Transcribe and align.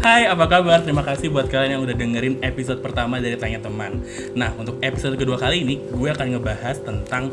Hai, 0.00 0.24
apa 0.24 0.48
kabar? 0.48 0.80
Terima 0.80 1.04
kasih 1.04 1.28
buat 1.28 1.52
kalian 1.52 1.76
yang 1.76 1.82
udah 1.84 1.92
dengerin 1.92 2.40
episode 2.40 2.80
pertama 2.80 3.20
dari 3.20 3.36
Tanya 3.36 3.60
Teman. 3.60 4.00
Nah, 4.32 4.48
untuk 4.56 4.80
episode 4.80 5.20
kedua 5.20 5.36
kali 5.36 5.60
ini, 5.60 5.76
gue 5.92 6.08
akan 6.08 6.40
ngebahas 6.40 6.80
tentang 6.80 7.28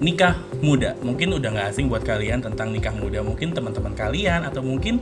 nikah 0.00 0.32
muda. 0.64 0.96
Mungkin 1.04 1.36
udah 1.36 1.44
nggak 1.52 1.68
asing 1.76 1.92
buat 1.92 2.00
kalian 2.00 2.40
tentang 2.40 2.72
nikah 2.72 2.96
muda. 2.96 3.20
Mungkin 3.20 3.52
teman-teman 3.52 3.92
kalian 3.92 4.48
atau 4.48 4.64
mungkin 4.64 4.96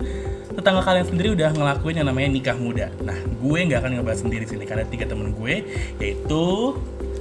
tetangga 0.50 0.82
kalian 0.82 1.06
sendiri 1.06 1.38
udah 1.38 1.54
ngelakuin 1.54 2.02
yang 2.02 2.08
namanya 2.10 2.34
nikah 2.34 2.58
muda. 2.58 2.90
Nah, 2.98 3.14
gue 3.14 3.58
nggak 3.62 3.78
akan 3.78 4.02
ngebahas 4.02 4.20
sendiri 4.26 4.44
sini 4.50 4.66
karena 4.66 4.82
tiga 4.82 5.06
temen 5.06 5.30
gue 5.38 5.62
yaitu 6.02 6.44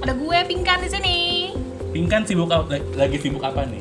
Ada 0.02 0.18
gue 0.18 0.38
Pingkan 0.50 0.78
di 0.82 0.88
sini. 0.90 1.18
Pinkan 1.94 2.26
sibuk 2.26 2.50
apa- 2.50 2.82
lagi 2.98 3.14
sibuk 3.14 3.46
apa 3.46 3.62
nih? 3.62 3.78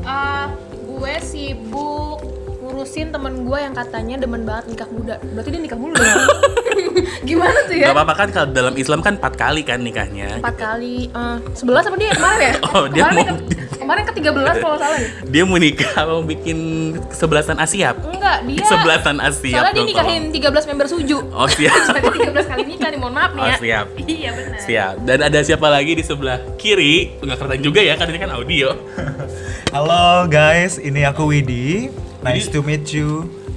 Eh, 0.00 0.46
gue 0.88 1.14
sibuk 1.20 2.33
ngurusin 2.74 3.08
temen 3.08 3.46
gue 3.46 3.54
yang 3.56 3.70
katanya 3.70 4.18
demen 4.18 4.42
banget 4.42 4.64
nikah 4.68 4.88
muda. 4.88 5.14
Berarti 5.24 5.48
dia 5.48 5.62
nikah 5.62 5.78
mulu 5.78 5.94
dong. 5.94 6.26
Gimana 7.24 7.58
tuh 7.64 7.74
ya? 7.74 7.86
Gak 7.88 7.94
apa-apa 7.94 8.14
kan 8.16 8.28
kalau 8.28 8.48
dalam 8.50 8.74
Islam 8.74 8.98
kan 8.98 9.14
empat 9.14 9.34
kali 9.34 9.62
kan 9.62 9.78
nikahnya. 9.78 10.36
Empat 10.36 10.58
kali, 10.58 11.06
eh, 11.06 11.36
sebelas 11.54 11.86
apa 11.86 11.94
dia 11.94 12.10
kemarin 12.12 12.40
ya? 12.42 12.52
Oh, 12.66 12.84
dia 12.86 13.02
kemarin 13.06 13.24
mau- 13.24 13.38
ke, 13.38 13.54
kemarin 13.78 14.02
ke 14.02 14.12
13 14.12 14.34
kalau 14.58 14.74
nggak 14.74 14.82
salah 14.82 14.98
ya? 14.98 15.08
Dia 15.32 15.42
mau 15.44 15.56
nikah 15.56 15.94
mau 16.04 16.20
bikin 16.20 16.58
kesebelasan 17.06 17.56
Asiap. 17.56 17.94
Enggak, 18.02 18.42
dia 18.44 18.58
Kesebelasan 18.60 19.16
Asiap. 19.18 19.54
Soalnya 19.54 19.72
dia 19.72 19.78
dong, 19.78 19.88
nikahin 19.88 20.22
13 20.34 20.68
member 20.68 20.86
suju. 20.90 21.18
Oh 21.30 21.46
siap. 21.46 21.78
Jadi 21.94 22.08
13 22.26 22.50
kali 22.50 22.62
nikah 22.66 22.88
nih, 22.90 22.98
mohon 22.98 23.14
maaf 23.14 23.30
nih 23.32 23.40
Oh 23.40 23.46
ya. 23.46 23.56
siap. 23.56 23.86
Iya 24.02 24.30
benar. 24.32 24.58
Siap. 24.60 24.94
Dan 25.00 25.18
ada 25.22 25.38
siapa 25.40 25.66
lagi 25.68 25.92
di 25.94 26.02
sebelah 26.02 26.42
kiri? 26.56 27.14
Nggak 27.18 27.38
kelihatan 27.38 27.62
juga 27.62 27.80
ya, 27.80 27.94
kan 27.94 28.10
ini 28.10 28.18
kan 28.18 28.30
audio. 28.32 28.74
Halo 29.70 30.26
guys, 30.26 30.76
ini 30.76 31.02
aku 31.02 31.30
Widi. 31.30 31.88
Nice 32.24 32.48
Widi. 32.48 32.54
to 32.54 32.60
meet 32.62 32.86
you. 32.90 33.08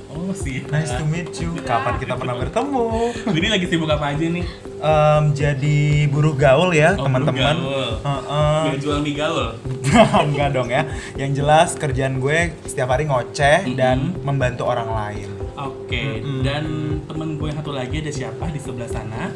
Oh 0.08 0.32
siap. 0.34 0.68
Nice 0.68 0.92
to 0.92 1.04
meet 1.06 1.32
you. 1.40 1.56
Kapan 1.64 1.96
kita 1.98 2.14
pernah 2.14 2.36
bertemu? 2.36 2.86
Ini 3.32 3.48
lagi 3.48 3.66
sibuk 3.66 3.88
apa 3.88 4.12
aja 4.12 4.26
nih? 4.28 4.44
Em, 4.78 5.24
jadi 5.32 5.78
buruh 6.06 6.36
gaul 6.36 6.70
ya 6.70 6.94
Oh, 6.94 7.08
teman-teman. 7.08 7.56
Heeh. 8.04 8.62
Biar 8.68 8.78
jual 8.78 9.00
mie 9.00 9.16
gaul. 9.16 9.56
Enggak 10.28 10.50
dong 10.52 10.68
ya. 10.68 10.84
Yang 11.16 11.32
jelas 11.38 11.70
kerjaan 11.74 12.20
gue 12.20 12.52
setiap 12.62 12.92
hari 12.92 13.08
ngoceh 13.08 13.72
dan 13.74 14.12
Mm-mm. 14.12 14.22
membantu 14.22 14.68
orang 14.68 14.90
lain. 14.92 15.30
Oke, 15.58 16.22
Mm-mm. 16.22 16.44
dan 16.44 16.64
temen 17.08 17.40
gue 17.40 17.48
yang 17.48 17.58
satu 17.58 17.72
lagi 17.72 17.96
ada 17.98 18.12
siapa 18.12 18.52
di 18.52 18.60
sebelah 18.60 18.90
sana? 18.92 19.32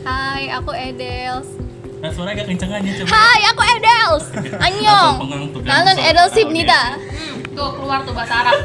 Hai, 0.00 0.48
aku 0.48 0.70
Edels. 0.70 1.50
Nah, 1.96 2.12
suaranya 2.12 2.38
agak 2.38 2.54
kenceng 2.54 2.70
aja 2.70 2.90
coba. 3.02 3.08
Hai, 3.10 3.40
aku 3.50 3.62
Edels. 3.66 4.24
Kalian 4.62 5.96
suara 5.96 6.06
Edels 6.06 6.32
audio. 6.32 6.46
Tuh 7.56 7.70
keluar 7.72 8.04
tuh 8.04 8.12
bahasa 8.12 8.44
Arab. 8.44 8.56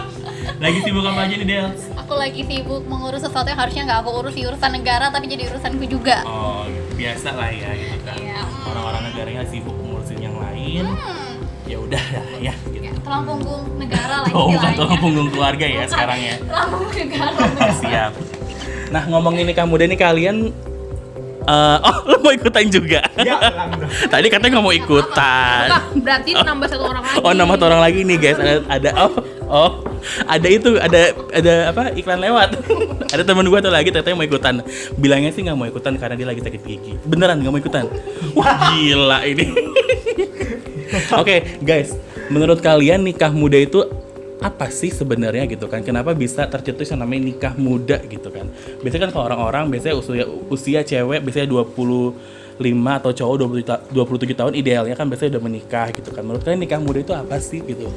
Lagi 0.62 0.78
sibuk 0.82 1.02
apa 1.06 1.26
aja 1.26 1.34
nih, 1.38 1.46
Dels? 1.46 1.82
Aku 1.94 2.18
lagi 2.18 2.42
sibuk 2.42 2.82
mengurus 2.90 3.22
sesuatu 3.22 3.46
yang 3.46 3.62
harusnya 3.62 3.82
nggak 3.86 3.98
aku 4.02 4.10
urus 4.10 4.34
di 4.34 4.42
urusan 4.42 4.74
negara 4.74 5.06
tapi 5.06 5.30
jadi 5.30 5.46
urusanku 5.54 5.86
juga. 5.86 6.26
Oh, 6.26 6.66
biasa 6.98 7.30
lah 7.30 7.50
ya 7.52 7.70
gitu 7.78 7.98
kan. 8.02 8.18
Iya. 8.18 8.42
Orang-orang 8.66 9.02
negaranya 9.12 9.42
sibuk 9.46 9.70
ngurusin 9.70 10.18
yang 10.18 10.34
lain. 10.34 10.82
Hmm. 10.82 11.46
Ya 11.68 11.76
udah 11.78 12.04
ya 12.42 12.54
gitu. 12.74 12.80
Ya, 12.80 12.90
tulang 13.04 13.22
punggung 13.28 13.76
negara 13.78 14.24
lah 14.24 14.30
Oh, 14.34 14.50
bukan 14.50 14.72
tulang 14.74 14.98
punggung 14.98 15.28
keluarga 15.30 15.66
ya 15.68 15.84
sekarang 15.86 16.18
ya. 16.26 16.34
Tulang 16.42 16.68
punggung 16.74 16.96
negara. 16.96 17.38
Siap. 17.84 18.12
Nah, 18.88 19.02
ngomongin 19.06 19.44
nikah 19.46 19.68
muda 19.68 19.84
nih 19.86 20.00
kalian 20.00 20.36
eh, 21.48 21.76
oh, 21.88 21.96
lo 22.04 22.16
mau 22.20 22.32
ikutan 22.32 22.66
juga? 22.68 23.00
Ya. 23.18 23.34
Tadi 24.08 24.30
katanya 24.30 24.56
nggak 24.56 24.64
mau 24.64 24.72
ikutan. 24.72 25.68
Berarti 26.00 26.30
nambah 26.38 26.68
satu 26.70 26.84
orang 26.86 27.02
lagi. 27.02 27.18
Oh, 27.20 27.32
nama 27.34 27.52
satu 27.58 27.64
orang 27.66 27.82
lagi 27.82 28.00
nih, 28.06 28.16
guys. 28.16 28.38
Ada 28.38 28.54
ada 28.70 28.90
oh, 29.04 29.12
oh. 29.50 29.70
Ada 30.24 30.48
itu, 30.48 30.70
ada 30.78 31.00
ada 31.34 31.54
apa? 31.74 31.82
Iklan 31.98 32.22
lewat. 32.22 32.48
ada 33.14 33.22
temen 33.26 33.44
gue 33.50 33.58
tuh 33.58 33.72
lagi 33.74 33.90
ternyata 33.90 34.08
yang 34.14 34.20
mau 34.22 34.28
ikutan. 34.28 34.54
Bilangnya 34.94 35.30
sih 35.34 35.42
nggak 35.42 35.56
mau 35.58 35.66
ikutan 35.66 35.98
karena 35.98 36.14
dia 36.14 36.26
lagi 36.30 36.40
sakit 36.40 36.62
gigi. 36.62 36.94
Beneran 37.02 37.42
nggak 37.42 37.52
mau 37.52 37.60
ikutan? 37.60 37.84
Wah, 38.38 38.72
gila 38.72 39.18
ini. 39.26 39.50
Oke, 41.20 41.58
guys. 41.60 41.92
Menurut 42.28 42.60
kalian 42.60 43.02
nikah 43.02 43.32
muda 43.32 43.56
itu 43.56 43.84
apa 44.38 44.70
sih 44.70 44.90
sebenarnya 44.90 45.50
gitu 45.50 45.66
kan? 45.66 45.82
Kenapa 45.82 46.14
bisa 46.14 46.46
tercetus 46.46 46.90
yang 46.94 47.02
namanya 47.02 47.26
nikah 47.26 47.54
muda 47.58 47.98
gitu 48.06 48.30
kan? 48.30 48.46
Biasanya 48.82 49.08
kan 49.08 49.12
kalau 49.14 49.24
orang-orang 49.30 49.64
biasanya 49.74 49.98
usia 49.98 50.24
usia 50.48 50.80
cewek 50.86 51.26
biasanya 51.26 51.50
25 51.50 52.14
atau 53.02 53.10
cowok 53.10 53.34
20 53.50 53.66
ta- 53.66 53.82
27 53.90 54.38
tahun 54.38 54.52
idealnya 54.54 54.94
kan 54.94 55.10
biasanya 55.10 55.38
udah 55.38 55.42
menikah 55.42 55.90
gitu 55.90 56.10
kan. 56.14 56.22
Menurut 56.22 56.42
kalian 56.46 56.62
nikah 56.62 56.78
muda 56.78 57.02
itu 57.02 57.14
apa 57.14 57.36
sih 57.42 57.58
gitu? 57.66 57.90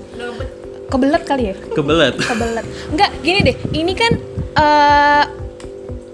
Kebelet 0.92 1.24
kali 1.24 1.44
ya? 1.52 1.56
Kebelet. 1.72 2.16
Kebelet. 2.20 2.66
Enggak, 2.92 3.12
gini 3.22 3.40
deh. 3.46 3.56
Ini 3.72 3.94
kan 3.96 4.12
eh 4.52 5.41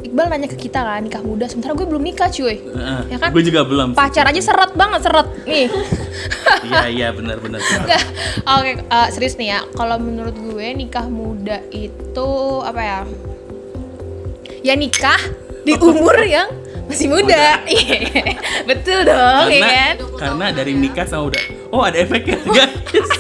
Iqbal 0.07 0.25
nanya 0.31 0.47
ke 0.47 0.57
kita 0.57 0.79
kan 0.79 1.03
nikah 1.03 1.19
muda, 1.19 1.45
sementara 1.51 1.75
gue 1.75 1.83
belum 1.83 1.99
nikah 1.99 2.31
cuy. 2.31 2.55
Heeh. 2.63 3.01
Ya 3.11 3.17
kan? 3.19 3.29
Gue 3.35 3.43
juga 3.43 3.67
belum. 3.67 3.91
sih. 3.91 3.97
Pacar 3.99 4.25
aja 4.31 4.41
seret 4.41 4.71
banget 4.73 5.01
seret 5.03 5.27
nih. 5.43 5.67
Iya 6.67 6.87
iya 6.89 7.07
benar 7.13 7.37
benar. 7.43 7.59
benar. 7.59 7.79
Enggak. 7.85 8.03
Oke, 8.57 8.71
eh, 8.83 9.07
serius 9.13 9.35
nih 9.35 9.47
ya. 9.55 9.59
Kalau 9.75 9.99
menurut 9.99 10.35
gue 10.35 10.67
nikah 10.73 11.05
muda 11.07 11.59
itu 11.71 12.29
apa 12.63 12.81
ya? 12.81 12.99
Ya 14.63 14.73
nikah 14.75 15.19
di 15.63 15.75
umur 15.77 16.15
yang 16.23 16.47
masih 16.87 17.07
muda. 17.11 17.59
Iya. 17.67 18.35
Betul 18.63 19.03
dong, 19.07 19.47
ya 19.51 19.59
karena 19.59 19.75
kan? 19.75 19.95
karena 20.19 20.45
dari 20.55 20.73
nikah 20.75 21.05
sama 21.07 21.31
udah. 21.31 21.43
Oh 21.71 21.83
ada 21.83 21.99
efeknya 21.99 22.39
guys. 22.47 23.11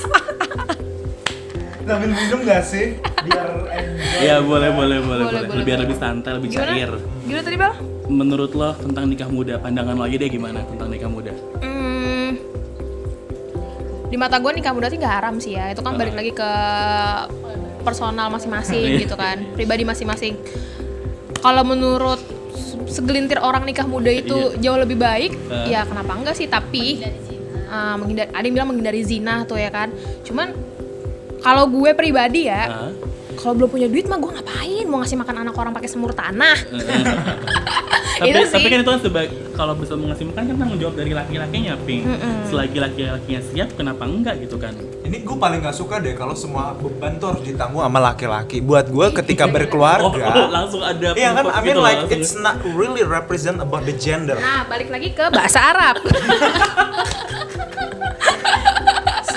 Sambil 1.87 2.11
minum 2.11 2.39
gak 2.43 2.63
sih? 2.63 2.99
Biar 3.23 3.47
enjoy. 3.65 4.19
Iya 4.19 4.35
boleh 4.41 4.69
boleh 4.69 4.97
boleh 4.99 5.23
Boleh, 5.23 5.41
boleh. 5.47 5.63
Biar 5.63 5.79
lebih 5.79 5.95
santai 5.95 6.35
lebih 6.35 6.49
Gimana? 6.51 6.67
cair. 6.69 6.91
Gimana 7.23 7.43
tadi, 7.43 7.57
Bang? 7.57 7.73
Menurut 8.07 8.51
lo 8.51 8.75
tentang 8.75 9.03
nikah 9.05 9.27
muda 9.27 9.55
pandangan 9.57 9.95
lo 9.95 10.03
aja 10.03 10.15
deh 10.15 10.27
gimana 10.27 10.63
tentang 10.65 10.87
nikah 10.87 11.07
muda? 11.07 11.31
Hmm, 11.59 12.39
di 14.07 14.15
mata 14.15 14.35
gue 14.37 14.51
nikah 14.53 14.71
muda 14.71 14.87
sih 14.87 14.97
gak 14.97 15.13
haram 15.13 15.35
sih 15.37 15.55
ya. 15.55 15.71
Itu 15.71 15.79
kan 15.79 15.95
balik 15.95 16.11
lagi 16.13 16.31
ke 16.31 16.49
personal 17.81 18.27
masing-masing 18.27 18.99
gitu 18.99 19.15
kan, 19.15 19.47
pribadi 19.53 19.83
masing-masing. 19.83 20.35
Kalau 21.37 21.63
menurut 21.63 22.19
se- 22.51 22.99
segelintir 22.99 23.39
orang 23.39 23.63
nikah 23.63 23.83
muda 23.83 24.11
itu 24.11 24.55
jauh 24.57 24.75
lebih 24.75 24.95
baik, 24.95 25.31
Eh. 25.47 25.71
ya 25.71 25.87
kenapa 25.87 26.11
enggak 26.11 26.35
sih? 26.35 26.47
Tapi 26.47 26.99
uh, 27.65 27.95
menghindar, 27.95 28.27
ada 28.29 28.43
yang 28.43 28.55
bilang 28.55 28.69
menghindari 28.71 29.03
zina 29.03 29.43
tuh 29.43 29.55
ya 29.55 29.71
kan. 29.71 29.87
Cuman 30.23 30.51
kalau 31.39 31.67
gue 31.67 31.91
pribadi 31.93 32.45
ya, 32.45 32.63
Hah? 32.65 32.91
kalau 33.37 33.53
belum 33.55 33.69
punya 33.69 33.87
duit 33.87 34.05
mah 34.05 34.17
gue 34.17 34.31
ngapain 34.31 34.85
mau 34.85 34.97
ngasih 34.97 35.17
makan 35.17 35.35
anak 35.41 35.55
orang 35.55 35.71
pakai 35.71 35.87
semur 35.87 36.11
tanah? 36.11 36.57
tapi 38.17 38.33
Itu 38.33 38.49
tapi 38.49 38.65
sih. 38.65 38.71
kan 38.71 38.79
itu 38.81 38.89
kan 38.89 38.97
sebagai 38.99 39.29
kalau 39.53 39.77
bisa 39.77 39.93
mengasih 39.93 40.25
makan 40.25 40.43
kan 40.43 40.55
tanggung 40.57 40.79
jawab 40.81 40.97
dari 40.97 41.13
laki-lakinya 41.13 41.77
ping 41.85 42.01
selagi 42.49 42.81
laki-lakinya 42.81 43.41
siap 43.45 43.69
kenapa 43.77 44.09
enggak 44.09 44.41
gitu 44.41 44.57
kan 44.57 44.73
Ini 45.05 45.21
gue 45.21 45.37
paling 45.37 45.61
gak 45.61 45.71
suka 45.71 46.01
deh 46.01 46.17
kalau 46.17 46.33
semua 46.33 46.73
beban 46.73 47.15
tuh 47.15 47.31
harus 47.31 47.45
ditanggung 47.45 47.79
sama 47.79 48.01
laki-laki. 48.01 48.59
Buat 48.59 48.89
gue 48.89 49.07
ketika 49.15 49.45
oh, 49.47 49.53
berkeluarga, 49.53 50.49
langsung 50.49 50.81
ada 50.81 51.13
Iya 51.13 51.31
kan, 51.31 51.45
I 51.45 51.61
mean 51.61 51.71
gitu 51.71 51.79
like 51.79 51.99
langsung. 52.03 52.17
it's 52.17 52.33
not 52.35 52.57
really 52.73 53.05
represent 53.05 53.61
about 53.61 53.85
the 53.85 53.95
gender. 53.95 54.35
Nah, 54.35 54.65
balik 54.65 54.89
lagi 54.89 55.13
ke 55.13 55.29
bahasa 55.29 55.61
Arab. 55.63 55.95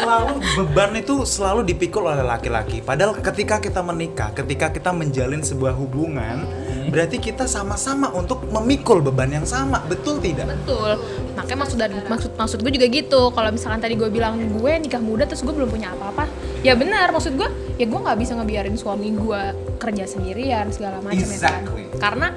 selalu 0.00 0.34
beban 0.56 0.91
itu 0.97 1.15
selalu 1.28 1.61
dipikul 1.69 2.09
oleh 2.09 2.25
laki-laki. 2.25 2.81
Padahal 2.81 3.21
ketika 3.21 3.61
kita 3.61 3.84
menikah, 3.84 4.33
ketika 4.33 4.72
kita 4.72 4.91
menjalin 4.91 5.44
sebuah 5.44 5.77
hubungan, 5.77 6.49
berarti 6.88 7.21
kita 7.21 7.44
sama-sama 7.44 8.09
untuk 8.16 8.49
memikul 8.49 9.05
beban 9.05 9.31
yang 9.31 9.47
sama. 9.47 9.84
Betul 9.87 10.19
tidak? 10.25 10.49
Betul. 10.65 10.97
Makanya 11.37 11.59
maksud 11.62 11.78
dari 11.78 11.94
maksud 12.00 12.31
maksud 12.34 12.59
gue 12.65 12.72
juga 12.75 12.87
gitu. 12.88 13.31
Kalau 13.31 13.50
misalkan 13.53 13.81
tadi 13.84 13.94
gue 13.94 14.09
bilang 14.09 14.41
gue 14.41 14.72
nikah 14.81 15.03
muda 15.03 15.29
terus 15.29 15.44
gue 15.44 15.52
belum 15.52 15.70
punya 15.70 15.93
apa-apa, 15.94 16.26
ya 16.64 16.75
benar. 16.75 17.12
Maksud 17.12 17.37
gue, 17.37 17.49
ya 17.76 17.87
gue 17.87 18.00
nggak 18.00 18.19
bisa 18.19 18.32
ngebiarin 18.41 18.76
suami 18.81 19.12
gue 19.14 19.43
kerja 19.79 20.05
sendirian 20.08 20.73
segala 20.73 20.99
macam 21.05 21.20
ya 21.20 21.38
kan. 21.38 21.62
Exactly. 21.62 21.85
Karena 22.00 22.29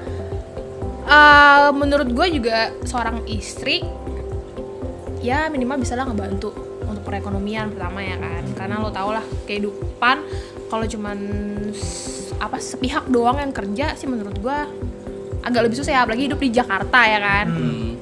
eh, 1.08 1.70
menurut 1.72 2.08
gue 2.12 2.26
juga 2.40 2.70
seorang 2.84 3.24
istri 3.26 3.82
ya 5.24 5.48
minimal 5.48 5.80
bisa 5.80 5.96
lah 5.96 6.04
ngebantu 6.04 6.52
untuk 6.94 7.04
perekonomian 7.10 7.74
pertama 7.74 8.00
ya 8.00 8.16
kan. 8.16 8.42
Karena 8.54 8.74
lo 8.78 8.94
tau 8.94 9.10
lah 9.10 9.24
kehidupan 9.44 10.16
kalau 10.70 10.86
cuman 10.86 11.18
apa 12.38 12.56
sepihak 12.62 13.10
doang 13.10 13.42
yang 13.42 13.52
kerja 13.52 13.98
sih 13.98 14.06
menurut 14.06 14.38
gua 14.38 14.70
agak 15.44 15.68
lebih 15.68 15.76
susah 15.76 15.92
ya 15.92 16.00
apalagi 16.06 16.30
hidup 16.30 16.40
di 16.40 16.50
Jakarta 16.54 17.00
ya 17.04 17.18
kan. 17.20 17.46
Hmm. 17.50 17.92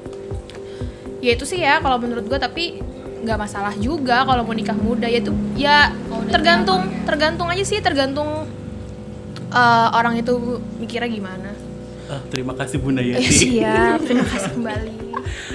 ya 1.23 1.39
itu 1.39 1.47
sih 1.47 1.63
ya 1.63 1.79
kalau 1.79 1.95
menurut 2.03 2.27
gue 2.27 2.35
tapi 2.35 2.83
nggak 3.23 3.39
masalah 3.39 3.71
juga 3.79 4.27
kalau 4.27 4.43
mau 4.43 4.55
nikah 4.55 4.75
muda. 4.75 5.07
Ya 5.07 5.19
itu 5.23 5.31
ya 5.57 5.91
tergantung 6.31 6.87
tergantung 7.07 7.47
aja 7.47 7.63
sih 7.63 7.79
tergantung 7.79 8.47
eh, 9.51 9.87
orang 9.91 10.19
itu 10.19 10.61
mikirnya 10.79 11.09
gimana. 11.09 11.51
Ah, 12.11 12.19
terima 12.27 12.51
kasih 12.51 12.77
Bunda 12.83 12.99
Yati. 12.99 13.23
siap 13.31 14.03
terima 14.03 14.27
kasih 14.27 14.51
kembali 14.59 14.95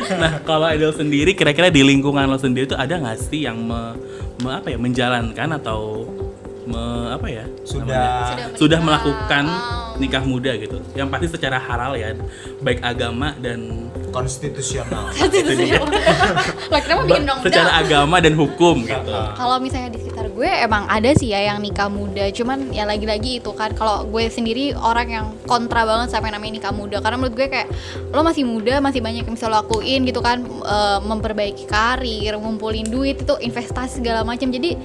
nah, 0.22 0.40
kalau 0.42 0.66
Idol 0.72 0.92
sendiri 0.94 1.36
kira-kira 1.36 1.68
di 1.68 1.84
lingkungan 1.84 2.28
lo 2.28 2.38
sendiri 2.40 2.64
itu 2.68 2.76
ada 2.78 2.96
nggak 2.96 3.18
sih 3.18 3.44
yang 3.44 3.60
me, 3.60 3.96
me- 4.40 4.54
apa 4.56 4.72
ya 4.72 4.78
menjalankan 4.80 5.48
atau 5.60 6.08
me- 6.68 7.08
apa 7.10 7.26
ya 7.26 7.44
Sudah. 7.64 7.84
namanya? 8.28 8.46
Sudah 8.54 8.78
melakukan 8.78 9.44
Oh. 9.48 9.96
nikah 9.98 10.22
muda 10.22 10.54
gitu 10.54 10.78
yang 10.94 11.08
pasti 11.08 11.26
secara 11.26 11.58
halal 11.58 11.96
ya 11.96 12.14
baik 12.60 12.78
agama 12.80 13.34
dan 13.36 13.88
konstitusional. 14.08 15.10
itu 15.18 15.52
dia 15.54 15.82
Lah 16.72 16.80
kenapa 16.80 17.02
bikin 17.04 17.24
dong 17.24 17.40
secara 17.40 17.70
agama 17.76 18.16
dan 18.18 18.32
hukum 18.32 18.82
gitu 18.82 19.10
Kalau 19.10 19.56
misalnya 19.58 19.90
di 19.90 19.98
sekitar 19.98 20.28
gue 20.28 20.46
emang 20.46 20.86
ada 20.86 21.10
sih 21.12 21.28
ya 21.28 21.40
yang 21.44 21.58
nikah 21.58 21.88
muda, 21.88 22.30
cuman 22.30 22.70
ya 22.70 22.84
lagi-lagi 22.84 23.38
itu 23.38 23.50
kan 23.52 23.74
kalau 23.74 24.06
gue 24.06 24.28
sendiri 24.28 24.70
orang 24.72 25.08
yang 25.08 25.26
kontra 25.44 25.82
banget 25.82 26.08
sama 26.10 26.28
yang 26.28 26.36
namanya 26.36 26.54
nikah 26.58 26.70
muda 26.70 26.98
karena 26.98 27.16
menurut 27.16 27.34
gue 27.34 27.48
kayak 27.48 27.68
lo 28.08 28.22
masih 28.22 28.44
muda, 28.44 28.78
masih 28.78 29.00
banyak 29.00 29.24
yang 29.24 29.34
bisa 29.34 29.46
lo 29.46 29.58
lakuin 29.58 30.04
gitu 30.04 30.20
kan 30.20 30.38
e, 30.44 30.76
memperbaiki 31.02 31.66
karir, 31.66 32.34
ngumpulin 32.34 32.86
duit 32.86 33.18
itu 33.18 33.34
investasi 33.36 33.98
segala 33.98 34.22
macam. 34.22 34.46
Jadi 34.46 34.78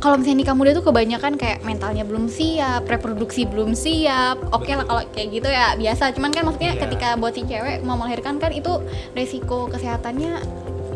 kalau 0.00 0.16
misalnya 0.16 0.42
nikah 0.42 0.56
muda 0.56 0.72
tuh 0.72 0.80
kebanyakan 0.80 1.36
kayak 1.36 1.60
mentalnya 1.60 2.08
belum 2.08 2.26
siap, 2.26 2.88
reproduksi 2.88 3.44
belum 3.44 3.76
siap. 3.76 4.40
Oke 4.50 4.72
lah 4.72 4.88
kalau 4.88 5.04
kayak 5.12 5.28
gitu 5.28 5.46
ya 5.46 5.76
biasa, 5.76 6.16
cuman 6.16 6.32
kan 6.32 6.48
maksudnya 6.48 6.72
Iya. 6.72 6.80
ketika 6.88 7.08
buat 7.20 7.36
si 7.36 7.44
cewek 7.44 7.84
mau 7.84 8.00
melahirkan 8.00 8.40
kan 8.40 8.48
itu 8.48 8.80
resiko 9.12 9.68
kesehatannya 9.68 10.40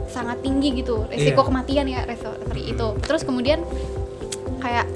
sangat 0.09 0.41
tinggi 0.41 0.81
gitu 0.81 1.05
resiko 1.07 1.45
Iya. 1.45 1.49
kematian 1.49 1.87
ya 1.87 2.01
resiko 2.05 2.33
seperti 2.39 2.63
itu 2.71 2.87
terus 3.03 3.23
kemudian 3.25 3.61
kayak 4.61 4.89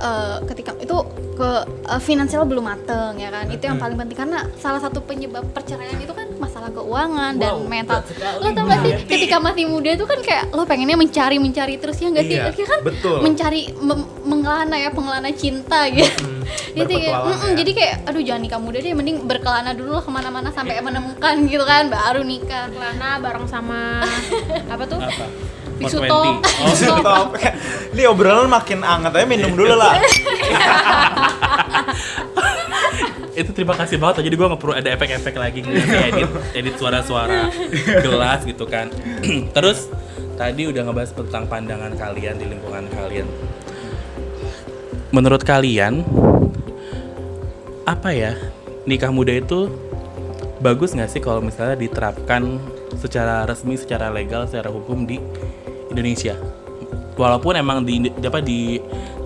eh, 0.00 0.36
ketika 0.46 0.72
itu 0.76 0.96
ke 1.34 1.50
eh, 1.86 2.00
finansial 2.00 2.42
belum 2.42 2.64
mateng 2.64 3.16
ya 3.16 3.28
kan? 3.28 3.46
Itu 3.46 3.62
yang 3.62 3.76
paling 3.76 3.96
penting. 3.96 4.16
Karena 4.16 4.38
salah 4.56 4.78
satu 4.78 5.00
penyebab 5.00 5.44
perceraian 5.50 5.96
itu 5.96 6.10
kan 6.10 6.26
masalah 6.36 6.68
keuangan 6.68 7.36
dan 7.36 7.52
Wow, 7.52 7.66
mental. 7.66 8.00
berat 8.00 8.08
sekali. 8.08 8.36
lo 8.38 8.48
tau 8.50 8.64
gak 8.64 8.80
sih 8.80 8.92
ketika 9.06 9.36
masih 9.38 9.64
muda 9.66 9.90
itu 9.90 10.04
kan 10.04 10.18
kayak 10.18 10.44
lo 10.50 10.62
pengennya 10.64 10.96
mencari 10.96 11.36
mencari 11.36 11.74
terus 11.76 11.96
ya 11.96 12.08
nggak 12.08 12.24
sih? 12.24 12.36
Iya, 12.36 12.48
Akhirnya 12.48 12.68
kan? 12.68 12.80
betul. 12.82 13.16
mencari 13.20 13.60
mem- 13.78 14.10
mengelana 14.22 14.76
ya 14.76 14.90
pengelana 14.90 15.30
cinta 15.30 15.84
gitu. 15.86 16.08
Jadi 16.70 16.94
kayak, 16.96 17.14
berpetualang 17.14 17.30
mm-mm, 17.30 17.46
ya. 17.46 17.56
jadi 17.56 17.70
kayak 17.72 17.94
aduh 18.06 18.22
jangan 18.22 18.42
nikah 18.42 18.58
muda 18.58 18.78
deh 18.78 18.90
mending 18.90 19.16
berkelana 19.22 19.70
dulu 19.70 19.90
lah 19.92 20.02
ke 20.02 20.10
mana-mana 20.10 20.48
sampai 20.50 20.78
menemukan 20.80 21.34
gitu 21.44 21.62
kan 21.62 21.86
baru 21.86 22.22
nikah. 22.22 22.70
Lana 22.70 23.18
bareng 23.18 23.46
sama 23.46 24.02
apa 24.74 24.84
tuh? 24.84 24.98
apa 24.98 25.26
Bisu 25.80 25.96
420. 25.96 26.12
Tom. 26.12 26.34
oh 26.44 26.74
Stop. 26.76 27.28
Ini 27.96 28.02
obrolan 28.06 28.52
makin 28.52 28.84
hangat 28.84 29.16
aja 29.16 29.26
minum 29.26 29.56
dulu 29.56 29.72
lah. 29.72 29.96
itu 33.40 33.56
terima 33.56 33.72
kasih 33.72 33.96
banget 33.96 34.26
jadi 34.26 34.36
gue 34.36 34.46
nggak 34.52 34.60
perlu 34.60 34.74
ada 34.76 34.90
efek-efek 34.92 35.34
lagi 35.40 35.64
nggak 35.64 36.12
edit 36.12 36.30
edit 36.52 36.74
suara-suara 36.76 37.48
gelas 38.04 38.44
gitu 38.44 38.68
kan 38.68 38.92
terus 39.56 39.88
tadi 40.36 40.68
udah 40.68 40.84
ngebahas 40.84 41.16
tentang 41.16 41.48
pandangan 41.48 41.96
kalian 41.96 42.36
di 42.36 42.46
lingkungan 42.52 42.84
kalian 42.92 43.24
menurut 45.08 45.40
kalian 45.40 46.04
apa 47.88 48.12
ya 48.12 48.32
nikah 48.84 49.10
muda 49.10 49.32
itu 49.32 49.72
bagus 50.60 50.92
nggak 50.92 51.08
sih 51.08 51.22
kalau 51.24 51.40
misalnya 51.40 51.80
diterapkan 51.80 52.60
secara 53.00 53.48
resmi 53.48 53.80
secara 53.80 54.12
legal 54.12 54.44
secara 54.44 54.68
hukum 54.68 55.08
di 55.08 55.16
Indonesia. 55.90 56.38
Walaupun 57.18 57.58
emang 57.58 57.84
di 57.84 58.08
apa 58.08 58.40
di 58.40 58.80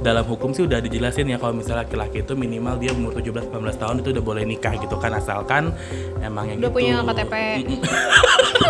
dalam 0.05 0.25
hukum 0.29 0.53
sih 0.53 0.69
udah 0.69 0.85
dijelasin 0.85 1.33
ya 1.33 1.41
kalau 1.41 1.57
misalnya 1.57 1.89
laki-laki 1.89 2.21
itu 2.21 2.37
minimal 2.37 2.77
dia 2.77 2.93
umur 2.93 3.17
17 3.17 3.49
18 3.49 3.81
tahun 3.81 3.95
itu 4.05 4.09
udah 4.13 4.25
boleh 4.25 4.45
nikah 4.45 4.77
gitu 4.77 5.01
kan 5.01 5.17
asalkan 5.17 5.73
emang 6.21 6.53
yang 6.53 6.61
Udah 6.61 6.69
gitu. 6.69 6.77
punya 6.77 6.95
KTP. 7.01 7.35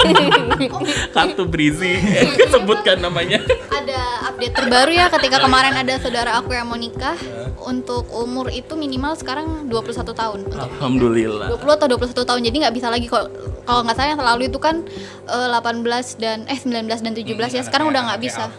kartu 1.17 1.43
berisi 1.51 1.99
sebutkan 2.55 3.03
namanya. 3.03 3.43
Ada 3.75 4.31
update 4.31 4.55
terbaru 4.55 4.93
ya 4.95 5.07
ketika 5.11 5.43
kemarin 5.43 5.75
ada 5.75 5.95
saudara 5.99 6.39
aku 6.39 6.55
yang 6.55 6.71
mau 6.71 6.79
nikah 6.79 7.19
untuk 7.67 8.07
umur 8.15 8.55
itu 8.55 8.79
minimal 8.79 9.19
sekarang 9.19 9.67
21 9.67 10.15
tahun. 10.15 10.39
Untuk 10.47 10.61
alhamdulillah 10.61 11.51
20 11.51 11.77
atau 11.83 11.87
21 11.99 12.29
tahun 12.31 12.41
jadi 12.47 12.57
nggak 12.69 12.75
bisa 12.79 12.89
lagi. 12.95 13.11
Kalau 13.11 13.27
kalau 13.65 13.81
nggak 13.83 13.97
salah 13.97 14.09
yang 14.15 14.21
selalu 14.21 14.43
itu 14.53 14.59
kan 14.61 14.85
eh, 15.27 15.49
18 15.51 16.23
dan 16.23 16.39
eh 16.47 16.59
19 16.61 16.87
dan 16.87 17.13
17 17.17 17.59
ya 17.59 17.63
sekarang 17.65 17.91
udah 17.91 18.13
nggak 18.13 18.21
bisa 18.23 18.53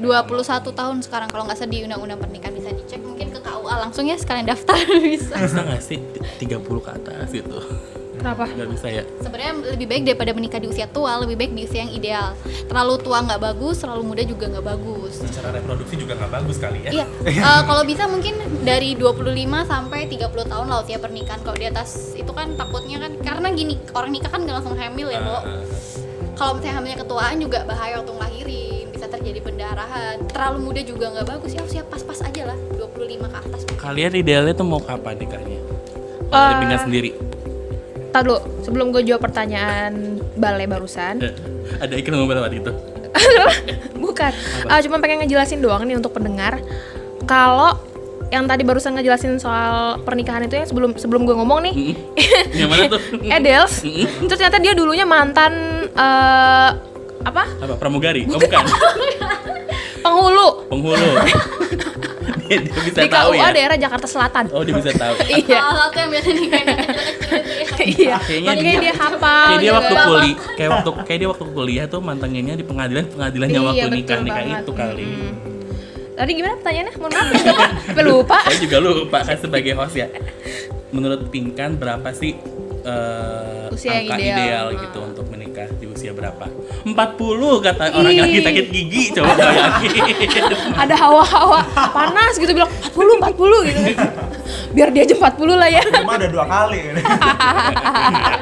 21 0.00 0.74
tahun 0.74 0.96
sekarang. 1.04 1.28
Kalau 1.30 1.44
nggak 1.46 1.58
salah 1.58 1.70
di 1.70 1.78
undang-undang 1.84 2.20
pernikahan 2.20 2.54
bisa 2.54 2.70
dicek. 2.74 3.00
Mungkin 3.02 3.30
ke 3.34 3.40
KUA 3.42 3.74
langsung 3.88 4.04
ya 4.08 4.16
sekalian 4.18 4.46
daftar 4.48 4.76
bisa. 5.06 5.34
Bisa 5.38 5.60
nggak 5.62 5.82
sih? 5.82 5.98
30 6.40 6.64
ke 6.64 6.90
atas 6.90 7.28
gitu. 7.30 7.58
Kenapa? 8.24 8.48
nggak 8.48 8.70
bisa 8.72 8.86
ya? 8.88 9.02
Sebenarnya 9.20 9.52
lebih 9.76 9.86
baik 9.90 10.02
daripada 10.08 10.32
menikah 10.32 10.56
di 10.56 10.72
usia 10.72 10.88
tua 10.88 11.20
lebih 11.20 11.36
baik 11.36 11.52
di 11.52 11.68
usia 11.68 11.84
yang 11.84 11.92
ideal. 11.92 12.32
Terlalu 12.72 12.94
tua 13.04 13.20
nggak 13.20 13.36
bagus 13.36 13.84
terlalu 13.84 14.02
muda 14.06 14.22
juga 14.24 14.48
nggak 14.48 14.64
bagus. 14.64 15.12
Secara 15.20 15.52
reproduksi 15.52 15.94
juga 16.00 16.16
nggak 16.16 16.32
bagus 16.32 16.56
kali 16.56 16.88
ya. 16.88 16.90
Iya, 17.02 17.06
eh, 17.52 17.62
kalau 17.68 17.84
bisa 17.84 18.08
mungkin 18.08 18.40
dari 18.64 18.96
25 18.96 19.28
sampai 19.68 20.08
30 20.08 20.24
tahun 20.24 20.66
lah 20.72 20.78
usia 20.80 20.96
pernikahan. 20.96 21.44
Kalau 21.44 21.56
di 21.58 21.66
atas 21.68 22.16
itu 22.16 22.32
kan 22.32 22.56
takutnya 22.56 22.96
kan 23.04 23.12
karena 23.20 23.48
gini, 23.52 23.76
orang 23.92 24.10
nikah 24.16 24.32
kan 24.32 24.40
nggak 24.40 24.56
langsung 24.56 24.72
hamil 24.78 25.12
ya, 25.12 25.20
Bo. 25.20 25.36
Ah, 25.36 25.44
ah. 25.44 25.62
Kalau 26.34 26.58
misalnya 26.58 26.74
hamilnya 26.80 26.98
ketuaan 27.04 27.36
juga 27.38 27.58
bahaya 27.62 28.02
waktu 28.02 28.10
ngelahirin, 28.10 28.73
bisa 28.73 28.73
terjadi 29.14 29.40
pendarahan. 29.40 30.16
Terlalu 30.30 30.58
muda 30.58 30.80
juga 30.82 31.06
nggak 31.14 31.26
bagus 31.26 31.50
ya, 31.54 31.62
usia 31.62 31.82
pas-pas 31.86 32.18
aja 32.26 32.50
lah, 32.50 32.58
25 32.76 33.30
ke 33.30 33.38
atas. 33.38 33.60
kalian 33.78 34.12
idealnya 34.16 34.56
tuh 34.56 34.64
mau 34.64 34.80
kapan 34.80 35.20
nikahnya 35.20 35.60
kalau 36.34 36.44
dari 36.50 36.62
Pindah 36.66 36.80
sendiri. 36.82 37.10
Tar 38.10 38.22
dulu, 38.22 38.38
sebelum 38.62 38.86
gue 38.94 39.02
jawab 39.06 39.26
pertanyaan 39.26 40.22
Bale 40.38 40.66
barusan. 40.66 41.18
Ada 41.82 41.94
iklan 41.98 42.18
ngomong 42.22 42.38
lewat 42.38 42.52
itu? 42.54 42.72
Bukan, 44.04 44.32
Ah, 44.66 44.78
cuma 44.82 44.98
pengen 44.98 45.22
ngejelasin 45.22 45.62
doang 45.62 45.86
nih 45.86 45.98
untuk 45.98 46.14
pendengar. 46.14 46.58
Kalau 47.26 47.78
yang 48.30 48.50
tadi 48.50 48.66
barusan 48.66 48.98
ngejelasin 48.98 49.38
soal 49.38 50.02
pernikahan 50.02 50.42
itu 50.46 50.58
ya 50.58 50.64
sebelum 50.66 50.98
sebelum 50.98 51.22
gue 51.22 51.34
ngomong 51.38 51.70
nih. 51.70 51.74
Yang 52.54 52.68
mana 52.70 52.82
tuh? 52.90 53.00
Edels 53.38 53.74
Terus 54.26 54.38
ternyata 54.38 54.58
dia 54.58 54.74
dulunya 54.74 55.06
mantan 55.06 55.86
eh, 55.94 56.70
Apa? 57.24 57.42
apa? 57.58 57.74
Pramugari? 57.76 58.22
Oh 58.26 58.36
bukan. 58.36 58.64
Penghulu. 60.04 60.48
Penghulu. 60.68 61.08
Dia, 62.44 62.60
dia 62.60 62.76
bisa 62.76 63.00
Di 63.00 63.08
tahu 63.08 63.32
KUA 63.32 63.40
ya. 63.40 63.48
daerah 63.56 63.76
Jakarta 63.80 64.04
Selatan. 64.04 64.44
Oh 64.52 64.60
dia 64.60 64.76
bisa 64.76 64.92
tahu. 65.00 65.16
Iya, 65.24 65.64
Salah 65.64 65.76
satu 65.80 65.96
yang 65.96 66.10
biasa 66.12 66.28
ya. 66.28 66.36
iya. 67.80 68.16
Kayaknya 68.20 68.50
Makanya 68.52 68.60
dia- 68.70 68.82
dia 68.82 68.94
hafal 68.94 69.44
kayak 69.48 69.56
dia 69.56 69.64
gitu. 69.64 69.72
waktu 69.74 69.94
kuliah 69.96 70.36
kayak 70.52 70.70
waktu 70.70 70.90
kayak 71.00 71.18
dia 71.18 71.28
waktu 71.32 71.44
kuliah 71.48 71.84
tuh 71.88 72.00
mantannya 72.00 72.52
di 72.52 72.60
pengadilan 72.62 73.04
pengadilannya 73.08 73.56
Iya, 73.56 73.64
waktu 73.64 73.80
betul 73.80 73.96
nikah 73.96 74.18
nikah 74.20 74.44
itu 74.60 74.72
kali. 74.76 75.08
Tadi 76.14 76.30
gimana 76.30 76.54
pertanyaannya? 76.54 76.92
Mohon 76.94 77.10
maaf, 77.10 77.32
lupa. 77.32 77.64
Sampai 77.80 78.04
lupa. 78.04 78.38
saya 78.44 78.58
juga 78.60 78.76
lupa 78.78 79.18
kan 79.24 79.36
sebagai 79.40 79.72
host 79.74 79.96
ya. 79.96 80.06
Menurut 80.92 81.20
Pinkan 81.26 81.70
berapa 81.74 82.08
sih 82.12 82.36
eh, 82.84 83.72
Usia 83.72 83.90
yang 83.92 84.04
angka 84.06 84.16
ideal. 84.16 84.36
ideal, 84.36 84.66
Hmm. 84.66 84.80
gitu 84.80 84.98
untuk 85.02 85.26
menikah 85.26 85.66
di 85.72 85.86
usia 85.86 86.12
berapa 86.12 86.44
40 86.84 86.94
kata 87.60 87.84
orang 87.92 88.12
yang 88.12 88.28
sakit 88.28 88.66
gigi 88.68 89.02
coba 89.10 89.32
bayangin 89.40 90.44
Ada 90.74 90.94
hawa-hawa 90.94 91.60
panas 91.90 92.36
gitu 92.36 92.52
bilang 92.52 92.68
40 92.86 93.24
40 93.24 93.68
gitu. 93.68 93.80
Biar 94.70 94.88
dia 94.90 95.02
aja 95.02 95.14
40 95.14 95.54
lah 95.54 95.68
ya. 95.68 95.82
Cuma 95.82 96.14
ada 96.14 96.28
dua 96.28 96.44
kali. 96.44 96.78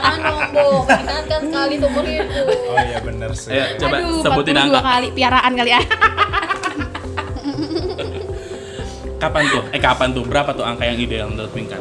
Jangan 0.03 0.21
dong. 0.51 0.83
Pernikahan 0.83 1.25
kan 1.25 1.41
sekali 1.43 1.75
seumur 1.77 2.05
hidup. 2.05 2.47
Oh 2.67 2.79
iya 2.81 2.99
bener 2.99 3.31
sih. 3.33 3.53
Ayo, 3.53 3.65
coba 3.79 3.97
Aduh, 3.97 4.21
sebutin 4.21 4.55
42 4.55 4.65
angka 4.65 4.81
kali 4.83 5.09
piaraan 5.13 5.53
kali 5.55 5.71
ya. 5.71 5.81
kapan 9.15 9.45
tuh 9.47 9.63
eh 9.71 9.79
kapan 9.79 10.09
tuh 10.11 10.25
berapa 10.27 10.51
tuh 10.51 10.67
angka 10.67 10.83
yang 10.83 10.99
ideal 10.99 11.31
menurut 11.31 11.53
Pinkan 11.53 11.79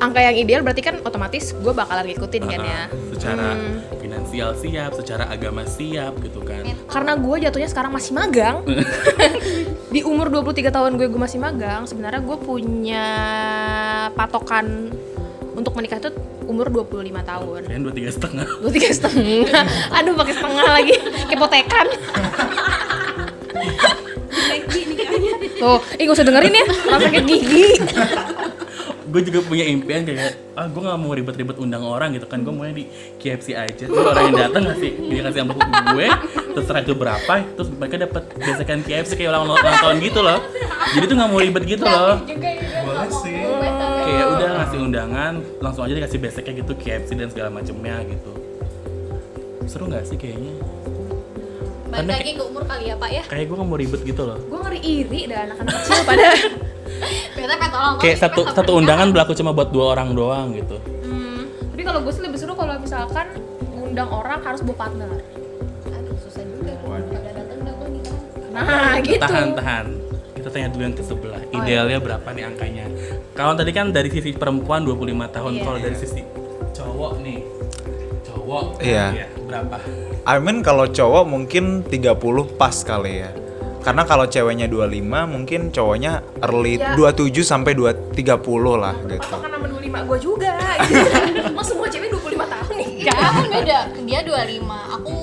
Angka 0.00 0.16
yang 0.18 0.32
ideal 0.34 0.60
berarti 0.60 0.80
kan 0.80 0.96
otomatis 1.00 1.52
gue 1.52 1.70
bakalan 1.70 2.04
ngikutin 2.06 2.42
kan 2.42 2.60
ya. 2.60 2.82
Secara 3.12 3.46
Hmm. 3.52 3.84
finansial 3.94 4.50
siap 4.54 4.90
secara 4.94 5.28
agama 5.28 5.62
siap 5.62 6.16
gitu 6.18 6.40
kan 6.40 6.64
Karena 6.86 7.12
gue 7.14 7.36
jatuhnya 7.38 7.68
sekarang 7.68 7.92
masih 7.92 8.12
magang. 8.12 8.64
Di 9.94 10.00
umur 10.02 10.32
23 10.32 10.70
tahun 10.70 10.96
gue 10.96 11.06
gue 11.06 11.20
masih 11.20 11.36
magang, 11.36 11.84
sebenarnya 11.84 12.18
gue 12.18 12.36
punya 12.38 13.06
patokan 14.10 14.88
untuk 15.52 15.74
menikah 15.74 15.98
itu 15.98 16.10
umur 16.42 16.66
25 16.66 16.88
tahun. 17.22 17.60
kalian 17.62 17.82
dua 17.84 17.92
tiga 17.92 18.10
setengah 18.10 18.46
Dua 18.62 18.72
tiga 18.72 18.88
setengah. 18.88 19.62
Aduh 19.92 20.14
pakai 20.14 20.34
setengah 20.34 20.66
lagi. 20.66 20.94
Kepotekan. 21.28 21.86
Tuh, 25.52 25.76
ih 25.94 26.08
gak 26.08 26.16
usah 26.16 26.24
dengerin 26.24 26.54
ya, 26.54 26.64
orang 26.86 27.00
sakit 27.04 27.24
gigi. 27.26 27.68
Gue 29.10 29.22
juga 29.26 29.42
punya 29.42 29.66
impian 29.66 30.06
kayak 30.06 30.54
ah 30.54 30.64
gue 30.64 30.78
nggak 30.78 30.96
mau 30.96 31.10
ribet-ribet 31.10 31.56
undang 31.58 31.82
orang 31.82 32.14
gitu 32.14 32.24
kan. 32.24 32.40
Gue 32.40 32.50
maunya 32.50 32.72
di 32.72 32.84
KFC 33.18 33.52
aja. 33.52 33.84
Terus 33.84 34.06
orang 34.06 34.30
yang 34.30 34.38
datang 34.40 34.62
ngasih 34.64 34.90
dia 35.06 35.20
kasih 35.26 35.40
amplop 35.42 35.60
gue 35.90 36.06
terserah 36.50 36.80
itu 36.80 36.94
berapa 36.94 37.34
terus 37.54 37.68
mereka 37.70 37.96
dapat 38.00 38.22
gesekan 38.36 38.80
KFC 38.80 39.10
kayak 39.14 39.30
ulang, 39.30 39.50
ulang 39.50 39.58
tahun 39.60 39.96
gitu 39.98 40.20
loh. 40.22 40.38
Jadi 40.94 41.04
tuh 41.04 41.14
nggak 41.14 41.28
mau 41.28 41.38
ribet 41.38 41.64
gitu 41.66 41.84
loh. 41.84 42.14
Juga 42.22 42.48
Boleh 42.80 43.08
sih. 43.12 43.38
kayak 44.00 44.26
udah 44.30 44.48
ngasih 44.56 44.78
undangan 44.80 45.32
langsung 45.60 45.82
aja 45.84 45.94
dikasih 45.94 46.18
beseknya 46.18 46.52
gitu 46.58 46.72
KFC 46.74 47.10
dan 47.14 47.28
segala 47.28 47.48
macemnya 47.50 48.00
gitu. 48.06 48.32
Seru 49.66 49.86
nggak 49.86 50.06
sih 50.06 50.16
kayaknya? 50.16 50.54
Balik 51.90 52.22
lagi 52.22 52.32
ke 52.38 52.42
umur 52.42 52.62
kali 52.64 52.86
ya 52.86 52.94
pak 52.94 53.10
ya? 53.10 53.22
Kayak 53.26 53.44
gue 53.50 53.56
nggak 53.58 53.68
mau 53.68 53.78
ribet 53.78 54.00
gitu 54.02 54.22
loh. 54.22 54.38
Gue 54.46 54.58
ngeri 54.62 54.80
iri 54.80 55.20
dah 55.26 55.40
anak-anak 55.46 55.74
kecil 55.76 56.00
pada 56.06 56.26
tolong 57.70 57.94
kayak 58.02 58.16
satu 58.20 58.40
satu 58.52 58.70
undangan 58.76 59.08
berlaku 59.10 59.32
cuma 59.32 59.50
buat 59.56 59.72
dua 59.72 59.96
orang 59.96 60.12
doang 60.12 60.52
gitu. 60.52 60.76
Hmm, 61.06 61.48
tapi 61.72 61.82
kalau 61.82 62.00
gue 62.04 62.12
sih 62.12 62.22
lebih 62.22 62.38
seru 62.38 62.52
kalau 62.52 62.76
misalkan 62.76 63.26
ngundang 63.72 64.10
orang 64.12 64.40
harus 64.44 64.60
bawa 64.60 64.76
partner. 64.86 65.10
Aduh 65.88 66.16
susah 66.20 66.42
juga 66.44 66.72
nah 68.50 68.98
gitu. 69.00 69.22
Tahan 69.22 69.48
tahan. 69.56 69.86
Kita 70.36 70.48
tanya 70.48 70.68
dulu 70.72 70.82
yang 70.88 70.96
ke 70.96 71.04
sebelah 71.04 71.42
idealnya 71.52 71.98
berapa 72.00 72.28
nih 72.32 72.44
angkanya? 72.48 72.86
Kalau 73.36 73.52
tadi 73.52 73.70
kan 73.76 73.92
dari 73.92 74.08
sisi 74.08 74.32
perempuan 74.32 74.88
25 74.88 75.28
tahun 75.28 75.52
Iya. 75.56 75.62
kalau 75.64 75.78
dari 75.78 75.96
sisi 75.96 76.20
cowok 76.72 77.12
nih 77.20 77.40
cowok 78.24 78.64
Iya. 78.80 79.06
ya, 79.20 79.26
berapa? 79.44 79.76
I 80.24 80.36
mean 80.40 80.64
kalau 80.64 80.88
cowok 80.88 81.24
mungkin 81.28 81.84
30 81.84 82.56
pas 82.56 82.72
kali 82.72 83.20
ya. 83.24 83.30
Karena 83.80 84.02
kalau 84.02 84.24
ceweknya 84.24 84.66
25 84.66 85.00
mungkin 85.26 85.60
cowoknya 85.68 86.12
early 86.40 86.76
Ya. 86.76 86.92
27 86.94 87.42
sampai 87.42 87.72
2 87.72 88.12
30 88.12 88.36
lah 88.74 88.94
gitu. 89.02 89.36
nama 89.42 89.66
25 89.66 89.80
gue 90.06 90.18
juga 90.20 90.54
gitu. 90.80 91.08
Emang 91.46 91.64
semua 91.64 91.86
cewek 91.86 92.08
25 92.10 92.20
tahun 92.46 92.74
nih 92.74 92.88
Enggak, 93.00 93.16
kan 93.18 93.44
beda. 93.46 93.78
Dia 94.02 94.20
25, 94.20 94.64
aku 94.90 95.14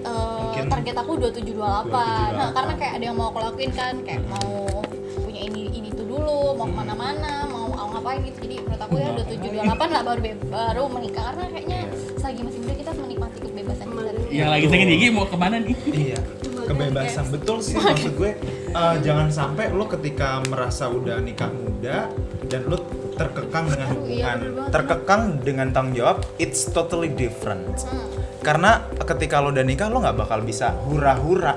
eh, 0.00 0.38
Mungkin 0.42 0.64
target 0.68 0.96
aku 0.96 1.12
27 1.16 1.54
28. 1.54 1.94
Nah, 2.32 2.48
karena 2.52 2.72
kayak 2.74 2.92
ada 2.92 3.04
yang 3.04 3.16
mau 3.16 3.26
aku 3.28 3.38
lakuin 3.40 3.70
kan, 3.70 3.94
kayak 4.00 4.22
mau 4.26 4.82
punya 5.16 5.40
ini 5.42 5.62
ini 5.72 5.88
tuh 5.90 6.04
dulu, 6.04 6.54
mau 6.54 6.64
ke 6.64 6.74
mana-mana, 6.74 7.32
mau 7.44 7.66
mau 7.68 7.86
ngapain 7.90 8.20
gitu. 8.22 8.38
Jadi 8.40 8.56
menurut 8.60 8.80
aku 8.80 8.94
ya 8.96 9.08
27 9.12 9.62
28 9.62 9.94
lah 9.94 10.02
baru 10.04 10.20
baru 10.46 10.82
menikah 10.88 11.22
karena 11.24 11.44
kayaknya 11.48 11.80
selagi 12.16 12.40
masih 12.42 12.58
muda 12.60 12.74
kita 12.74 12.90
menikmati 12.94 13.38
kebebasan 13.40 13.86
kita 13.86 14.10
dulu. 14.12 14.28
yang 14.28 14.48
lagi 14.48 14.66
sakit 14.66 14.86
gigi 14.88 15.08
mau 15.08 15.24
ke 15.24 15.36
mana 15.36 15.56
nih 15.58 15.76
Iya, 15.86 16.18
kebebasan 16.66 17.26
betul 17.30 17.62
sih 17.62 17.78
maksud 17.78 18.12
gue. 18.18 18.34
eh, 18.74 18.96
jangan 19.00 19.30
sampai 19.30 19.70
lo 19.72 19.86
ketika 19.86 20.42
merasa 20.50 20.90
udah 20.90 21.22
nikah 21.22 21.48
muda 21.48 22.10
dan 22.50 22.62
lo 22.66 22.78
terkekang 23.16 23.64
dengan 23.72 23.88
iya, 24.04 24.36
hubungan, 24.36 24.68
terkekang 24.68 25.22
dengan 25.40 25.66
tanggung 25.72 25.96
jawab, 25.96 26.16
it's 26.36 26.68
totally 26.68 27.08
different. 27.08 27.64
Hmm. 27.88 28.04
Karena 28.44 28.84
ketika 29.02 29.40
lo 29.40 29.50
udah 29.50 29.64
nikah 29.64 29.88
lo 29.88 30.04
nggak 30.04 30.16
bakal 30.20 30.44
bisa 30.44 30.76
hura-hura. 30.84 31.56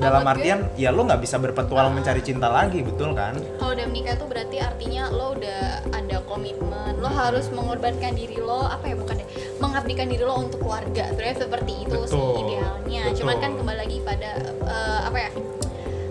Dalam 0.00 0.22
gue- 0.22 0.32
artian 0.32 0.58
ya 0.74 0.90
lo 0.90 1.04
nggak 1.04 1.20
bisa 1.20 1.36
berpetualang 1.36 1.92
mencari 1.92 2.20
cinta 2.20 2.48
lagi, 2.48 2.80
betul 2.80 3.12
kan? 3.12 3.36
Kalau 3.56 3.70
udah 3.70 3.86
menikah 3.86 4.16
tuh 4.16 4.26
berarti 4.26 4.56
artinya 4.58 5.08
lo 5.08 5.36
udah 5.36 5.60
ada 5.92 6.16
komitmen, 6.24 6.92
lo 6.96 7.08
harus 7.08 7.46
mengorbankan 7.50 8.12
diri 8.12 8.36
lo, 8.36 8.64
apa 8.64 8.84
ya 8.86 8.96
bukan 8.96 9.14
deh, 9.16 9.28
mengabdikan 9.58 10.08
diri 10.08 10.24
lo 10.24 10.40
untuk 10.40 10.58
keluarga. 10.58 11.04
Sebenarnya 11.10 11.36
seperti 11.38 11.72
itu 11.84 11.98
sih 12.06 12.16
idealnya. 12.38 13.02
betul. 13.06 13.16
Cuman 13.20 13.36
kan 13.38 13.50
kembali 13.54 13.78
lagi 13.78 13.98
pada 14.00 14.30
eh, 14.64 15.00
apa 15.04 15.18
ya 15.18 15.30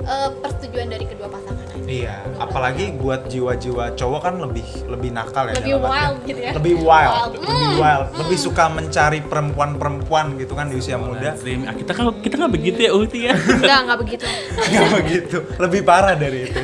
eh, 0.09 0.29
persetujuan 0.35 0.87
dari 0.89 1.05
kedua 1.05 1.27
pasangan 1.27 1.61
aja. 1.63 1.77
Iya, 1.85 2.15
apalagi 2.37 2.93
buat 2.93 3.25
jiwa-jiwa 3.25 3.93
cowok 3.93 4.21
kan 4.21 4.35
lebih 4.37 4.61
lebih 4.85 5.09
nakal 5.09 5.45
ya. 5.47 5.57
Lebih 5.57 5.75
wild 5.79 6.17
gitu 6.23 6.39
ya. 6.39 6.51
Lebih 6.53 6.73
wild, 6.79 7.13
Wild. 7.13 7.31
lebih 7.39 7.49
Mm, 7.69 7.77
wild, 7.77 8.07
lebih 8.15 8.37
suka 8.37 8.63
mencari 8.67 9.19
perempuan-perempuan 9.21 10.25
gitu 10.35 10.53
kan 10.53 10.65
di 10.65 10.75
usia 10.75 10.97
muda. 10.97 11.33
Lazim. 11.33 11.65
Ah, 11.65 11.73
kita 11.73 11.91
kan 11.91 12.05
kita 12.19 12.35
nggak 12.37 12.53
begitu 12.53 12.79
ya 12.79 12.91
Uti 12.91 13.19
ya 13.25 13.33
enggak 13.57 13.79
enggak 13.83 13.99
begitu 13.99 14.25
Gak 14.59 14.87
begitu, 14.93 15.37
lebih 15.57 15.81
parah 15.81 16.13
dari 16.13 16.45
itu. 16.45 16.59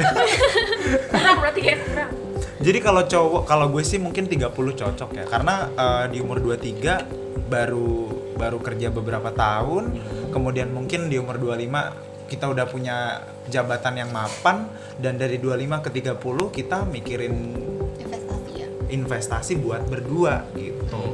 kurang 1.07 1.35
berarti 1.39 1.61
ya 1.63 1.75
kurang 1.81 2.11
Jadi 2.55 2.79
kalau 2.81 3.03
cowok, 3.03 3.41
kalau 3.45 3.69
gue 3.69 3.83
sih 3.83 3.97
mungkin 3.97 4.25
30 4.25 4.49
cocok 4.49 5.09
ya. 5.11 5.23
Karena 5.25 5.69
eh, 5.69 6.05
di 6.09 6.17
umur 6.17 6.37
23 6.39 7.45
baru 7.45 8.09
baru 8.35 8.57
kerja 8.57 8.89
beberapa 8.89 9.29
tahun, 9.29 9.93
kemudian 10.29 10.69
mungkin 10.69 11.07
di 11.07 11.17
umur 11.17 11.37
25 11.37 12.14
kita 12.25 12.49
udah 12.49 12.65
punya 12.65 13.21
jabatan 13.47 14.01
yang 14.01 14.09
mapan 14.09 14.65
dan 14.97 15.15
dari 15.15 15.37
25 15.37 15.85
ke 15.85 15.89
30 15.93 16.57
kita 16.57 16.77
mikirin 16.89 17.35
Investasi 17.95 18.51
ya. 18.55 18.67
investasi 18.89 19.53
buat 19.61 19.85
berdua 19.85 20.45
gitu. 20.57 21.05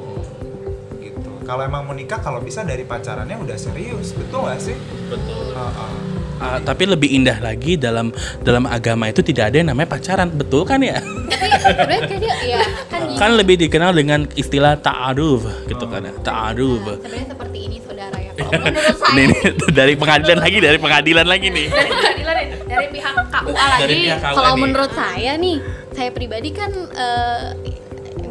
Gitu. 0.97 1.31
Kalau 1.43 1.61
emang 1.61 1.83
mau 1.83 1.95
nikah 1.95 2.19
kalau 2.19 2.39
bisa 2.39 2.63
dari 2.63 2.83
pacarannya 2.83 3.35
udah 3.35 3.57
serius 3.59 4.15
betul 4.15 4.47
gak 4.47 4.59
sih? 4.61 4.77
Betul. 5.07 5.51
Heeh. 5.51 5.93
Ah, 6.41 6.57
tapi 6.57 6.89
lebih 6.89 7.05
indah 7.13 7.37
lagi 7.37 7.77
dalam 7.77 8.09
dalam 8.41 8.65
agama 8.65 9.05
itu 9.05 9.21
tidak 9.21 9.53
ada 9.53 9.61
yang 9.61 9.69
namanya 9.69 9.93
pacaran 9.93 10.25
betul 10.33 10.65
kan 10.65 10.81
ya? 10.81 10.97
Tapi 10.97 11.45
sebenarnya 11.61 12.01
kayak 12.09 12.17
dia 12.17 12.35
ya 12.57 12.61
kan 12.89 13.01
kan 13.13 13.31
lebih 13.37 13.61
dikenal 13.61 13.93
dengan 13.93 14.25
istilah 14.33 14.73
ta'aruf 14.81 15.45
gitu 15.69 15.85
kan 15.85 16.01
ya? 16.01 16.13
Ta'aruf. 16.25 16.81
Nah, 16.81 16.97
sebenarnya 16.97 17.27
seperti 17.29 17.57
ini 17.61 17.77
saudara 17.85 18.17
Kalau 18.33 18.51
menurut 18.61 18.95
saya 18.95 19.13
Nih, 19.13 19.25
nih, 19.27 19.39
dari 19.71 19.93
pengadilan 19.95 20.39
lagi 20.39 20.57
dari 20.57 20.77
pengadilan 20.79 21.27
lagi 21.27 21.47
nih. 21.49 21.67
Dari 21.67 21.91
pengadilan 21.91 22.35
ya, 22.37 22.47
dari 22.65 22.87
pihak 22.87 23.11
KUA 23.11 23.51
lagi 23.55 23.81
dari 23.81 23.95
pihak 24.07 24.19
KUA 24.19 24.31
kalau 24.33 24.53
nih. 24.53 24.61
menurut 24.63 24.91
saya 24.93 25.31
nih 25.35 25.57
saya 25.91 26.09
pribadi 26.09 26.49
kan 26.51 26.71
eh, 26.71 27.47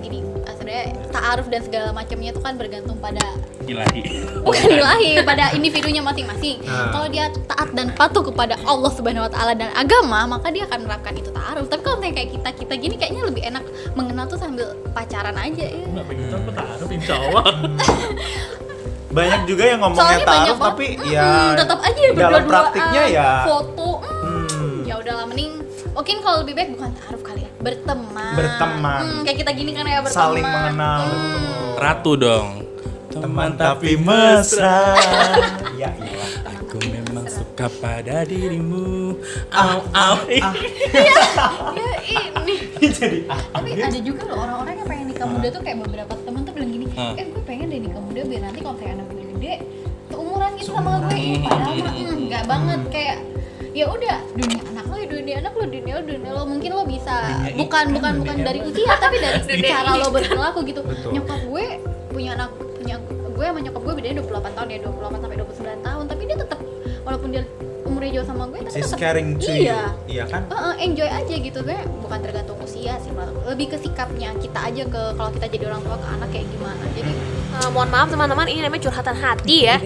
gini 0.01 0.19
eh, 0.25 0.55
sebenarnya 0.57 0.85
taaruf 1.11 1.47
dan 1.47 1.61
segala 1.61 1.89
macamnya 1.93 2.31
itu 2.33 2.41
kan 2.41 2.55
bergantung 2.57 2.97
pada 2.97 3.21
ilahi. 3.69 4.03
Bukan 4.41 4.67
ilahi 4.73 5.21
pada 5.23 5.53
individunya 5.53 6.01
masing-masing. 6.01 6.59
Ah. 6.67 6.91
kalau 6.91 7.07
dia 7.07 7.29
taat 7.47 7.71
dan 7.71 7.93
patuh 7.95 8.25
kepada 8.25 8.57
Allah 8.65 8.91
subhanahu 8.91 9.29
wa 9.29 9.31
taala 9.31 9.53
dan 9.55 9.71
agama 9.77 10.27
maka 10.27 10.49
dia 10.51 10.65
akan 10.67 10.89
menerapkan 10.89 11.15
itu 11.15 11.31
taaruf. 11.31 11.69
Tapi 11.69 11.83
kalau 11.85 12.01
misalnya 12.01 12.17
kayak 12.19 12.31
kita 12.35 12.51
kita 12.57 12.75
gini 12.81 12.95
kayaknya 12.97 13.23
lebih 13.29 13.43
enak 13.47 13.65
mengenal 13.95 14.25
tuh 14.27 14.41
sambil 14.41 14.73
pacaran 14.91 15.37
aja 15.37 15.67
ya. 15.69 15.87
Nggak 15.87 16.07
begitu 16.09 16.33
aku 16.35 16.51
ta'aruf 16.51 16.89
insya 16.91 17.15
Allah 17.21 17.45
banyak 19.11 19.41
juga 19.45 19.65
yang 19.67 19.81
ngomongnya 19.81 20.03
Soalnya 20.17 20.27
taruh 20.27 20.59
tapi 20.63 20.87
Mm, 20.93 21.07
ya 21.09 21.31
tetap 21.55 21.79
aja 21.81 21.99
dalam 21.99 22.15
berdua-duaan, 22.15 22.47
praktiknya 22.47 23.03
ya. 23.09 23.31
foto. 23.43 23.91
Mm, 24.01 24.47
hmm, 24.47 24.77
ya 24.85 24.95
udahlah 24.97 25.25
mending 25.27 25.53
mungkin 25.91 26.17
kalau 26.21 26.37
lebih 26.41 26.55
baik 26.55 26.69
bukan 26.73 26.91
taaruf 26.95 27.21
kali 27.21 27.41
ya 27.41 27.51
berteman. 27.59 28.33
Berteman. 28.33 29.01
Hmm, 29.03 29.21
kayak 29.23 29.39
kita 29.39 29.51
gini 29.53 29.71
kan 29.73 29.85
ya 29.85 29.99
berteman. 30.01 30.23
Saling 30.23 30.47
mengenal. 30.47 31.01
Hmm. 31.03 31.75
ratu 31.77 32.13
dong. 32.15 32.49
Teman 33.11 33.51
tapi 33.55 33.99
mesra. 33.99 34.95
ya 35.81 35.91
iya. 35.91 36.25
Aku 36.47 36.79
memang 36.81 37.27
suka 37.27 37.67
pada 37.75 38.23
dirimu. 38.23 39.19
Au 39.51 39.83
au. 39.89 40.17
Ya 40.31 41.19
ini. 42.07 42.55
Jadi 42.81 43.27
ah, 43.27 43.41
tapi 43.51 43.77
ada 43.77 43.99
juga 43.99 44.23
loh 44.25 44.41
orang-orang 44.41 44.75
yang 44.75 44.89
pengen 44.89 45.07
nikah 45.09 45.27
muda 45.27 45.49
tuh 45.49 45.61
kayak 45.61 45.79
beberapa 45.81 46.13
temen 46.19 46.40
Ah. 46.99 47.15
eh 47.15 47.27
gue 47.31 47.43
pengen 47.47 47.67
deh 47.71 47.81
nikah 47.83 48.03
muda 48.03 48.23
biar 48.27 48.43
nanti 48.47 48.59
kalau 48.63 48.77
kayak 48.79 48.93
anak 48.99 49.07
gue 49.15 49.25
gede 49.37 49.55
seumuran 50.11 50.51
gitu 50.59 50.71
sama 50.75 50.91
gue. 51.07 51.17
Ih, 51.17 51.39
padahal 51.47 51.77
mah 51.81 51.95
enggak 52.19 52.45
banget. 52.51 52.81
Kayak 52.91 53.17
ya 53.71 53.87
udah 53.87 54.19
dunia 54.35 54.61
anak 54.75 54.85
lo 54.91 54.97
ya 54.99 55.07
dunia 55.07 55.37
anak 55.39 55.53
lo 55.55 55.65
dunia 55.71 55.93
lo 55.97 56.03
dunia 56.03 56.31
lo. 56.35 56.43
Mungkin 56.45 56.71
lo 56.75 56.83
bisa 56.85 57.15
Dunia 57.47 57.55
bukan 57.57 57.85
bukan 57.95 58.13
bukan 58.27 58.37
dari 58.43 58.61
usia 58.67 58.93
tapi 58.99 59.17
dari 59.23 59.39
Dunia 59.47 59.71
cara 59.71 59.91
lo 59.97 60.07
berperilaku 60.11 60.59
gitu. 60.67 60.81
Betul. 60.83 61.11
nyokap 61.15 61.41
gue 61.47 61.65
punya 62.11 62.31
anak 62.35 62.51
punya 62.59 62.97
gue 63.31 63.45
sama 63.47 63.61
nyokap 63.63 63.83
gue 63.87 63.95
bedanya 63.97 64.17
28 64.27 64.57
tahun 64.59 64.69
ya 64.69 64.79
28 64.83 65.23
sampai 65.23 65.37
29 65.39 65.87
tahun. 65.87 66.05
Tapi 66.11 66.23
dia 66.27 66.37
tetap 66.37 66.59
walaupun 67.07 67.29
dia 67.33 67.43
umurnya 68.01 68.17
jauh 68.17 68.27
sama 68.27 68.49
gue 68.49 68.59
tapi 68.63 68.73
she's 68.73 68.89
tetap 68.89 68.99
caring 68.99 69.37
to 69.37 69.45
iya 69.45 69.93
you. 70.09 70.09
iya. 70.09 70.25
Kan? 70.25 70.49
Heeh, 70.49 70.75
enjoy 70.83 71.05
aja 71.05 71.35
gitu 71.37 71.59
gue 71.61 71.79
bukan 72.01 72.19
tergantung 72.19 72.57
usia 72.59 72.97
sih 72.97 73.13
lebih 73.45 73.67
ke 73.67 73.77
sikapnya 73.77 74.33
kita 74.41 74.59
aja 74.65 74.83
ke 74.89 75.03
kalau 75.13 75.31
kita 75.31 75.47
jadi 75.47 75.65
orang 75.69 75.83
tua 75.83 75.95
ke 75.95 76.09
anak 76.09 76.29
kayak 76.31 76.47
gimana. 76.49 76.85
Jadi 76.91 77.13
Eh, 77.51 77.69
mohon 77.69 77.87
maaf 77.87 78.09
teman-teman 78.09 78.47
ini 78.47 78.63
namanya 78.63 78.81
curhatan 78.81 79.13
hati 79.13 79.69
ya. 79.69 79.77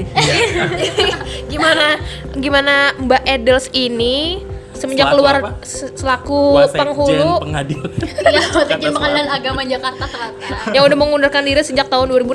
Gimana 1.50 1.98
gimana 2.32 2.94
Mbak 2.94 3.22
Edels 3.26 3.66
ini 3.72 4.46
semenjak 4.70 5.06
Selaku 5.06 5.16
keluar 5.16 5.34
apa? 5.36 5.50
se- 5.64 5.90
selaku 5.90 6.38
Wasekjen 6.54 6.78
penghulu 6.78 7.30
pengadilan. 7.40 7.90
Ya 8.22 8.40
Kata 8.44 8.62
Sekjen 8.68 8.84
soal. 8.84 8.94
Pengadilan 8.94 9.28
Agama 9.28 9.60
Jakarta 9.64 10.04
Selatan. 10.06 10.70
Yang 10.70 10.82
udah 10.86 10.98
mengundurkan 11.00 11.42
diri 11.42 11.62
sejak 11.62 11.86
tahun 11.88 12.06
2016 12.06 12.30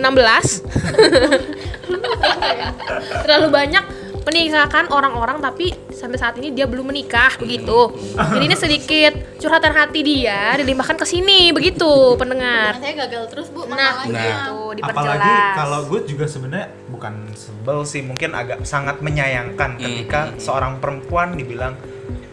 terlalu 3.24 3.48
banyak 3.50 3.84
menikahkan 4.26 4.92
orang-orang 4.92 5.40
tapi 5.40 5.72
sampai 5.94 6.18
saat 6.20 6.36
ini 6.40 6.52
dia 6.56 6.66
belum 6.66 6.90
menikah 6.90 7.36
begitu. 7.40 7.94
Jadi 8.16 8.44
ini 8.44 8.56
sedikit 8.58 9.14
curhatan 9.40 9.74
hati 9.76 10.00
dia 10.04 10.56
dilimpahkan 10.60 11.00
ke 11.00 11.06
sini 11.08 11.52
begitu 11.56 12.16
pendengar. 12.16 12.80
Saya 12.80 13.08
gagal 13.08 13.24
terus 13.32 13.48
bu 13.52 13.68
nah 13.70 14.04
gitu 14.04 14.76
diperjelas. 14.76 15.16
apalagi 15.16 15.34
kalau 15.56 15.80
gue 15.88 16.00
juga 16.10 16.26
sebenarnya 16.28 16.68
bukan 16.92 17.14
sebel 17.38 17.80
sih 17.88 18.02
mungkin 18.04 18.36
agak 18.36 18.66
sangat 18.68 19.00
menyayangkan 19.00 19.80
ketika 19.80 20.34
seorang 20.42 20.82
perempuan 20.84 21.36
dibilang 21.38 21.78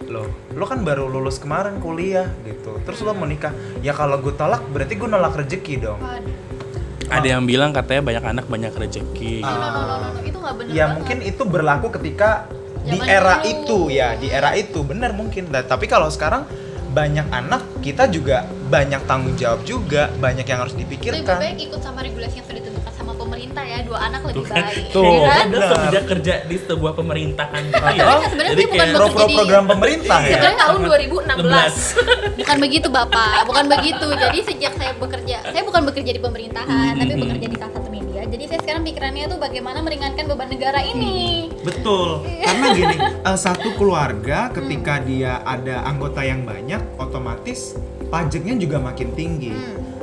lo 0.07 0.27
lo 0.55 0.65
kan 0.65 0.87
baru 0.87 1.11
lulus 1.11 1.43
kemarin 1.43 1.83
kuliah 1.83 2.31
gitu. 2.47 2.79
Terus 2.87 3.03
lo 3.03 3.13
mau 3.13 3.27
nikah. 3.27 3.53
Ya 3.83 3.93
kalau 3.93 4.23
gue 4.23 4.35
tolak 4.35 4.63
berarti 4.71 4.95
gue 4.95 5.09
nolak 5.11 5.35
rezeki 5.35 5.75
dong. 5.83 5.99
Waduh. 5.99 6.46
Ada 7.11 7.27
yang 7.27 7.45
bilang 7.47 7.71
katanya 7.71 8.03
banyak 8.03 8.25
anak 8.25 8.45
banyak 8.47 8.73
rezeki. 8.75 9.43
No, 9.43 9.51
no, 9.51 9.69
no, 9.71 9.81
no, 9.87 9.95
no, 10.11 10.21
itu 10.23 10.37
nggak 10.39 10.55
bener 10.59 10.73
ya 10.75 10.85
banget. 10.87 10.97
mungkin 10.99 11.19
itu 11.23 11.43
berlaku 11.47 11.89
ketika 11.95 12.51
di 12.87 12.99
Zaman 13.03 13.11
era 13.11 13.35
dulu. 13.43 13.51
itu. 13.51 13.79
ya 13.91 14.09
di 14.15 14.29
era 14.31 14.51
itu. 14.55 14.79
Bener 14.87 15.11
mungkin. 15.11 15.51
Nah, 15.51 15.63
tapi 15.67 15.87
kalau 15.87 16.07
sekarang 16.11 16.47
banyak 16.97 17.27
anak 17.29 17.63
kita 17.83 18.09
juga 18.09 18.47
banyak 18.71 19.03
tanggung 19.05 19.35
jawab 19.35 19.63
juga. 19.67 20.11
Banyak 20.19 20.47
yang 20.47 20.59
harus 20.63 20.75
lebih 20.75 20.99
dipikirkan. 20.99 21.37
baik 21.39 21.59
ikut 21.67 21.81
sama 21.83 22.03
regulasi 22.03 22.39
yang 22.41 22.47
sudah 22.47 22.59
ditentukan 22.63 22.76
pemerintah 23.47 23.65
ya 23.65 23.79
dua 23.87 23.99
anak 24.03 24.21
lebih 24.25 24.35
Tuh 24.37 24.45
baik 24.51 24.85
Tuh. 24.91 25.05
ya 25.07 25.19
kan? 25.23 25.45
Anda 25.47 25.59
semenjak 25.65 26.05
kerja 26.07 26.35
di 26.43 26.57
sebuah 26.59 26.93
pemerintahan 26.93 27.63
gitu 27.63 27.79
ya. 27.79 27.93
Iya, 27.95 28.05
sebenarnya 28.27 28.53
Jadi 28.53 28.65
bukan 28.67 28.87
Pro 28.89 29.07
pro 29.07 29.23
Jadi- 29.23 29.37
program 29.37 29.65
pemerintah 29.67 30.19
ya. 30.19 30.31
Sebenarnya 30.33 30.59
tahun 30.59 30.79
2016. 30.83 31.75
bukan 32.37 32.57
begitu 32.59 32.87
bapak 32.89 33.39
bukan 33.47 33.65
begitu 33.69 34.07
jadi 34.09 34.39
sejak 34.41 34.73
saya 34.75 34.93
bekerja 34.95 35.37
saya 35.43 35.63
bukan 35.63 35.83
bekerja 35.85 36.11
di 36.13 36.21
pemerintahan 36.21 36.93
tapi 36.95 37.13
Hmm. 37.13 37.23
bekerja 37.23 37.47
di 37.47 37.57
salah 37.57 37.73
satu 37.73 37.89
media 37.89 38.21
jadi 38.25 38.45
saya 38.47 38.61
sekarang 38.63 38.83
pikirannya 38.85 39.25
tuh 39.27 39.39
bagaimana 39.39 39.79
meringankan 39.81 40.25
beban 40.27 40.49
negara 40.49 40.81
ini 40.81 41.49
Betul. 41.59 42.23
Karena 42.23 42.67
gini, 42.73 42.97
eh, 43.01 43.37
satu 43.37 43.75
keluarga 43.75 44.51
ketika 44.51 45.01
dia 45.01 45.43
ada 45.43 45.83
anggota 45.83 46.23
yang 46.23 46.47
banyak, 46.47 46.79
otomatis 46.97 47.75
pajaknya 48.07 48.55
juga 48.57 48.79
makin 48.79 49.11
tinggi. 49.13 49.51
Hmm. 49.51 49.96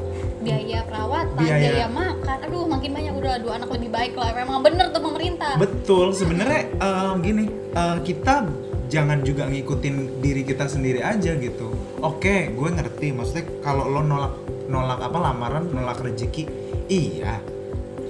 Biaya 0.44 0.80
perawatan 0.86 1.40
Biaya. 1.40 1.60
biaya. 1.60 1.88
makan 1.88 2.38
aduh 2.44 2.64
makin 2.68 2.92
banyak 2.92 3.14
udah 3.16 3.34
dua 3.40 3.54
anak 3.58 3.70
lebih 3.72 3.90
baik 3.90 4.14
lah 4.20 4.30
memang 4.36 4.60
bener 4.60 4.88
tuh 4.92 5.02
pemerintah 5.02 5.54
Betul. 5.58 6.16
Sebenarnya 6.18 6.62
eh, 6.72 7.14
gini, 7.22 7.46
eh, 7.74 7.98
kita 8.02 8.48
jangan 8.90 9.26
juga 9.26 9.50
ngikutin 9.50 10.22
diri 10.22 10.42
kita 10.46 10.66
sendiri 10.70 11.02
aja 11.02 11.34
gitu. 11.38 11.74
Oke, 12.02 12.52
gue 12.54 12.70
ngerti. 12.70 13.14
Maksudnya 13.14 13.46
kalau 13.62 13.90
lo 13.90 14.02
nolak 14.02 14.34
nolak 14.70 15.00
apa 15.02 15.18
lamaran, 15.20 15.64
nolak 15.70 16.02
rezeki, 16.02 16.48
iya. 16.90 17.38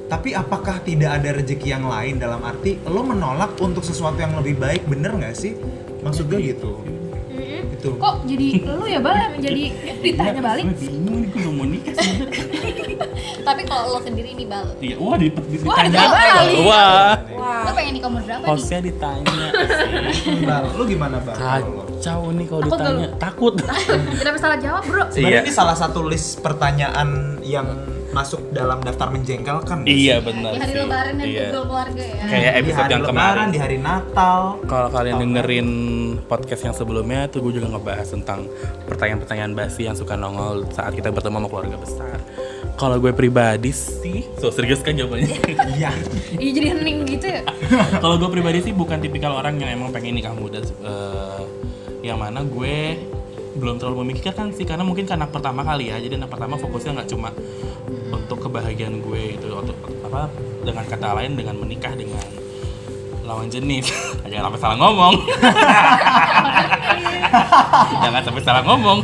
Tapi 0.08 0.36
apakah 0.38 0.84
tidak 0.86 1.18
ada 1.20 1.42
rezeki 1.42 1.74
yang 1.74 1.90
lain 1.90 2.22
dalam 2.22 2.44
arti 2.46 2.78
lo 2.86 3.02
menolak 3.02 3.58
untuk 3.58 3.82
sesuatu 3.82 4.20
yang 4.22 4.38
lebih 4.38 4.62
baik, 4.62 4.86
bener 4.86 5.16
nggak 5.18 5.36
sih? 5.36 5.58
Maksud 6.06 6.30
gue 6.30 6.54
gitu. 6.54 6.80
Mm-mm. 7.84 7.92
Itu. 7.94 8.00
Kok 8.00 8.16
jadi 8.24 8.48
lu 8.64 8.86
ya 8.86 9.00
bal 9.00 9.12
yang 9.14 9.34
jadi 9.38 9.64
ditanya 10.00 10.42
balik? 10.42 10.64
Gue 10.66 10.78
bingung 10.80 11.18
nih 11.18 11.30
gue 11.30 11.52
mau 11.52 11.66
nikah 11.66 11.94
tapi 13.44 13.62
kalau 13.64 13.84
lo 13.90 14.00
sendiri 14.00 14.32
nih 14.34 14.48
bal 14.48 14.64
Iya, 14.80 14.96
wah 14.98 15.16
di, 15.16 15.28
di, 15.28 15.58
Wah, 15.62 15.84
ditanya. 15.84 16.00
balik. 16.08 16.56
Wah, 16.64 17.12
Wah. 17.34 17.62
lo 17.62 17.72
pengen 17.74 17.94
nikah 17.94 18.08
umur 18.08 18.24
berapa 18.24 18.40
nih 18.40 18.50
hostnya 18.50 18.80
ditanya. 18.82 19.36
sih. 20.14 20.46
Bal, 20.48 20.64
lu 20.74 20.84
gimana 20.86 21.18
bal? 21.20 21.36
Kacau 21.36 22.32
nih 22.32 22.46
kalau 22.46 22.62
ditanya. 22.64 23.08
Takut. 23.18 23.54
Kenapa 24.20 24.38
salah 24.40 24.58
jawab, 24.58 24.84
Bro? 24.86 25.04
Sebenarnya 25.10 25.36
Iya. 25.36 25.44
ini 25.44 25.52
salah 25.52 25.76
satu 25.76 26.00
list 26.02 26.40
pertanyaan 26.40 27.10
yang 27.42 27.68
masuk 28.14 28.42
dalam 28.50 28.78
daftar 28.80 29.10
menjengkelkan. 29.10 29.84
Iya 29.84 30.18
benar 30.20 30.54
di 30.54 30.60
hari 30.60 30.70
sih. 30.70 30.80
lebaran 30.80 31.14
dan 31.14 31.26
Iya. 31.26 31.42
kumpul 31.44 31.64
keluarga 31.66 32.04
ya 32.04 32.16
Kayak 32.24 32.54
Di 32.54 32.60
episode 32.62 32.78
hari 32.80 32.94
yang 32.94 33.04
lebaran, 33.04 33.12
kemarin. 33.12 33.48
di 33.50 33.60
hari 33.60 33.78
Natal. 33.80 34.40
Kalau 34.64 34.90
kalian 34.90 35.16
dengerin 35.20 35.70
podcast 36.24 36.62
yang 36.64 36.74
sebelumnya 36.74 37.26
tuh 37.26 37.42
gue 37.42 37.54
juga 37.54 37.68
ngebahas 37.68 38.08
tentang 38.08 38.46
pertanyaan-pertanyaan 38.86 39.52
basi 39.52 39.82
yang 39.84 39.94
suka 39.94 40.14
nongol 40.14 40.70
saat 40.70 40.94
kita 40.94 41.10
bertemu 41.10 41.36
sama 41.36 41.48
keluarga 41.48 41.76
besar. 41.76 42.18
Kalau 42.74 42.98
gue 42.98 43.12
pribadi 43.12 43.70
sih, 43.70 44.26
so 44.36 44.50
serius 44.50 44.80
kan 44.80 44.94
jawabannya. 44.94 45.30
Iya. 45.74 45.90
Iya 46.34 46.52
jadi 46.52 46.68
hening 46.72 46.98
gitu 47.08 47.26
ya. 47.28 47.42
Kalau 48.04 48.16
gue 48.16 48.30
pribadi 48.30 48.62
sih 48.62 48.72
bukan 48.72 48.98
tipikal 48.98 49.34
orang 49.34 49.58
yang 49.58 49.74
emang 49.74 49.90
pengen 49.90 50.14
nikah 50.14 50.32
muda. 50.32 50.62
eh, 50.62 51.42
yang 52.02 52.18
mana 52.18 52.44
gue 52.44 53.00
belum 53.54 53.78
terlalu 53.78 53.98
memikirkan 54.04 54.50
sih 54.50 54.64
karena 54.64 54.82
mungkin 54.82 55.04
karena 55.04 55.26
pertama 55.26 55.62
kali 55.62 55.88
ya. 55.88 55.98
Jadi 55.98 56.16
anak 56.16 56.30
pertama 56.30 56.56
fokusnya 56.56 56.92
nggak 56.96 57.10
cuma 57.10 57.30
untuk 58.10 58.38
kebahagiaan 58.42 58.98
gue 59.00 59.36
itu 59.36 59.48
untuk 59.48 59.78
apa 60.04 60.30
dengan 60.62 60.84
kata 60.84 61.08
lain 61.14 61.34
dengan 61.34 61.56
menikah 61.56 61.94
dengan 61.94 62.24
lawan 63.24 63.48
jenis. 63.48 63.88
Jangan 64.26 64.50
sampai 64.50 64.60
salah 64.60 64.78
ngomong. 64.80 65.14
Jangan 68.04 68.22
sampai 68.22 68.42
salah 68.42 68.64
ngomong. 68.64 69.00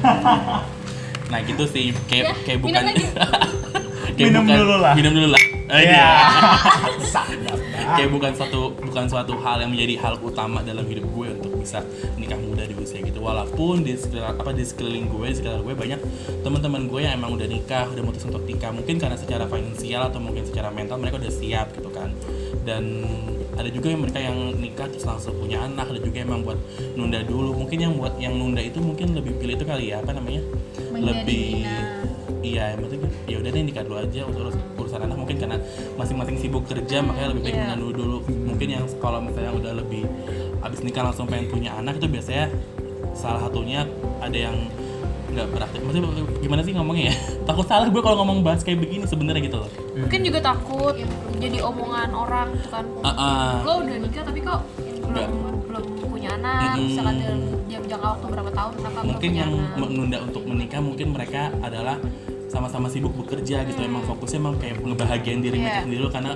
Nah 1.29 1.39
gitu 1.41 1.63
sih. 1.65 1.94
Kayak 2.06 2.25
Ya, 2.25 2.34
kayak 2.44 2.60
minum 2.60 2.65
bukan 2.65 2.84
kayak 2.89 4.18
Minum 4.20 4.44
bukan- 4.44 4.60
dulu 4.60 4.75
lah. 4.77 4.94
minum 4.94 5.13
dulu 5.13 5.29
lah. 5.29 5.44
Oh, 5.70 5.77
Iya. 5.77 5.86
iya. 5.86 6.10
Kayak 7.94 8.10
bukan 8.10 8.32
suatu 8.34 8.74
bukan 8.75 9.06
suatu 9.06 9.34
hal 9.38 9.62
yang 9.62 9.70
menjadi 9.70 9.96
hal 10.00 10.18
utama 10.18 10.60
dalam 10.60 10.82
hidup 10.84 11.06
gue 11.08 11.28
bisa 11.69 11.85
nikah 12.17 12.41
muda 12.41 12.65
di 12.65 12.73
usia 12.73 13.05
gitu. 13.05 13.21
Walaupun 13.21 13.85
di 13.85 13.93
sekitar 13.93 14.33
apa 14.33 14.49
di 14.49 14.65
sekeliling 14.65 15.05
gue 15.05 15.27
di 15.29 15.35
sekitar 15.38 15.62
gue 15.62 15.77
banyak 15.77 16.01
teman-teman 16.41 16.89
gue 16.89 17.05
yang 17.05 17.21
emang 17.21 17.38
udah 17.38 17.45
nikah 17.45 17.86
udah 17.93 18.01
mutus 18.01 18.25
untuk 18.25 18.41
nikah. 18.49 18.73
Mungkin 18.73 18.97
karena 18.97 19.13
secara 19.13 19.45
finansial 19.45 20.10
atau 20.10 20.17
mungkin 20.17 20.49
secara 20.49 20.73
mental 20.73 20.97
mereka 20.97 21.21
udah 21.21 21.29
siap 21.29 21.77
gitu 21.77 21.93
kan. 21.93 22.10
Dan 22.65 23.05
ada 23.53 23.69
juga 23.69 23.93
yang 23.93 24.01
mereka 24.01 24.17
yang 24.17 24.38
nikah 24.58 24.89
terus 24.89 25.05
langsung 25.05 25.38
punya 25.38 25.62
anak 25.62 25.93
ada 25.93 26.01
juga 26.01 26.25
yang 26.25 26.34
emang 26.34 26.41
buat 26.41 26.60
nunda 26.97 27.21
dulu. 27.21 27.53
Mungkin 27.53 27.77
yang 27.77 27.93
buat 28.01 28.17
yang 28.17 28.34
nunda 28.34 28.65
itu 28.65 28.82
mungkin 28.82 29.13
lebih 29.13 29.38
pilih 29.38 29.53
itu 29.53 29.65
kali 29.69 29.93
ya 29.93 30.01
apa 30.01 30.17
namanya? 30.17 30.41
Menjadi 30.89 31.05
lebih 31.05 31.45
minat. 31.62 31.86
iya 32.39 32.71
yang 32.71 32.88
penting 32.88 33.01
ya 33.27 33.36
udah 33.43 33.51
deh 33.51 33.62
nikah 33.62 33.84
dulu 33.84 33.97
aja 33.99 34.21
urus 34.25 34.55
urusan 34.79 34.99
anak. 35.05 35.17
Mungkin 35.19 35.38
karena 35.38 35.58
masing-masing 35.99 36.39
sibuk 36.39 36.65
kerja 36.65 37.03
makanya 37.03 37.36
lebih 37.36 37.43
baik 37.45 37.55
Iya. 37.55 37.63
menandu 37.67 37.88
dulu. 37.93 38.17
Mungkin 38.25 38.67
yang 38.73 38.86
kalau 39.03 39.19
misalnya 39.19 39.51
udah 39.53 39.73
lebih 39.84 40.03
abis 40.60 40.80
nikah 40.82 41.04
langsung 41.04 41.26
pengen 41.26 41.48
punya 41.48 41.72
anak 41.74 41.98
itu 41.98 42.08
biasanya 42.08 42.52
salah 43.13 43.41
satunya 43.41 43.88
ada 44.19 44.36
yang 44.36 44.56
nggak 45.30 45.45
beraktif 45.54 45.80
maksudnya 45.86 46.10
gimana 46.39 46.62
sih 46.62 46.74
ngomongnya 46.74 47.13
ya 47.13 47.15
takut 47.48 47.65
salah 47.65 47.86
gue 47.86 48.02
kalau 48.02 48.17
ngomong 48.19 48.41
bahas 48.41 48.62
kayak 48.62 48.82
begini 48.82 49.06
sebenarnya 49.06 49.41
gitu 49.45 49.58
loh 49.62 49.69
Mungkin 49.93 50.19
juga 50.24 50.39
takut 50.41 50.95
jadi 51.38 51.60
omongan 51.60 52.10
orang 52.12 52.48
gitu 52.56 52.72
kan. 52.72 52.86
Ah, 53.04 53.12
ah. 53.12 53.52
Lo 53.62 53.84
udah 53.84 53.95
nikah 54.00 54.24
tapi 54.24 54.39
kok 54.39 54.63
belum 55.04 55.32
belum 55.67 55.84
punya 56.08 56.30
anak, 56.34 56.78
misalkan 56.78 57.15
dalam 57.19 57.39
jangka 57.84 58.08
waktu 58.10 58.26
berapa 58.28 58.52
tahun 58.54 58.72
kenapa 58.76 58.98
mungkin 59.04 59.32
yang 59.34 59.52
anak? 59.52 59.76
menunda 59.78 60.17
untuk 60.22 60.43
menikah 60.45 60.80
mungkin 60.80 61.08
mereka 61.12 61.41
adalah 61.60 61.98
sama-sama 62.48 62.88
sibuk 62.88 63.13
bekerja 63.13 63.62
gitu 63.63 63.80
emang 63.80 64.02
fokusnya 64.04 64.39
emang 64.39 64.56
kayak 64.58 64.80
ngebahagiain 64.80 65.39
diri 65.39 65.56
Iya. 65.56 65.63
mereka 65.63 65.82
sendiri 65.84 66.00
dulu 66.00 66.10
karena 66.10 66.34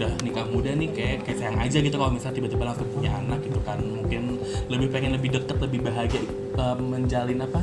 udah 0.00 0.16
nikah 0.24 0.48
muda 0.48 0.72
nih 0.72 0.88
kayak 0.96 1.28
kayak 1.28 1.36
sayang 1.36 1.60
aja 1.60 1.78
gitu 1.84 1.96
kalau 2.00 2.08
misalnya 2.08 2.36
tiba-tiba 2.40 2.64
langsung 2.72 2.88
punya 2.88 3.10
anak 3.20 3.38
gitu 3.44 3.60
kan. 3.60 3.76
Mungkin 3.84 4.22
lebih 4.72 4.88
pengen 4.88 5.12
lebih 5.12 5.30
deket 5.36 5.56
lebih 5.60 5.80
bahagia 5.84 6.24
eh, 6.56 6.76
menjalin 6.80 7.44
apa 7.44 7.60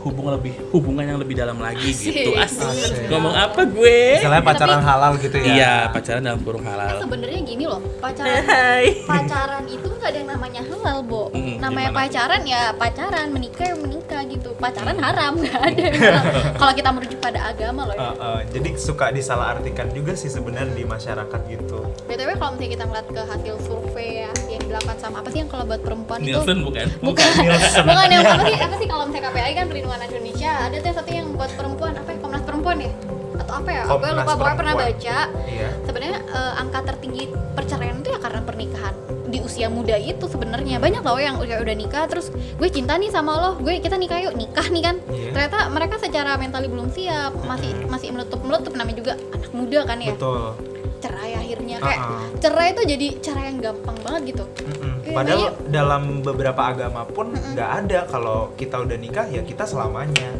hubungan 0.00 0.32
lebih 0.40 0.52
hubungan 0.72 1.04
yang 1.04 1.18
lebih 1.20 1.34
dalam 1.36 1.58
lagi 1.60 1.92
gitu. 1.92 2.32
Asik, 2.36 2.64
Asik. 2.64 3.08
ngomong 3.12 3.34
apa 3.36 3.60
gue? 3.68 4.20
Misalnya 4.20 4.42
pacaran 4.44 4.80
halal 4.80 5.12
gitu 5.20 5.36
ya. 5.36 5.52
iya 5.52 5.74
pacaran 5.92 6.22
dalam 6.24 6.40
kurung 6.40 6.64
halal. 6.64 6.96
Sebenarnya 7.00 7.40
gini 7.44 7.64
loh 7.68 7.80
pacaran 8.00 8.42
Hai. 8.50 9.04
pacaran 9.04 9.64
itu 9.68 9.88
nggak 9.88 10.10
ada 10.10 10.18
yang 10.18 10.30
namanya 10.32 10.62
halal 10.64 10.98
bo. 11.04 11.28
Mm, 11.36 11.60
namanya 11.60 11.90
gimana? 11.92 12.00
pacaran 12.00 12.42
ya 12.48 12.62
pacaran 12.74 13.26
menikah 13.28 13.66
ya 13.68 13.76
menikah 13.76 14.20
gitu. 14.24 14.50
Pacaran 14.56 14.96
haram 14.96 15.32
nggak 15.36 15.60
ada 15.60 15.86
kalau 16.60 16.72
kita 16.72 16.90
merujuk 16.92 17.18
pada 17.20 17.40
agama 17.52 17.84
loh 17.88 17.96
ya. 17.96 18.10
Uh, 18.10 18.14
uh, 18.16 18.38
jadi 18.48 18.68
suka 18.80 19.12
disalahartikan 19.12 19.92
juga 19.92 20.16
sih 20.16 20.32
sebenarnya 20.32 20.72
di 20.72 20.84
masyarakat 20.88 21.40
gitu. 21.48 21.80
btw 22.08 22.30
kalau 22.40 22.56
misalnya 22.56 22.70
kita 22.72 22.84
ngeliat 22.88 23.08
ke 23.12 23.22
hasil 23.22 23.54
survei 23.68 24.24
ya 24.24 24.32
yang 24.48 24.59
dilakukan 24.70 24.96
sama 25.02 25.16
apa 25.20 25.28
sih 25.34 25.38
yang 25.42 25.50
kalau 25.50 25.64
buat 25.66 25.82
perempuan 25.82 26.18
itu? 26.22 26.30
Nielsen 26.30 26.58
bukan? 26.62 26.86
Bukan. 27.02 27.30
Nielsen. 27.42 27.84
bukan 27.84 28.08
yang 28.08 28.22
apa 28.22 28.44
sih 28.46 28.56
apa 28.56 28.76
sih 28.78 28.86
kalau 28.86 29.04
misalnya 29.10 29.26
KPI 29.34 29.52
kan 29.58 29.64
perlindungan 29.66 29.98
anak 29.98 30.10
Indonesia 30.14 30.50
ada 30.70 30.76
tuh 30.78 30.92
satu 30.94 31.10
yang 31.10 31.26
buat 31.34 31.50
perempuan 31.58 31.92
apa 31.98 32.08
ya 32.14 32.18
Komnas 32.22 32.42
Perempuan 32.46 32.76
ya? 32.78 32.92
Atau 33.40 33.54
apa 33.56 33.70
ya? 33.72 33.82
Gue 33.88 34.10
lupa 34.14 34.32
pokoknya 34.38 34.56
pernah 34.56 34.74
baca. 34.78 35.18
Iya. 35.50 35.68
sebenarnya 35.82 36.18
eh, 36.22 36.52
angka 36.62 36.80
tertinggi 36.86 37.24
perceraian 37.58 37.96
itu 37.98 38.08
ya 38.14 38.20
karena 38.22 38.40
pernikahan 38.46 38.94
di 39.30 39.38
usia 39.42 39.66
muda 39.70 39.94
itu 39.98 40.26
sebenarnya. 40.26 40.76
Banyak 40.78 41.02
tau 41.02 41.18
yang 41.18 41.38
udah 41.42 41.58
udah 41.62 41.74
nikah 41.74 42.04
terus 42.06 42.30
gue 42.30 42.68
cinta 42.70 42.94
nih 42.94 43.10
sama 43.10 43.38
lo 43.38 43.50
gue 43.58 43.78
kita 43.82 43.98
nikah 43.98 44.22
yuk 44.22 44.34
nikah 44.38 44.66
nih 44.70 44.82
kan. 44.86 44.96
Iya. 45.10 45.30
ternyata 45.34 45.58
mereka 45.70 45.94
secara 45.98 46.38
mentali 46.38 46.66
belum 46.70 46.90
siap 46.94 47.34
masih 47.46 47.70
masih 47.90 48.14
meletup 48.14 48.40
meletup 48.42 48.72
namanya 48.78 48.98
juga 49.02 49.12
anak 49.34 49.50
muda 49.50 49.80
kan 49.82 49.98
ya. 49.98 50.14
Betul. 50.14 50.70
Cerai 51.00 51.32
akhirnya 51.34 51.76
kayak 51.78 52.00
Uh-uh. 52.00 52.28
cerai 52.38 52.68
itu 52.70 52.82
jadi 52.86 53.06
cara 53.18 53.40
yang 53.42 53.58
gampang 53.58 53.96
banget 54.00 54.22
gitu 54.30 54.44
Mm-mm. 54.60 54.92
Iya, 55.00 55.16
Padahal 55.16 55.42
dalam 55.66 56.02
beberapa 56.20 56.62
agama 56.62 57.02
pun 57.02 57.32
nggak 57.32 57.70
ada 57.82 58.00
kalau 58.04 58.52
kita 58.54 58.78
udah 58.78 58.94
nikah 58.94 59.26
ya 59.26 59.40
kita 59.40 59.64
selamanya. 59.64 60.30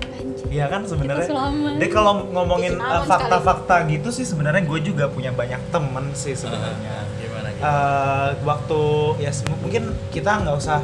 Iya 0.47 0.67
kan 0.67 0.85
sebenarnya. 0.85 1.27
Jadi 1.27 1.89
kalau 1.89 2.29
ngomongin 2.29 2.77
uh, 2.77 3.01
alon 3.01 3.09
fakta-fakta 3.09 3.89
gitu 3.89 4.09
sih 4.11 4.23
sebenarnya 4.23 4.63
gue 4.63 4.81
juga 4.85 5.07
punya 5.07 5.31
banyak 5.31 5.59
temen 5.69 6.13
sih 6.13 6.35
sebenarnya. 6.35 7.09
gimana 7.17 7.49
gitu 7.51 7.63
Eh, 7.63 8.29
waktu 8.43 8.81
ya 9.19 9.31
mungkin 9.57 9.83
kita 10.09 10.31
nggak 10.39 10.57
usah 10.57 10.81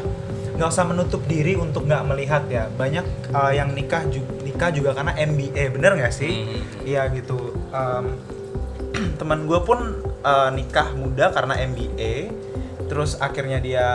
nggak 0.56 0.68
usah 0.68 0.84
menutup 0.84 1.20
diri 1.24 1.52
untuk 1.54 1.84
nggak 1.84 2.02
melihat 2.06 2.42
ya 2.48 2.66
banyak 2.70 3.04
eh, 3.28 3.52
yang 3.54 3.70
nikah 3.70 4.02
juga 4.06 4.30
nikah 4.40 4.70
juga 4.72 4.90
karena 4.92 5.12
MBA 5.14 5.64
bener 5.70 5.92
nggak 5.94 6.10
sih 6.10 6.32
Hmm. 6.32 6.60
Iya 6.82 7.02
gitu 7.12 7.38
Em, 7.70 8.04
teman 9.20 9.44
gue 9.44 9.60
pun 9.62 9.78
eh, 10.22 10.48
nikah 10.52 10.88
muda 10.96 11.32
karena 11.32 11.54
MBA 11.60 12.14
terus 12.86 13.18
akhirnya 13.18 13.58
dia 13.58 13.86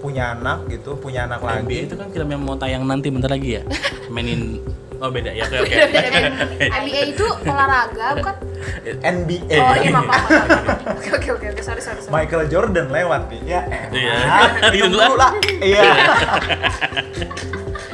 punya 0.00 0.32
anak 0.32 0.72
gitu 0.72 0.96
punya 0.96 1.28
anak 1.28 1.44
NBA 1.44 1.52
lagi 1.52 1.78
itu 1.84 1.94
kan 2.00 2.08
film 2.08 2.28
yang 2.32 2.42
mau 2.42 2.56
tayang 2.56 2.82
nanti 2.88 3.12
bentar 3.12 3.28
lagi 3.28 3.60
ya 3.60 3.62
mainin 4.08 4.64
oh 4.98 5.12
beda 5.12 5.36
ya 5.36 5.44
oke 5.44 5.68
oke 5.68 5.76
MBA 6.58 7.00
itu 7.12 7.26
olahraga 7.44 8.16
bukan? 8.18 8.34
NBA 8.98 9.54
Oh 9.54 9.76
iya 9.78 9.90
maaf 9.94 10.06
maaf. 10.10 10.26
Oke 10.98 11.08
oke 11.20 11.28
oke 11.38 11.46
oke 11.54 11.62
sorry 11.62 11.78
sorry. 11.78 12.02
sorry. 12.02 12.10
Michael 12.10 12.50
Jordan 12.50 12.90
lewat 12.90 13.30
nih 13.30 13.40
ya 13.46 13.60
Iya. 13.94 14.16
Minum 14.74 14.90
dulu 14.90 15.02
dulu 15.06 15.14
lah 15.14 15.32
iya 15.62 15.82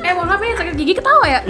Eh 0.07 0.13
mohon 0.17 0.29
maaf 0.31 0.41
ya 0.41 0.55
sakit 0.57 0.75
gigi 0.79 0.95
ketawa 0.97 1.27
ya. 1.29 1.41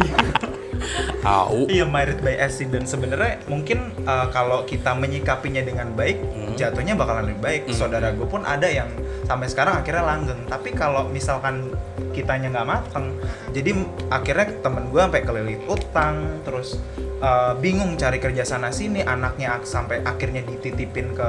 Au. 1.25 1.65
Iya 1.67 1.89
married 1.89 2.21
by 2.21 2.37
accident 2.37 2.85
sebenarnya 2.85 3.41
mungkin 3.49 3.93
uh, 4.05 4.29
kalau 4.29 4.63
kita 4.69 4.93
menyikapinya 4.93 5.65
dengan 5.65 5.93
baik 5.97 6.17
Hmm. 6.35 6.55
jatuhnya 6.55 6.95
bakalan 6.95 7.33
lebih 7.33 7.41
baik. 7.41 7.63
Saudara 7.73 8.13
gue 8.15 8.29
pun 8.29 8.45
ada 8.47 8.69
yang 8.69 8.87
sampai 9.25 9.49
sekarang 9.49 9.81
akhirnya 9.81 10.05
langgeng. 10.05 10.45
Tapi 10.47 10.71
kalau 10.77 11.09
misalkan 11.09 11.73
kitanya 12.15 12.53
nggak 12.55 12.69
mateng, 12.69 13.19
jadi 13.51 13.75
akhirnya 14.07 14.63
temen 14.63 14.87
gue 14.93 15.01
sampai 15.03 15.23
kelilit 15.27 15.63
utang, 15.67 16.39
terus 16.47 16.79
uh, 17.19 17.59
bingung 17.59 17.99
cari 17.99 18.23
kerja 18.23 18.47
sana 18.47 18.71
sini, 18.71 19.03
anaknya 19.03 19.59
ak- 19.59 19.67
sampai 19.67 19.99
akhirnya 20.07 20.47
dititipin 20.47 21.11
ke 21.11 21.29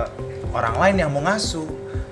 orang 0.54 0.78
lain 0.78 0.96
yang 1.02 1.10
mau 1.10 1.26
ngasuh. 1.26 1.66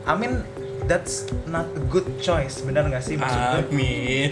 I 0.10 0.14
mean 0.18 0.42
that's 0.86 1.14
not 1.46 1.66
a 1.70 1.82
good 1.86 2.06
choice, 2.18 2.60
benar 2.60 2.86
nggak 2.86 3.02
sih 3.02 3.16
maksud 3.16 3.40
gue? 3.40 3.62
Amin. 3.66 4.30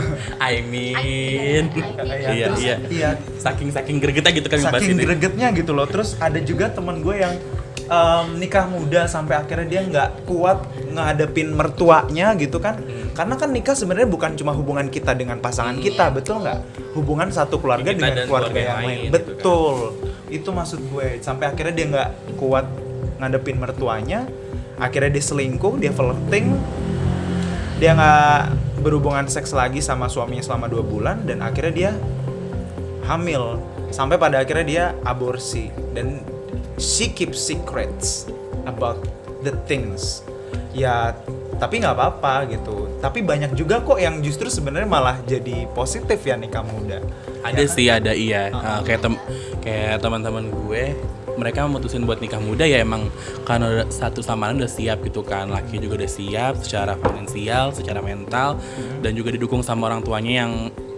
I 0.42 0.60
mean. 0.62 1.64
Iya, 1.70 2.46
terus- 2.48 2.60
iya. 2.60 2.76
iya 2.84 3.10
Saking 3.36 3.70
saking 3.70 3.96
gregetnya 3.98 4.32
gitu 4.32 4.46
kan 4.46 4.58
saking 4.60 4.94
ini. 4.94 5.02
gregetnya 5.04 5.48
gitu 5.50 5.70
loh 5.70 5.84
terus 5.84 6.16
ada 6.18 6.36
juga 6.38 6.68
teman 6.68 6.98
gue 6.98 7.16
yang 7.16 7.34
em, 7.82 8.26
nikah 8.36 8.64
muda 8.64 9.04
sampai 9.04 9.36
akhirnya 9.36 9.66
dia 9.66 9.80
nggak 9.82 10.08
kuat 10.24 10.64
ngadepin 10.88 11.52
mertuanya 11.52 12.32
gitu 12.34 12.56
kan 12.58 12.76
Hmm. 12.76 13.12
karena 13.14 13.34
kan 13.36 13.48
nikah 13.48 13.72
sebenarnya 13.72 14.06
bukan 14.06 14.34
cuma 14.34 14.50
hubungan 14.50 14.88
kita 14.88 15.12
dengan 15.12 15.38
pasangan 15.38 15.76
kita 15.76 16.10
betul 16.10 16.40
nggak 16.40 16.58
hubungan 16.92 17.28
satu 17.28 17.58
keluarga 17.58 17.86
Kita 17.86 18.00
dengan 18.02 18.24
keluarga, 18.24 18.50
keluarga 18.50 18.60
yang 18.60 18.74
lain 18.74 18.84
lain 18.84 18.98
gitu 18.98 19.04
kan. 19.06 19.12
betul 19.12 19.74
itu 20.28 20.48
maksud 20.50 20.80
gue 20.82 21.06
sampai 21.20 21.44
akhirnya 21.46 21.74
dia 21.74 21.86
nggak 21.88 22.08
kuat 22.34 22.66
ngadepin 23.16 23.56
mertuanya 23.56 24.20
akhirnya 24.78 25.10
dia 25.14 25.24
selingkuh 25.24 25.78
dia 25.78 25.92
flirting. 25.94 26.54
Dia 27.82 27.90
nggak 27.98 28.40
berhubungan 28.86 29.26
seks 29.26 29.50
lagi 29.50 29.82
sama 29.82 30.06
suaminya 30.06 30.44
selama 30.44 30.70
dua 30.70 30.84
bulan 30.86 31.26
dan 31.26 31.42
akhirnya 31.42 31.72
dia 31.74 31.92
hamil. 33.10 33.58
Sampai 33.90 34.18
pada 34.18 34.42
akhirnya 34.42 34.66
dia 34.66 34.84
aborsi. 35.06 35.70
Dan 35.94 36.22
she 36.78 37.10
keeps 37.10 37.38
secrets 37.38 38.26
about 38.66 39.02
the 39.42 39.54
things. 39.66 40.22
Ya 40.74 41.14
tapi 41.58 41.78
nggak 41.78 41.94
apa-apa 41.94 42.50
gitu. 42.50 42.98
Tapi 42.98 43.22
banyak 43.22 43.54
juga 43.54 43.78
kok 43.82 43.98
yang 43.98 44.18
justru 44.22 44.50
sebenarnya 44.50 44.90
malah 44.90 45.16
jadi 45.22 45.70
positif 45.70 46.18
ya 46.26 46.34
nikah 46.34 46.66
muda. 46.66 46.98
Ada 47.46 47.62
sih, 47.68 47.86
ada 47.86 48.10
iya. 48.10 48.50
Uh, 48.50 48.80
kayak 48.82 49.00
tem 49.04 49.14
kayak 49.62 50.02
teman-teman 50.02 50.50
gue, 50.50 50.96
mereka 51.34 51.66
memutusin 51.66 52.06
buat 52.06 52.22
nikah 52.22 52.38
muda 52.38 52.62
ya 52.62 52.82
emang 52.82 53.10
karena 53.42 53.86
satu 53.90 54.22
sama 54.22 54.50
lain 54.50 54.62
udah 54.62 54.70
siap 54.70 55.02
gitu 55.02 55.26
kan. 55.26 55.50
Laki 55.50 55.82
juga 55.82 56.02
udah 56.02 56.10
siap 56.10 56.54
secara 56.62 56.94
finansial, 56.98 57.74
secara 57.74 58.00
mental 58.00 58.58
dan 59.02 59.12
juga 59.14 59.34
didukung 59.34 59.62
sama 59.62 59.90
orang 59.90 60.02
tuanya 60.02 60.46
yang 60.46 60.52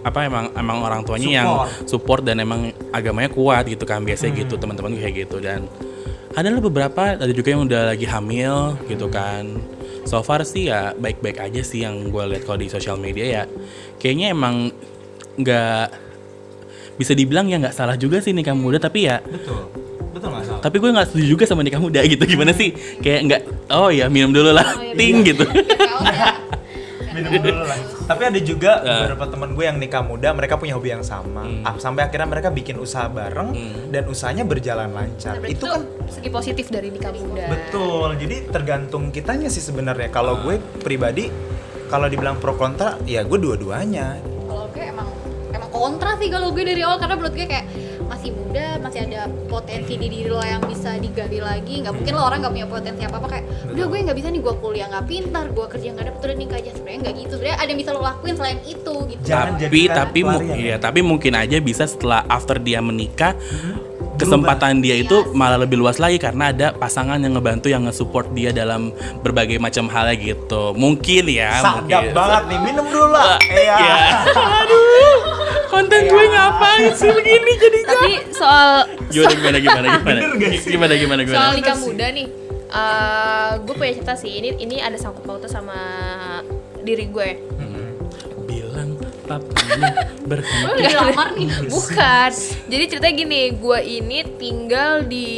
apa 0.05 0.23
emang 0.23 0.45
emang 0.55 0.77
orang 0.85 1.01
tuanya 1.03 1.29
yang 1.43 1.47
support. 1.89 2.23
dan 2.23 2.39
emang 2.41 2.71
agamanya 2.93 3.33
kuat 3.33 3.65
gitu 3.67 3.83
kan. 3.87 4.05
Biasanya 4.05 4.45
gitu 4.45 4.55
teman-teman 4.59 4.93
kayak 4.97 5.27
gitu. 5.27 5.41
Dan 5.41 5.65
ada 6.37 6.47
lah 6.53 6.61
beberapa 6.61 7.17
ada 7.17 7.33
juga 7.33 7.53
yang 7.53 7.65
udah 7.65 7.93
lagi 7.93 8.05
hamil 8.05 8.77
gitu 8.85 9.09
kan. 9.09 9.57
So 10.07 10.23
far 10.23 10.45
sih 10.47 10.71
ya 10.71 10.95
baik-baik 10.95 11.41
aja 11.41 11.61
sih 11.65 11.83
yang 11.83 12.13
gue 12.13 12.23
lihat 12.31 12.47
kalau 12.47 12.61
di 12.61 12.69
sosial 12.69 12.95
media 12.95 13.25
ya. 13.25 13.43
Kayaknya 13.97 14.27
emang 14.31 14.71
nggak 15.37 16.07
bisa 16.97 17.13
dibilang 17.13 17.45
ya 17.45 17.61
nggak 17.61 17.77
salah 17.77 17.93
juga 17.93 18.17
sih 18.19 18.33
nikah 18.33 18.57
muda 18.57 18.81
tapi 18.81 19.05
ya 19.05 19.21
betul 19.21 19.86
tapi 20.59 20.77
gue 20.77 20.89
nggak 20.89 21.07
setuju 21.07 21.25
juga 21.27 21.43
sama 21.45 21.61
nikah 21.61 21.77
muda 21.77 22.01
gitu. 22.03 22.23
Gimana 22.23 22.51
sih? 22.51 22.71
Kayak 22.97 23.19
nggak 23.23 23.41
oh 23.69 23.89
ya 23.89 24.07
minum 24.07 24.29
dulu 24.29 24.51
lah. 24.51 24.65
Ting 24.93 25.21
gitu. 25.23 25.43
Minum 27.09 27.33
dulu 27.41 27.63
lah. 27.63 27.77
Tapi 28.05 28.21
ada 28.23 28.39
juga 28.39 28.71
Ya. 28.79 28.93
beberapa 29.01 29.25
teman 29.27 29.49
gue 29.51 29.65
yang 29.65 29.75
nikah 29.75 29.99
muda 29.99 30.29
mereka 30.31 30.55
punya 30.55 30.77
hobi 30.77 30.91
yang 30.91 31.01
sama. 31.01 31.43
Ah, 31.61 31.73
sampai 31.75 32.05
akhirnya 32.05 32.23
mereka 32.25 32.49
bikin 32.49 32.77
usaha 32.77 33.07
bareng 33.07 33.57
dan 33.89 34.05
usahanya 34.05 34.43
berjalan 34.43 34.87
lancar. 34.87 35.35
Berarti 35.35 35.51
itu 35.51 35.65
kan 35.65 35.81
segi 36.07 36.29
positif 36.29 36.65
dari 36.67 36.87
nikah 36.87 37.09
muda. 37.11 37.49
Betul, 37.49 38.15
jadi 38.17 38.45
tergantung 38.47 39.09
kitanya 39.09 39.49
sih 39.49 39.59
sebenarnya. 39.59 40.07
Kalau 40.07 40.39
gue 40.39 40.55
pribadi, 40.77 41.33
kalau 41.87 42.05
dibilang 42.05 42.37
pro 42.37 42.53
kontra, 42.53 43.01
ya 43.03 43.23
gue 43.23 43.35
dua-duanya. 43.35 44.21
kalau 44.45 44.69
gue 44.69 44.83
emang 44.83 45.09
emang 45.49 45.69
kontra 45.69 46.15
sih 46.15 46.29
kalau 46.29 46.53
gue 46.53 46.63
dari 46.63 46.79
awal 46.79 46.97
karena 46.97 47.15
menurut 47.15 47.33
gue 47.33 47.45
kayak 47.45 47.65
masih 48.07 48.31
muda 48.31 48.79
masih 48.79 48.99
ada 49.03 49.21
potensi 49.45 49.93
di 49.95 50.07
diri 50.07 50.27
lo 50.27 50.39
yang 50.39 50.63
bisa 50.63 50.95
digali 50.95 51.39
lagi. 51.39 51.79
Nggak 51.79 51.93
mungkin 51.93 52.13
lo 52.13 52.23
orang 52.23 52.39
nggak 52.39 52.53
punya 52.53 52.67
potensi 52.67 53.01
apa 53.03 53.17
apa 53.17 53.27
kayak 53.29 53.45
udah 53.69 53.85
gue 53.85 53.97
nggak 54.01 54.17
bisa 54.17 54.27
nih 54.27 54.41
gue 54.41 54.53
kuliah 54.57 54.87
nggak 54.87 55.05
pintar 55.05 55.45
gue 55.47 55.65
kerja 55.67 55.87
nggak 55.91 56.05
dapet 56.07 56.21
udah 56.23 56.37
nikah 56.37 56.57
aja 56.57 56.71
sebenarnya 56.71 56.99
nggak 57.03 57.15
gitu. 57.17 57.33
Sebenarnya 57.33 57.57
ada 57.57 57.69
yang 57.69 57.79
bisa 57.79 57.91
lo 57.91 58.01
lakuin 58.01 58.35
selain 58.35 58.59
itu 58.63 58.93
gitu. 59.07 59.21
Jangan 59.23 59.51
tapi 59.57 59.81
tapi 59.87 60.19
mu- 60.21 60.31
pelarian 60.33 60.49
ya. 60.49 60.55
iya 60.57 60.75
tapi 60.77 60.99
mungkin 61.01 61.33
aja 61.35 61.57
bisa 61.59 61.83
setelah 61.83 62.23
after 62.25 62.57
dia 62.57 62.79
menikah 62.79 63.35
kesempatan 64.17 64.81
dia 64.81 64.97
itu 64.97 65.29
malah 65.31 65.61
lebih 65.61 65.77
luas 65.77 66.01
lagi 66.01 66.17
karena 66.17 66.49
ada 66.49 66.73
pasangan 66.73 67.21
yang 67.21 67.37
ngebantu 67.37 67.69
yang 67.69 67.85
nge-support 67.85 68.33
dia 68.33 68.49
dalam 68.49 68.89
berbagai 69.21 69.61
macam 69.61 69.85
hal 69.87 70.09
gitu. 70.17 70.73
Mungkin 70.73 71.29
ya 71.29 71.61
Sadap 71.61 71.85
mungkin. 71.85 72.17
banget 72.17 72.43
nih, 72.49 72.59
minum 72.65 72.85
dulu 72.89 73.13
lah. 73.13 73.37
Iya. 73.45 73.77
konten 75.87 76.03
gue 76.05 76.25
ngapain 76.27 76.91
sih 76.91 77.07
begini 77.09 77.51
jadi 77.55 77.79
Tapi 77.81 78.11
soal 78.29 78.71
gimana 79.07 79.57
gimana 79.57 79.87
gimana 79.95 80.19
gimana 80.19 80.19
gimana 80.59 80.93
gimana 80.93 81.21
gimana 81.23 81.37
soal 81.39 81.51
nikah 81.55 81.77
muda 81.79 82.05
nih, 82.09 82.27
eh, 82.69 83.51
gue 83.57 83.73
punya 83.73 83.93
cerita 83.93 84.13
sih. 84.13 84.31
Ini 84.33 84.59
ini 84.59 84.75
ada 84.77 84.95
sangkut 84.95 85.23
pautnya 85.23 85.47
sama 85.47 85.79
diri 86.77 87.07
gue. 87.07 87.29
bilang 88.43 88.95
papanya 89.23 89.91
berhenti 90.21 90.63
udah 90.63 90.91
lamar 91.01 91.27
nih 91.33 91.47
Bukan. 91.73 92.31
Jadi 92.65 92.83
ceritanya 92.85 93.15
gini, 93.17 93.41
gue 93.53 93.79
ini 93.81 94.17
tinggal 94.35 95.03
di 95.03 95.29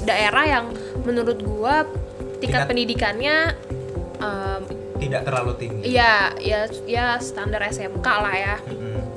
daerah 0.00 0.44
yang 0.48 0.66
menurut 1.00 1.38
gue 1.38 1.74
tingkat 2.38 2.38
Tingkat- 2.40 2.66
pendidikannya 2.68 3.36
em, 4.18 4.62
Tidak 4.96 5.22
terlalu 5.22 5.52
tinggi. 5.56 5.82
ya 5.88 6.30
ya 6.36 6.60
ya 6.84 7.18
standar 7.18 7.62
SMK 7.64 8.06
lah 8.06 8.34
ya. 8.34 8.56
Mm-mm. 8.64 9.11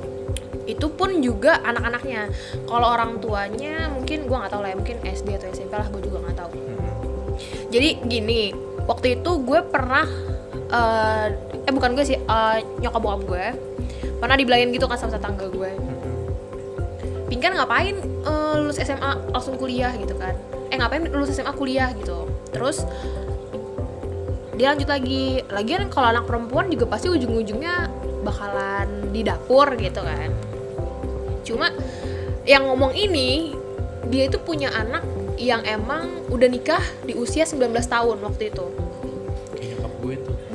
Itu 0.65 0.89
pun 0.93 1.21
juga 1.21 1.62
anak-anaknya. 1.62 2.30
Kalau 2.65 2.88
orang 2.89 3.21
tuanya 3.21 3.89
mungkin 3.93 4.25
gue 4.25 4.38
nggak 4.38 4.51
tahu 4.51 4.62
lah 4.65 4.69
ya, 4.73 4.78
mungkin 4.78 4.97
SD 5.06 5.28
atau 5.38 5.47
SMP 5.54 5.73
lah 5.78 5.88
gue 5.89 6.01
juga 6.01 6.17
nggak 6.25 6.38
tahu. 6.38 6.51
Mm-mm. 6.58 6.93
Jadi 7.69 7.89
gini, 8.10 8.41
waktu 8.89 9.21
itu 9.21 9.32
gue 9.45 9.60
pernah 9.65 10.06
eh 10.65 11.28
eh 11.65 11.73
bukan 11.73 11.93
gue 11.93 12.06
sih, 12.06 12.17
eh, 12.17 12.58
nyokap 12.82 13.01
bokap 13.01 13.21
gue 13.30 13.45
pernah 14.17 14.36
dibilangin 14.39 14.73
gitu 14.73 14.89
kan 14.89 14.97
sama 14.97 15.17
tetangga 15.17 15.45
gue. 15.54 15.71
Pinkan 17.30 17.58
ngapain 17.58 17.95
eh, 18.01 18.54
lulus 18.58 18.82
SMA 18.82 19.12
langsung 19.30 19.58
kuliah 19.62 19.93
gitu 19.97 20.17
kan? 20.17 20.34
Eh 20.73 20.78
ngapain 20.82 21.06
lulus 21.13 21.30
SMA 21.34 21.54
kuliah 21.54 21.93
gitu? 21.93 22.25
Terus 22.49 22.82
dia 24.56 24.71
lanjut 24.71 24.88
lagi, 24.88 25.43
lagian 25.51 25.91
kalau 25.91 26.15
anak 26.15 26.23
perempuan 26.25 26.71
juga 26.71 26.88
pasti 26.88 27.12
ujung-ujungnya 27.12 27.91
bakalan 28.23 29.12
di 29.12 29.21
dapur 29.21 29.75
gitu 29.75 29.99
kan. 29.99 30.32
Cuma 31.45 31.69
yang 32.43 32.65
ngomong 32.65 32.97
ini 32.97 33.53
dia 34.10 34.25
itu 34.27 34.41
punya 34.41 34.73
anak 34.73 35.05
yang 35.38 35.62
emang 35.63 36.25
udah 36.34 36.49
nikah 36.49 36.81
di 37.05 37.13
usia 37.13 37.45
19 37.45 37.69
tahun 37.86 38.17
waktu 38.25 38.49
itu. 38.49 38.65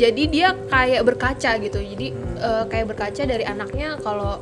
Jadi 0.01 0.23
dia 0.33 0.57
kayak 0.73 1.03
berkaca 1.05 1.51
gitu. 1.61 1.79
Jadi 1.79 2.07
eh, 2.17 2.65
kayak 2.67 2.87
berkaca 2.91 3.23
dari 3.23 3.45
anaknya 3.45 4.01
kalau 4.01 4.41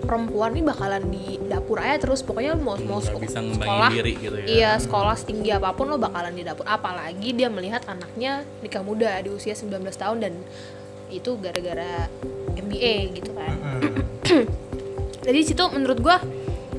perempuan 0.00 0.56
nih 0.56 0.64
bakalan 0.64 1.06
di 1.06 1.38
dapur 1.46 1.78
aja 1.78 2.02
terus 2.02 2.24
pokoknya 2.26 2.58
mau 2.58 2.74
mau 2.82 2.98
nggak 2.98 3.20
bisa 3.20 3.38
ngembangin 3.38 3.62
sekolah 3.62 3.90
diri 3.94 4.12
gitu 4.18 4.36
ya 4.42 4.46
Iya, 4.48 4.72
sekolah 4.82 5.14
setinggi 5.14 5.50
apa 5.54 5.70
pun 5.76 5.86
lo 5.86 6.00
bakalan 6.00 6.34
di 6.34 6.42
dapur. 6.42 6.66
Apalagi 6.66 7.30
dia 7.36 7.46
melihat 7.46 7.86
anaknya 7.86 8.42
nikah 8.64 8.82
muda 8.82 9.20
di 9.22 9.30
usia 9.30 9.54
19 9.54 9.70
tahun 9.94 10.18
dan 10.18 10.34
itu 11.14 11.30
gara-gara 11.38 12.10
MBA 12.58 12.94
gitu 13.22 13.30
kan. 13.36 13.54
Jadi 15.20 15.38
situ 15.44 15.64
menurut 15.72 15.98
gua 16.00 16.16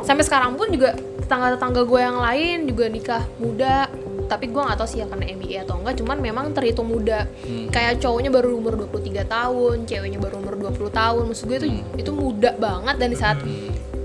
sampai 0.01 0.23
sekarang 0.25 0.57
pun 0.57 0.71
juga 0.73 0.97
tetangga-tetangga 1.21 1.87
gue 1.87 1.99
yang 2.01 2.17
lain 2.19 2.57
juga 2.67 2.85
nikah 2.89 3.23
muda 3.39 3.87
tapi 4.25 4.47
gua 4.47 4.71
nggak 4.71 4.79
tahu 4.79 4.87
sih 4.87 4.99
ya 5.03 5.07
karena 5.11 5.27
MBA 5.27 5.57
atau 5.67 5.75
enggak 5.79 5.95
cuman 5.99 6.17
memang 6.23 6.45
terhitung 6.55 6.87
muda. 6.87 7.27
Kayak 7.69 7.99
cowoknya 7.99 8.31
baru 8.31 8.55
umur 8.57 8.73
23 8.87 9.27
tahun 9.27 9.75
ceweknya 9.83 10.19
baru 10.23 10.39
umur 10.39 10.55
20 10.71 10.87
tahun 10.91 11.23
maksud 11.27 11.45
gue 11.51 11.57
itu 11.59 11.67
itu 11.99 12.11
muda 12.15 12.55
banget 12.55 12.95
dan 12.95 13.07
di 13.11 13.17
saat 13.19 13.37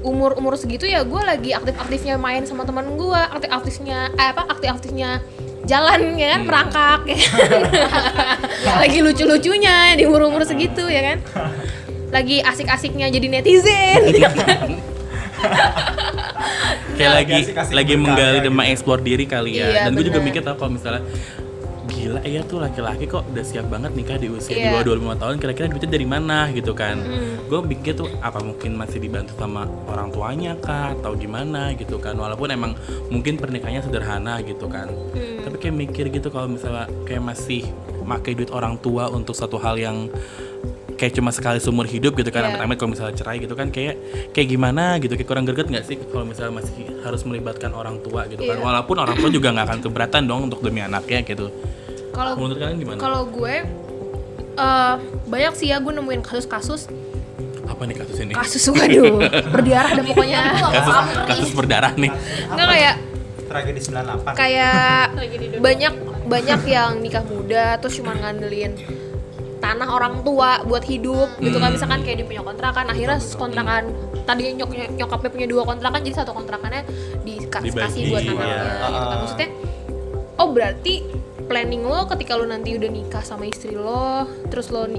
umur 0.06 0.38
umur 0.38 0.54
segitu 0.54 0.86
ya 0.86 1.02
gue 1.02 1.18
lagi 1.18 1.50
aktif 1.50 1.74
aktifnya 1.74 2.14
main 2.14 2.46
sama 2.46 2.62
teman 2.62 2.94
gue 2.94 3.20
aktif 3.34 3.50
aktifnya 3.50 4.14
eh, 4.14 4.30
apa 4.30 4.46
aktif 4.54 4.68
aktifnya 4.78 5.18
jalan 5.66 6.14
ya 6.14 6.38
kan 6.38 6.40
merangkak 6.46 7.00
ya 7.10 7.18
kan? 7.18 8.78
lagi 8.86 8.98
lucu 9.02 9.26
lucunya 9.26 9.98
di 9.98 10.06
umur 10.06 10.30
umur 10.30 10.46
segitu 10.46 10.86
ya 10.86 11.02
kan 11.02 11.18
lagi 12.16 12.36
asik 12.40 12.66
asiknya 12.66 13.06
jadi 13.08 13.26
netizen 13.30 14.02
ya 14.10 14.30
kan? 14.30 14.68
kayak 16.96 17.12
lagi 17.14 17.34
Lagi 17.70 17.94
menggali 17.94 18.38
gitu. 18.38 18.46
dan 18.46 18.52
mengeksplor 18.54 18.98
diri 19.00 19.24
kali 19.24 19.50
ya 19.54 19.66
Iya, 19.66 19.80
dan 19.84 19.92
gue 19.92 20.04
juga 20.04 20.18
mikir 20.18 20.40
tau 20.40 20.56
kalau 20.56 20.72
misalnya 20.72 21.04
gila 21.86 22.18
ya 22.24 22.40
tuh 22.42 22.58
laki-laki 22.58 23.04
kok 23.06 23.22
udah 23.26 23.44
siap 23.44 23.68
banget 23.68 23.92
nikah 23.92 24.16
di 24.16 24.26
usia 24.28 24.52
di 24.52 24.64
Iya. 24.64 24.72
bawah 24.74 24.84
25 24.90 25.22
tahun 25.22 25.34
kira-kira 25.36 25.66
duitnya 25.68 25.90
dari 25.92 26.06
mana 26.06 26.38
gitu 26.50 26.72
kan 26.72 26.96
Hmm. 26.98 27.36
gue 27.44 27.60
pikir 27.70 27.92
tuh 27.94 28.08
apa 28.18 28.40
mungkin 28.40 28.74
masih 28.74 28.98
dibantu 28.98 29.36
sama 29.36 29.62
orang 29.86 30.08
tuanya 30.10 30.56
kah 30.56 30.90
atau 30.92 31.14
gimana 31.14 31.70
gitu 31.74 31.96
kan 31.96 32.16
walaupun 32.16 32.48
emang 32.48 32.72
mungkin 33.06 33.36
pernikahannya 33.36 33.82
sederhana 33.82 34.40
gitu 34.40 34.66
kan 34.66 34.88
Hmm. 34.88 35.44
tapi 35.44 35.56
kayak 35.58 35.76
mikir 35.78 36.04
gitu 36.08 36.28
kalau 36.28 36.48
misalnya 36.48 36.88
kayak 37.04 37.22
masih 37.22 37.62
pakai 38.02 38.32
duit 38.32 38.50
orang 38.50 38.78
tua 38.78 39.06
untuk 39.08 39.34
satu 39.34 39.56
hal 39.56 39.74
yang 39.76 40.06
kayak 40.96 41.12
cuma 41.12 41.28
sekali 41.28 41.60
seumur 41.60 41.84
hidup 41.84 42.16
gitu 42.16 42.28
kan 42.28 42.42
Iya. 42.42 42.48
amit-amit 42.56 42.76
kalau 42.76 42.90
misalnya 42.92 43.14
cerai 43.14 43.36
gitu 43.38 43.52
kan 43.52 43.68
kayak 43.68 43.94
kayak 44.32 44.48
gimana 44.48 44.96
gitu 44.96 45.12
kayak 45.12 45.28
kurang 45.28 45.44
greget 45.44 45.68
nggak 45.68 45.84
sih 45.84 45.96
kalau 46.08 46.24
misalnya 46.24 46.58
masih 46.58 46.72
harus 47.00 47.22
melibatkan 47.22 47.70
orang 47.70 48.00
tua 48.00 48.24
gitu 48.26 48.42
kan? 48.42 48.56
Iya. 48.56 48.64
walaupun 48.64 48.96
orang 48.96 49.16
tua 49.16 49.28
juga 49.28 49.52
nggak 49.52 49.66
akan 49.68 49.80
keberatan 49.84 50.22
dong 50.24 50.40
untuk 50.48 50.64
demi 50.64 50.80
anaknya 50.80 51.20
gitu. 51.22 51.52
Kalau 52.10 52.32
menurut 52.34 52.56
kalian 52.56 52.76
gimana? 52.80 52.96
kalau 52.96 53.28
gue 53.28 53.54
eh, 54.56 54.94
banyak 55.28 55.52
sih 55.54 55.68
ya 55.68 55.78
gue 55.78 55.92
nemuin 55.92 56.24
kasus-kasus. 56.24 56.88
Apa 57.66 57.82
nih 57.84 57.96
kasus 57.98 58.16
ini? 58.22 58.32
Kasus 58.32 58.64
waduh 58.72 59.20
berdarah 59.52 59.90
dan 59.92 60.04
pokoknya. 60.06 60.40
Kasus 60.76 60.96
kasus 61.28 61.50
berdarah 61.52 61.92
nih. 61.92 62.08
Nggak 62.48 62.68
kayak 62.72 62.94
Tragedi 63.46 63.78
98. 63.78 64.34
kayak 64.34 65.06
banyak 65.62 65.94
banyak 66.26 66.60
yang 66.66 66.98
nikah 66.98 67.22
muda 67.22 67.78
terus 67.78 67.94
cuma 67.94 68.10
ngandelin 68.12 68.74
tanah 69.66 69.88
orang 69.90 70.14
tua 70.22 70.62
buat 70.62 70.86
hidup 70.86 71.42
gitu 71.42 71.58
kan. 71.58 71.74
Misalkan 71.74 72.06
kayak 72.06 72.22
dia 72.22 72.26
punya 72.26 72.42
kontrakan 72.46 72.86
akhirnya 72.86 73.18
kontrakan. 73.34 73.82
tadinya 74.26 74.66
nyok 74.66 74.70
nyokapnya 74.98 75.30
punya 75.30 75.46
dua 75.46 75.62
kontrakan 75.62 76.02
jadi 76.02 76.16
satu 76.18 76.34
kontrakannya 76.34 76.82
dikasih 77.22 77.70
buat 78.10 78.22
anaknya 78.26 78.26
gitu 78.26 78.34
kan. 78.34 78.46
Ah. 78.82 79.18
maksudnya 79.22 79.48
oh 80.42 80.48
berarti 80.50 80.94
planning 81.46 81.80
lo 81.80 82.04
ketika 82.06 82.34
lo 82.34 82.44
nanti 82.44 82.74
udah 82.74 82.88
nikah 82.88 83.20
sama 83.20 83.44
istri 83.44 83.72
lo 83.72 84.22
terus 84.46 84.68
lo 84.68 84.84
eh, 84.84 84.98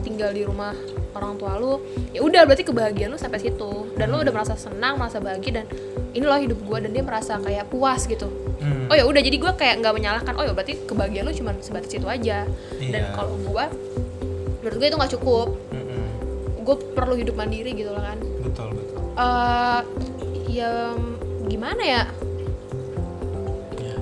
tinggal 0.00 0.30
di 0.30 0.42
rumah 0.42 0.72
orang 1.10 1.34
tua 1.34 1.54
lo 1.54 1.82
ya 2.10 2.20
udah 2.20 2.42
berarti 2.42 2.62
kebahagiaan 2.62 3.10
lo 3.10 3.16
sampai 3.16 3.40
situ 3.40 3.70
dan 3.94 4.08
lo 4.08 4.18
udah 4.18 4.30
merasa 4.30 4.54
senang 4.54 4.94
merasa 4.94 5.18
bahagia 5.18 5.60
dan 5.60 5.66
ini 6.10 6.22
loh 6.22 6.36
hidup 6.36 6.58
gue 6.58 6.78
dan 6.80 6.90
dia 6.90 7.02
merasa 7.02 7.36
kayak 7.36 7.66
puas 7.66 8.04
gitu 8.04 8.30
Hmm. 8.58 8.90
oh 8.90 8.96
ya 8.96 9.06
udah 9.06 9.22
jadi 9.22 9.38
gue 9.38 9.52
kayak 9.54 9.78
nggak 9.78 9.94
menyalahkan 9.94 10.34
oh 10.34 10.42
ya 10.42 10.50
berarti 10.50 10.82
kebahagiaan 10.82 11.22
lo 11.22 11.32
cuma 11.32 11.54
sebatas 11.56 11.94
itu 11.94 12.02
aja 12.04 12.42
dan 12.74 12.90
Iya. 13.00 13.14
kalau 13.14 13.38
gue 13.38 13.64
menurut 14.58 14.76
gue 14.76 14.88
itu 14.88 14.98
nggak 14.98 15.12
cukup 15.14 15.48
Mm-mm. 15.70 16.04
gue 16.58 16.76
perlu 16.90 17.14
hidup 17.14 17.38
mandiri 17.38 17.70
gitu 17.70 17.86
loh 17.88 18.02
kan 18.02 18.18
Betul 18.18 18.74
betul. 18.74 18.98
eh 19.14 19.80
ya 20.50 20.90
gimana 21.46 21.78
ya 21.80 22.02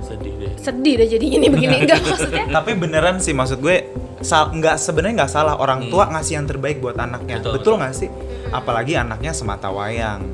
sedih 0.07 0.33
deh 0.39 0.51
sedih 0.55 0.93
deh 1.03 1.07
jadi 1.11 1.25
ini 1.27 1.47
begini 1.51 1.75
enggak 1.83 1.99
maksudnya 2.01 2.43
Tapi 2.47 2.71
beneran 2.73 3.19
sih 3.19 3.35
maksud 3.35 3.59
gue 3.59 3.77
sal 4.17 4.49
nggak 4.49 4.81
sebenarnya 4.81 5.23
nggak 5.23 5.31
salah 5.31 5.55
orang 5.61 5.93
tua 5.93 6.09
ngasih 6.09 6.41
yang 6.41 6.47
terbaik 6.49 6.81
buat 6.81 6.97
anaknya. 6.97 7.37
Betul, 7.37 7.53
Betul 7.61 7.73
nggak 7.77 7.93
sih? 7.93 8.09
Apalagi 8.49 8.97
anaknya 8.97 9.29
semata 9.29 9.69
wayang. 9.69 10.25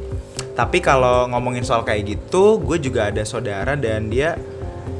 Tapi 0.54 0.80
kalau 0.80 1.28
ngomongin 1.28 1.66
soal 1.66 1.84
kayak 1.84 2.06
gitu, 2.08 2.62
gue 2.62 2.78
juga 2.80 3.10
ada 3.12 3.26
saudara 3.26 3.74
dan 3.76 4.08
dia 4.08 4.38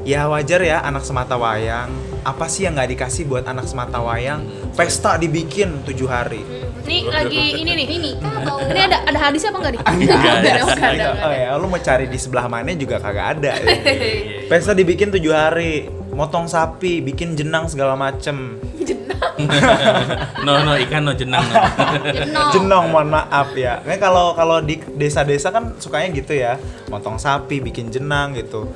ya 0.04 0.28
wajar 0.28 0.60
ya 0.60 0.84
anak 0.84 1.06
semata 1.06 1.38
wayang. 1.40 1.88
Apa 2.28 2.44
sih 2.44 2.68
yang 2.68 2.76
nggak 2.76 2.92
dikasih 2.92 3.24
buat 3.24 3.48
anak 3.48 3.64
semata 3.64 4.04
wayang? 4.04 4.44
Pesta 4.76 5.16
dibikin 5.16 5.80
tujuh 5.86 6.08
hari. 6.10 6.44
nih 6.84 7.08
lagi 7.08 7.64
ini 7.64 7.72
nih 7.80 7.86
ini 7.88 8.10
kan 8.20 8.44
ini 8.68 8.80
ada 8.84 9.08
ada 9.08 9.16
hadisnya 9.16 9.56
apa 9.56 9.58
enggak 9.64 9.72
nih 9.72 9.80
Nggak 10.04 10.20
ada. 10.20 10.50
Oh 10.60 10.76
ada. 10.76 11.08
ya, 11.32 11.48
lu 11.56 11.64
mau 11.64 11.80
cari 11.80 12.04
di 12.12 12.20
sebelah 12.20 12.44
mana 12.44 12.76
juga 12.76 13.00
kagak 13.00 13.40
ada. 13.40 13.52
Pesta 14.54 14.70
dibikin 14.70 15.10
tujuh 15.10 15.34
hari, 15.34 15.90
motong 16.14 16.46
sapi, 16.46 17.02
bikin 17.02 17.34
jenang 17.34 17.66
segala 17.66 17.98
macem. 17.98 18.62
no 20.46 20.62
no 20.62 20.78
ikan 20.78 21.02
no 21.02 21.10
jenang 21.10 21.42
no. 21.42 21.58
Jenong. 22.14 22.50
Jenong, 22.54 22.84
mohon 22.94 23.10
maaf 23.10 23.50
ya. 23.58 23.82
Kan 23.82 23.98
kalau 23.98 24.30
kalau 24.38 24.62
di 24.62 24.78
desa-desa 24.94 25.50
kan 25.50 25.74
sukanya 25.82 26.14
gitu 26.14 26.38
ya, 26.38 26.54
motong 26.86 27.18
sapi, 27.18 27.58
bikin 27.58 27.90
jenang 27.90 28.38
gitu. 28.38 28.70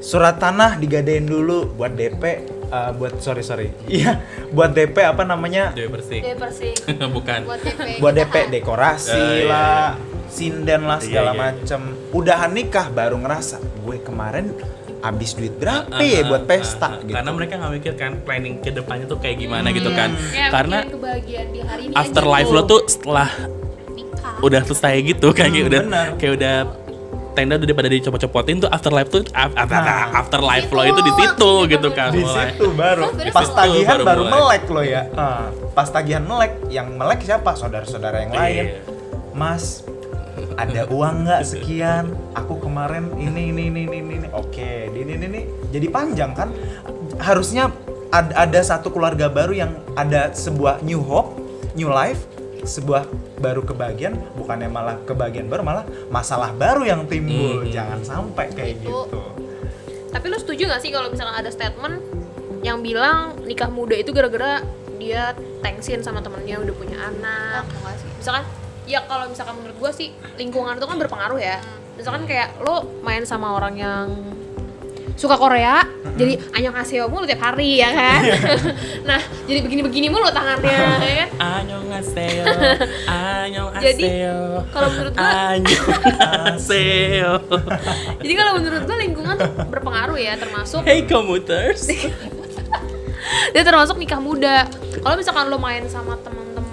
Surat 0.00 0.40
tanah 0.40 0.80
digadein 0.80 1.28
dulu 1.28 1.76
buat 1.76 1.92
DP, 1.92 2.48
eh, 2.72 2.90
buat 2.96 3.20
sorry 3.20 3.44
sorry, 3.44 3.76
iya, 4.00 4.24
buat 4.56 4.72
DP 4.72 5.04
apa 5.04 5.28
namanya? 5.28 5.76
Dewi 5.76 5.92
bersih 6.00 6.24
Dia 6.24 6.32
bersih 6.32 6.72
bukan 7.20 7.44
buat 7.44 7.60
DP 7.60 8.00
Buat 8.00 8.14
DP 8.24 8.34
dekorasi 8.56 9.20
Oh, 9.20 9.36
iya, 9.36 9.52
lah, 9.52 9.88
sinden 10.32 10.88
lah 10.88 10.96
Iya, 10.96 11.04
segala 11.04 11.36
iya. 11.36 11.40
macem. 11.44 11.92
Udahan 12.08 12.56
nikah 12.56 12.88
baru 12.88 13.20
ngerasa, 13.20 13.60
gue 13.84 14.00
kemarin 14.00 14.48
habis 15.04 15.36
duit 15.36 15.52
berapa 15.54 16.00
ya 16.00 16.24
buat 16.24 16.42
pesta 16.44 16.88
ah. 16.88 16.92
gitu. 16.98 17.12
karena 17.12 17.30
mereka 17.30 17.52
nggak 17.56 17.72
mikir 17.74 17.92
kan 17.94 18.12
planning 18.18 18.56
ke 18.58 18.72
depannya 18.72 19.04
tuh 19.04 19.20
kayak 19.20 19.36
gimana 19.36 19.68
gitu 19.68 19.92
kan 19.92 20.16
ya, 20.32 20.48
karena 20.48 20.80
kebahagiaan 20.82 21.48
di 21.50 21.60
hari 21.60 21.82
ini 21.86 21.94
afterlife 21.94 22.48
lo 22.48 22.64
tuh 22.64 22.80
setelah 22.86 23.28
nikah 23.86 24.34
udah 24.40 24.60
selesai 24.62 24.94
gitu 25.04 25.28
kayak 25.30 25.52
Hmm, 25.52 25.68
udah 25.68 25.80
benar. 25.82 26.06
kayak 26.16 26.32
udah 26.34 26.54
tenda 27.34 27.58
udah 27.58 27.74
pada 27.74 27.90
dicopot-copotin 27.90 28.56
tuh 28.58 28.70
afterlife 28.70 29.10
tuh 29.10 29.22
af- 29.32 29.52
af- 29.52 29.68
Nah. 29.68 30.06
afterlife 30.22 30.70
lo 30.70 30.82
itu 30.84 31.00
di 31.02 31.12
situ 31.14 31.50
gitu 31.68 31.88
kan 31.90 32.08
di 32.08 32.22
mulai. 32.22 32.48
situ 32.48 32.66
baru 32.72 33.04
pas 33.28 33.48
tagihan 33.50 33.98
baru 33.98 34.04
baru, 34.06 34.22
melek 34.24 34.64
lo 34.66 34.80
ya 34.80 35.02
Ah, 35.12 35.46
pas 35.70 35.84
tagihan 35.86 36.22
melek 36.22 36.64
yang 36.70 36.88
melek 36.90 37.20
siapa 37.20 37.52
saudara-saudara 37.52 38.22
yang 38.22 38.32
lain 38.32 38.64
Iya. 38.64 38.80
mas 39.32 39.82
ada 40.54 40.86
uang 40.86 41.24
nggak 41.24 41.42
sekian 41.42 42.04
aku 42.32 42.58
kemarin 42.58 43.10
ini 43.16 43.50
ini 43.50 43.68
ini 43.68 43.82
ini 43.84 43.98
ini 44.16 44.28
oke 44.30 44.70
ini 44.88 45.12
ini 45.12 45.24
ini 45.26 45.40
jadi 45.68 45.86
panjang 45.88 46.30
kan 46.32 46.48
harusnya 47.18 47.70
ad- 48.08 48.32
ada 48.32 48.60
satu 48.60 48.88
keluarga 48.88 49.26
baru 49.26 49.54
yang 49.56 49.72
ada 49.94 50.30
sebuah 50.30 50.80
new 50.80 51.00
hope 51.00 51.34
new 51.74 51.88
life 51.88 52.22
sebuah 52.62 53.04
baru 53.38 53.60
kebahagiaan 53.60 54.16
bukannya 54.34 54.68
malah 54.68 54.96
kebahagiaan 55.02 55.46
baru 55.46 55.60
malah 55.60 55.84
masalah 56.08 56.48
baru 56.50 56.86
yang 56.86 57.04
timbul 57.04 57.60
Hmm. 57.60 57.68
jangan 57.68 58.00
sampai 58.00 58.48
kayak 58.50 58.80
Itu. 58.80 59.04
gitu 59.04 59.22
Tapi 60.08 60.30
lu 60.30 60.38
setuju 60.38 60.70
gak 60.70 60.78
sih 60.78 60.94
kalau 60.94 61.10
misalkan 61.10 61.34
ada 61.34 61.50
statement 61.50 61.98
yang 62.62 62.78
bilang 62.80 63.34
nikah 63.42 63.66
muda 63.66 63.92
itu 63.92 64.14
gara-gara 64.14 64.62
dia 64.96 65.34
thanksin 65.58 66.00
sama 66.00 66.22
temennya 66.22 66.56
udah 66.56 66.70
punya 66.72 66.96
anak. 66.96 67.66
Sih. 67.98 68.08
Misalkan 68.16 68.46
ya 68.84 69.00
kalau 69.04 69.28
misalkan 69.28 69.56
menurut 69.56 69.76
gua 69.76 69.90
sih 69.90 70.10
lingkungan 70.36 70.76
itu 70.76 70.86
kan 70.86 70.96
berpengaruh 70.96 71.40
ya. 71.40 71.58
Misalkan 71.94 72.26
kayak 72.26 72.58
lo 72.60 73.00
main 73.00 73.22
sama 73.22 73.54
orang 73.54 73.74
yang 73.74 74.06
suka 75.14 75.38
Korea, 75.38 75.86
jadi 76.18 76.42
annyeonghaseyo 76.50 77.06
mulu 77.06 77.22
tiap 77.22 77.38
hari 77.38 77.78
ya 77.78 77.86
kan. 77.86 78.18
nah, 79.08 79.22
jadi 79.46 79.62
begini-begini 79.62 80.10
mulu 80.10 80.26
tangannya 80.26 80.74
ya 80.74 81.14
kan. 81.22 81.28
Annyeonghaseyo, 81.62 82.42
annyeonghaseyo. 83.06 83.94
Jadi, 83.94 84.10
kalau 84.74 84.88
menurut 84.90 85.14
gua- 85.14 85.54
annyeonghaseyo. 85.54 87.32
Jadi 88.26 88.34
kalau 88.34 88.52
menurut 88.58 88.82
gua 88.82 88.98
lingkungan 88.98 89.34
tuh 89.38 89.50
berpengaruh 89.70 90.18
ya 90.18 90.34
termasuk 90.34 90.82
Hey 90.82 91.06
commuters. 91.06 91.86
dia 93.54 93.62
termasuk 93.64 93.96
nikah 93.96 94.20
muda 94.20 94.68
kalau 95.00 95.16
misalkan 95.16 95.48
lo 95.48 95.56
main 95.56 95.86
sama 95.88 96.18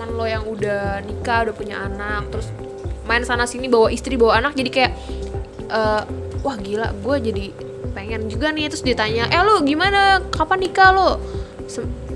teman-teman 0.01 0.17
lo 0.17 0.25
yang 0.25 0.43
udah 0.49 1.05
nikah 1.05 1.45
udah 1.45 1.55
punya 1.55 1.77
anak 1.85 2.25
terus 2.33 2.49
main 3.05 3.21
sana 3.21 3.45
sini 3.45 3.69
bawa 3.69 3.93
istri 3.93 4.17
bawa 4.17 4.41
anak 4.41 4.57
jadi 4.57 4.69
kayak 4.73 4.91
eh, 5.69 6.01
wah 6.41 6.57
gila 6.57 6.89
gue 6.89 7.15
jadi 7.21 7.45
pengen 7.91 8.31
juga 8.31 8.49
nih. 8.49 8.71
Terus 8.71 8.81
ditanya 8.81 9.27
eh 9.29 9.43
lo 9.43 9.61
gimana? 9.61 10.23
Kapan 10.31 10.63
nikah 10.63 10.89
lo? 10.95 11.19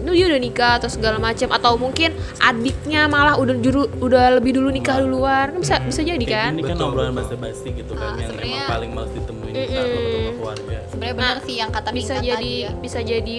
Lu 0.05 0.13
dia 0.13 0.25
udah 0.31 0.39
nikah 0.41 0.71
atau 0.81 0.87
segala 0.87 1.19
macam 1.19 1.51
atau 1.51 1.75
mungkin 1.75 2.13
adiknya 2.39 3.09
malah 3.11 3.35
udah 3.35 3.57
juru, 3.59 3.89
udah 3.99 4.39
lebih 4.39 4.55
dulu 4.55 4.71
nikah 4.71 5.03
duluan. 5.03 5.51
Kan 5.51 5.59
bisa 5.59 5.75
bisa 5.83 6.01
jadi 6.01 6.25
kan? 6.25 6.55
Ini 6.55 6.63
kan 6.63 6.77
obrolan 6.79 7.11
betul. 7.11 7.37
basa-basi 7.37 7.69
gitu 7.75 7.91
kan 7.91 8.15
Ah, 8.15 8.21
yang 8.23 8.33
emang 8.39 8.65
paling 8.71 8.91
males 8.95 9.11
ditemuin 9.13 9.53
saat 9.53 9.85
lo 9.85 9.99
ketemu 9.99 10.31
keluarga. 10.39 10.77
sebenarnya 10.89 11.15
benar 11.17 11.37
sih 11.43 11.55
yang 11.59 11.69
kata 11.69 11.89
bisa 11.91 12.13
jadi 12.17 12.33
tadi 12.39 12.53
ya. 12.63 12.69
bisa 12.79 12.99
jadi 13.03 13.37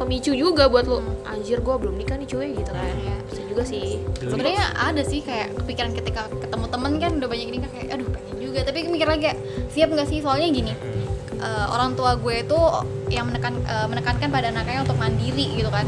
pemicu 0.00 0.32
juga 0.34 0.66
buat 0.66 0.86
lo. 0.86 1.00
Anjir 1.26 1.60
gue 1.60 1.74
belum 1.74 1.94
nikah 1.98 2.16
nih 2.18 2.28
cuy 2.28 2.50
gitu 2.56 2.70
kan. 2.70 2.84
Iya. 2.84 3.16
bisa 3.24 3.42
juga 3.48 3.62
sih. 3.64 3.98
Sebenarnya 4.20 4.64
ada 4.76 5.02
sih 5.02 5.20
kayak 5.24 5.56
kepikiran 5.64 5.92
ketika 5.96 6.28
ketemu 6.28 6.66
temen 6.68 6.92
kan 7.00 7.12
udah 7.18 7.28
banyak 7.28 7.48
nikah 7.50 7.70
kayak 7.72 7.86
aduh 7.94 8.08
pengen 8.10 8.36
juga. 8.42 8.60
Tapi 8.66 8.78
mikir 8.90 9.08
lagi 9.08 9.32
siap 9.72 9.88
nggak 9.90 10.08
sih? 10.08 10.18
Soalnya 10.20 10.48
gini 10.50 10.72
eh, 11.38 11.66
orang 11.70 11.96
tua 11.98 12.18
gue 12.18 12.44
itu 12.44 12.60
yang 13.10 13.30
menekan 13.30 13.54
eh, 13.64 13.86
menekankan 13.88 14.28
pada 14.28 14.50
anaknya 14.50 14.84
untuk 14.84 14.98
mandiri 14.98 15.56
gitu 15.56 15.70
kan. 15.70 15.86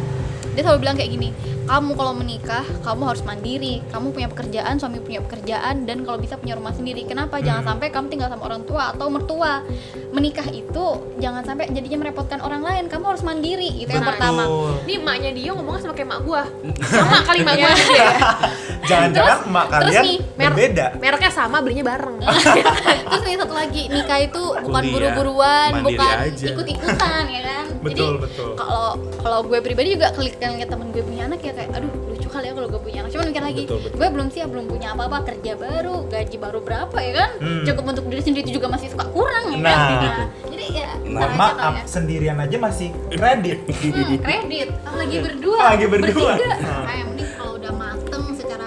Dia 0.56 0.62
selalu 0.64 0.88
bilang 0.88 0.96
kayak 0.96 1.12
gini 1.12 1.28
kamu 1.66 1.98
kalau 1.98 2.12
menikah 2.14 2.64
kamu 2.86 3.02
harus 3.10 3.22
mandiri. 3.26 3.82
Kamu 3.90 4.14
punya 4.14 4.30
pekerjaan 4.30 4.78
suami 4.78 5.02
punya 5.02 5.20
pekerjaan 5.20 5.84
dan 5.84 6.06
kalau 6.06 6.18
bisa 6.22 6.38
punya 6.38 6.54
rumah 6.54 6.72
sendiri. 6.72 7.02
Kenapa? 7.04 7.42
Jangan 7.42 7.74
sampai 7.74 7.90
kamu 7.90 8.06
tinggal 8.08 8.30
sama 8.30 8.46
orang 8.46 8.62
tua 8.62 8.94
atau 8.94 9.10
mertua. 9.10 9.66
Menikah 10.14 10.46
itu 10.54 10.86
jangan 11.18 11.42
sampai 11.42 11.68
jadinya 11.74 12.06
merepotkan 12.06 12.38
orang 12.40 12.62
lain. 12.62 12.86
Kamu 12.86 13.04
harus 13.10 13.26
mandiri. 13.26 13.82
Itu 13.82 13.90
yang 13.90 14.06
Betul. 14.06 14.14
pertama. 14.14 14.42
Ini 14.86 14.94
emaknya 15.02 15.30
dia 15.34 15.50
ngomongnya 15.52 15.80
sama 15.82 15.94
kayak 15.98 16.08
emak 16.08 16.20
gua. 16.22 16.42
Sama 16.96 17.18
kali 17.26 17.38
emak 17.42 17.54
gua. 17.58 17.70
Juga 17.74 17.92
ya. 17.98 18.10
Jangan-jangan 18.90 19.26
Terus- 19.26 19.50
emak 19.50 19.66
terus 19.66 19.82
kalian 19.82 20.04
nih, 20.06 20.18
Mer- 20.38 20.54
berbeda. 20.54 20.86
Mereknya 21.02 21.32
sama, 21.34 21.56
belinya 21.58 21.84
bareng. 21.90 22.16
terus 23.10 23.22
nih 23.26 23.36
satu 23.42 23.54
lagi. 23.54 23.82
Nikah 23.90 24.18
itu 24.22 24.42
bukan 24.62 24.82
buru-buruan 24.94 25.70
bukan 25.82 26.16
ikut-ikutan 26.30 27.22
ya 27.26 27.40
kan? 27.42 27.64
Betul, 27.82 28.18
jadi 28.18 28.22
betul. 28.22 28.50
kalau 28.54 28.88
kalau 29.22 29.38
gue 29.42 29.58
pribadi 29.58 29.98
juga 29.98 30.14
klik 30.14 30.38
temen 30.38 30.90
gue 30.94 31.02
punya 31.02 31.26
anak 31.26 31.40
ya 31.42 31.52
kayak 31.56 31.70
aduh 31.72 31.88
lucu 32.06 32.28
kali 32.28 32.44
ya 32.44 32.52
kalau 32.52 32.68
gue 32.68 32.78
punya 32.78 32.98
anak 33.00 33.10
cuman 33.10 33.26
mikir 33.26 33.42
lagi 33.42 33.62
Betul, 33.64 33.78
betul. 33.80 33.96
gue 33.96 34.08
belum 34.12 34.28
siap 34.28 34.48
belum 34.48 34.66
punya 34.66 34.88
apa-apa 34.92 35.18
kerja 35.24 35.52
baru 35.56 35.94
gaji 36.06 36.36
baru 36.36 36.58
berapa 36.60 36.98
ya 36.98 37.12
kan 37.16 37.30
Hmm. 37.36 37.64
cukup 37.64 37.84
untuk 37.90 38.04
diri 38.06 38.20
sendiri 38.20 38.42
itu 38.42 38.52
juga 38.54 38.68
masih 38.68 38.88
suka 38.88 39.04
kurang 39.08 39.44
ya 39.48 39.56
Nah. 39.56 39.72
kan 39.72 40.28
jadi 40.46 40.64
ya 40.68 40.88
ntar 41.08 41.28
aja 41.28 41.34
Maaf 41.34 41.74
ya. 41.74 41.82
sendirian 41.86 42.36
aja 42.36 42.56
masih 42.56 42.88
kredit. 43.08 43.58
Hmm, 43.64 44.18
kredit 44.18 44.68
lagi 44.86 45.16
berdua 45.18 45.56
Lagi 45.66 45.86
berdua. 45.86 46.32
bertiga 46.34 46.54
Nah. 46.54 46.84
kayak 46.84 47.04
mending 47.06 47.30
kalau 47.32 47.52
udah 47.54 47.72
mateng 47.72 48.24
secara 48.32 48.66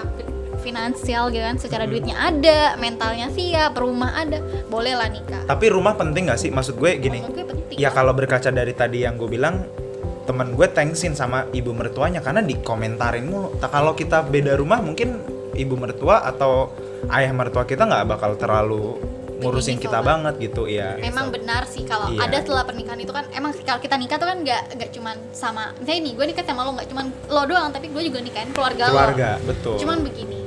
finansial 0.58 1.24
gitu 1.28 1.42
kan 1.42 1.56
secara 1.56 1.84
duitnya 1.84 2.16
ada 2.16 2.74
mentalnya 2.76 3.28
siap 3.28 3.72
rumah 3.74 4.12
ada 4.14 4.38
boleh 4.66 4.92
lah 4.92 5.08
nikah 5.08 5.42
Tapi 5.42 5.66
rumah 5.68 5.94
penting 5.94 6.26
gak 6.26 6.38
sih? 6.38 6.48
Maksud 6.48 6.76
gue 6.76 6.90
gini. 6.96 7.18
Menurut 7.18 7.34
gue 7.34 7.46
penting 7.48 7.76
Ya 7.76 7.88
kalau 7.88 8.12
berkaca 8.12 8.50
dari 8.50 8.70
tadi 8.72 9.02
yang 9.02 9.14
gue 9.14 9.26
bilang 9.26 9.66
temen 10.30 10.54
gue 10.54 10.68
thanksin 10.70 11.12
sama 11.12 11.50
ibu 11.50 11.74
mertuanya 11.74 12.22
karena 12.22 12.38
dikomentarin 12.40 13.26
mulu. 13.26 13.58
Tak 13.58 13.74
kalau 13.74 13.92
kita 13.92 14.22
beda 14.22 14.54
rumah 14.54 14.78
mungkin 14.78 15.18
ibu 15.52 15.74
mertua 15.74 16.22
atau 16.22 16.70
ayah 17.10 17.34
mertua 17.34 17.66
kita 17.66 17.82
nggak 17.82 18.06
bakal 18.06 18.38
terlalu 18.38 18.94
ngurusin 19.40 19.80
kita 19.80 19.98
banget 20.00 20.38
gitu 20.38 20.70
ya. 20.70 20.94
Emang 21.00 21.32
benar 21.32 21.66
sih 21.66 21.82
kalau 21.82 22.12
Iya. 22.12 22.28
ada 22.28 22.36
setelah 22.38 22.62
pernikahan 22.62 23.00
itu 23.00 23.10
kan 23.10 23.24
emang 23.32 23.50
sih 23.50 23.64
kalau 23.64 23.80
kita 23.80 23.96
nikah 23.96 24.20
tuh 24.20 24.28
kan 24.28 24.38
nggak 24.38 24.62
nggak 24.76 24.90
cuman 24.92 25.16
sama 25.32 25.74
misalnya 25.74 26.00
nih 26.06 26.12
gue 26.14 26.26
nikah 26.30 26.44
sama 26.44 26.60
lo 26.62 26.70
nggak 26.76 26.88
cuman 26.92 27.04
lo 27.26 27.42
doang 27.48 27.72
tapi 27.72 27.88
gue 27.88 28.02
juga 28.04 28.20
nikahin 28.20 28.52
keluarga, 28.52 28.84
Keluarga, 28.86 29.30
lo 29.34 29.48
betul. 29.48 29.74
cuman 29.80 29.98
begini 30.04 30.38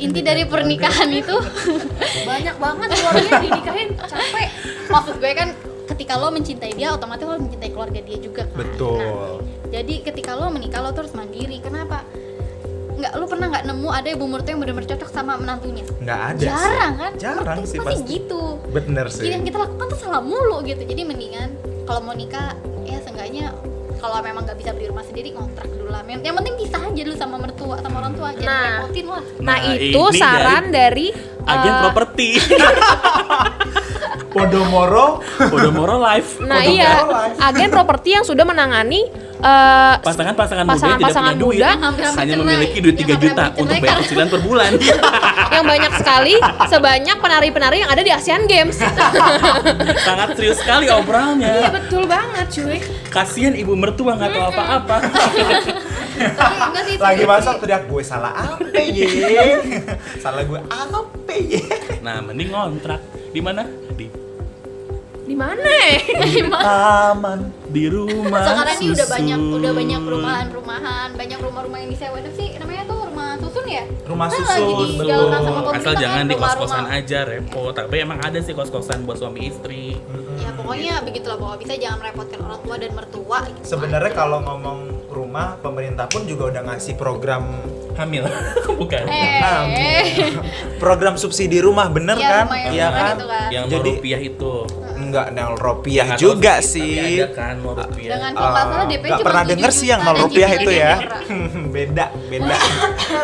inti 0.00 0.20
dari 0.24 0.48
pernikahan 0.48 1.12
itu 1.12 1.36
Banyak 2.32 2.56
banget 2.56 2.88
keluarganya 2.90 3.40
dinikahin, 3.44 3.88
capek. 4.00 4.48
maksud 4.88 5.14
gue 5.20 5.32
kan 5.36 5.48
ketika 5.84 6.14
lo 6.14 6.28
mencintai 6.28 6.72
dia 6.72 6.90
otomatis 6.90 7.22
lo 7.22 7.36
mencintai 7.36 7.70
keluarga 7.70 8.00
dia 8.00 8.18
juga 8.18 8.42
kan 8.44 8.56
Betul. 8.56 8.98
Nah, 8.98 9.36
jadi 9.70 9.94
ketika 10.02 10.32
lo 10.32 10.48
menikah 10.48 10.78
lo 10.78 10.90
tuh 10.90 11.02
harus 11.02 11.12
mandiri 11.12 11.58
kenapa 11.58 12.04
nggak 12.92 13.12
lo 13.14 13.24
pernah 13.24 13.46
nggak 13.48 13.64
nemu 13.64 13.88
ada 13.88 14.08
ibu 14.08 14.24
mertua 14.24 14.50
yang 14.50 14.60
benar-benar 14.60 14.88
cocok 14.90 15.10
sama 15.10 15.32
menantunya 15.34 15.82
nggak 15.98 16.20
ada 16.28 16.38
sih. 16.40 16.46
jarang 16.46 16.94
kan 16.94 17.12
Jarang 17.16 17.58
sih 17.62 17.78
pasti 17.78 17.98
pasti. 17.98 18.12
gitu 18.12 18.42
Bener 18.68 19.06
sih. 19.08 19.22
Jadi 19.22 19.32
yang 19.32 19.44
kita 19.44 19.58
lakukan 19.58 19.86
tuh 19.86 19.98
salah 19.98 20.20
mulu 20.20 20.62
gitu 20.62 20.80
jadi 20.80 21.02
mendingan 21.02 21.48
kalau 21.82 22.00
mau 22.00 22.12
nikah 22.12 22.54
ya 22.82 23.00
seenggaknya 23.00 23.50
kalau 23.96 24.18
memang 24.20 24.42
nggak 24.42 24.54
bisa 24.56 24.70
beli 24.70 24.86
rumah 24.86 25.02
sendiri 25.02 25.30
kontrak 25.30 25.66
dulu 25.68 25.88
lah 25.88 26.02
yang 26.04 26.20
yang 26.22 26.34
penting 26.36 26.54
pisah 26.56 26.78
aja 26.80 27.00
dulu 27.00 27.16
sama 27.16 27.36
mertua 27.36 27.76
sama 27.78 27.96
orang 27.98 28.12
tua 28.12 28.28
jangan 28.32 28.46
Nah. 28.46 28.66
repotin 28.76 29.06
lah 29.08 29.22
Nah, 29.40 29.56
Nah, 29.58 29.58
itu 29.72 30.02
saran 30.12 30.64
dari, 30.68 31.06
Agen 31.42 31.72
eh, 31.72 31.80
properti. 31.80 32.28
Podomoro 34.32 35.06
Podomoro 35.38 35.96
Live. 35.98 36.40
Nah 36.40 36.58
Untuk 36.58 36.72
iya, 36.72 36.92
live. 37.00 37.36
agen 37.38 37.68
properti 37.68 38.08
yang 38.12 38.24
sudah 38.24 38.42
menangani 38.42 39.00
eh, 39.38 39.94
Pasangan-pasangan 40.00 40.64
muda 40.64 40.72
yang 40.72 40.98
tidak 40.98 41.04
Pasangan-pasangan 41.04 41.32
punya 41.32 41.42
duit, 41.42 41.58
muda 41.58 41.70
Hampir-hampir 41.78 42.20
hanya 42.20 42.34
memiliki 42.36 42.78
duit 42.78 42.96
3 42.96 43.02
Yang 43.02 43.20
juta 43.22 43.44
untuk 43.54 43.76
bayar 43.76 43.96
cicilan 44.00 44.28
per 44.28 44.40
bulan. 44.40 44.70
yang 45.54 45.64
banyak 45.64 45.92
sekali 45.94 46.34
sebanyak 46.66 47.16
penari-penari 47.20 47.76
yang 47.80 47.90
ada 47.90 48.00
di 48.00 48.08
Asian 48.08 48.48
Games. 48.48 48.80
Sangat 50.06 50.32
serius 50.32 50.56
sekali 50.56 50.88
Iya 50.88 50.96
obrolnya. 50.96 51.68
betul 51.70 52.08
banget 52.08 52.46
cuy. 52.50 52.78
Kasihan 53.08 53.52
ibu 53.52 53.76
mertua 53.76 54.16
nggak 54.16 54.30
tahu 54.32 54.44
apa-apa. 54.48 54.96
Tapi 56.12 56.54
enggak 56.62 56.82
sih 56.86 56.96
lagi 56.96 57.24
masak 57.24 57.56
teriak 57.58 57.82
gue 57.84 58.02
salah 58.04 58.30
apa 58.30 58.78
ye 58.78 59.08
salah 60.16 60.44
gue 60.44 60.60
apa 60.70 61.32
ye 61.34 61.60
Nah, 61.98 62.20
mending 62.20 62.48
ngontrak. 62.48 63.00
Di 63.32 63.40
mana? 63.40 63.64
Di 63.96 64.31
Di 65.32 65.38
mana? 65.40 65.64
aman 67.08 67.38
di 67.66 67.88
rumah. 67.88 68.44
sekarang 68.44 68.76
ini 68.76 68.92
udah 68.92 69.00
susun. 69.00 69.16
banyak 69.16 69.38
udah 69.56 69.72
banyak 69.72 70.00
perumahan-perumahan 70.04 71.08
banyak 71.16 71.38
rumah-rumah 71.40 71.78
yang 71.80 71.88
disewa 71.88 72.16
itu 72.20 72.30
sih 72.36 72.48
namanya 72.60 72.84
tuh 72.84 72.98
rumah 73.08 73.28
susun 73.40 73.64
ya 73.64 73.84
Rumah 74.02 74.26
Kan 74.28 74.36
susun, 74.36 74.60
lagi 75.00 75.16
sama 75.40 75.60
Asal 75.72 75.94
jangan 75.96 76.20
kan, 76.20 76.28
di 76.28 76.34
kos-kosan 76.36 76.84
aja 76.86 77.18
repot. 77.24 77.72
Tapi 77.72 77.94
emang 77.96 78.20
ada 78.20 78.38
sih 78.38 78.52
kos-kosan 78.52 79.08
buat 79.08 79.16
suami 79.16 79.48
istri. 79.48 79.96
ya 80.36 80.52
pokoknya 80.52 81.00
begitulah 81.00 81.38
pokoknya 81.38 81.58
bisa 81.58 81.74
jangan 81.78 81.98
merepotkan 82.02 82.40
orang 82.42 82.60
tua 82.60 82.76
dan 82.76 82.90
mertua 82.92 83.38
gitu 83.48 83.64
sebenarnya 83.64 84.12
kalau 84.12 84.38
ngomong 84.42 84.78
rumah 85.08 85.56
pemerintah 85.56 86.08
pun 86.08 86.24
juga 86.24 86.50
udah 86.50 86.62
ngasih 86.66 86.94
program 86.94 87.48
Hamil. 87.92 88.24
Bukan. 88.80 89.04
eh 89.04 90.08
program 90.76 91.14
subsidi 91.14 91.60
rumah 91.60 91.88
bener 91.88 92.16
Iya, 92.16 92.26
kan 92.26 92.44
rumah 92.44 92.58
yang 92.58 92.72
iya 92.72 92.88
kan 92.90 93.14
itu 93.14 93.26
kan. 93.26 93.48
Yang 93.48 93.64
Jadi- 93.70 93.88
rupiah 93.90 94.20
itu. 94.20 94.54
Enggak 95.12 95.26
nol 95.30 95.54
rupiah 95.54 96.06
Nggak 96.08 96.18
juga 96.18 96.54
Tapi 96.54 96.66
sih 96.66 96.92
ada 97.20 97.26
kan 97.30 97.54
mau 97.60 97.72
rupiah. 97.74 98.10
dengan 98.10 98.30
kalau 98.32 98.48
nggak 98.48 98.64
salah 98.64 98.80
Eh, 98.80 98.88
DP 98.88 99.02
nggak 99.02 99.12
cuma 99.14 99.26
pernah 99.28 99.42
7 99.42 99.50
denger 99.52 99.70
sih 99.70 99.86
yang 99.86 100.00
nol 100.00 100.08
dan 100.08 100.22
rupiah 100.22 100.48
cicilannya 100.48 100.64
itu 100.64 100.72
ya 100.74 100.92
beda 101.76 102.04
beda 102.26 102.56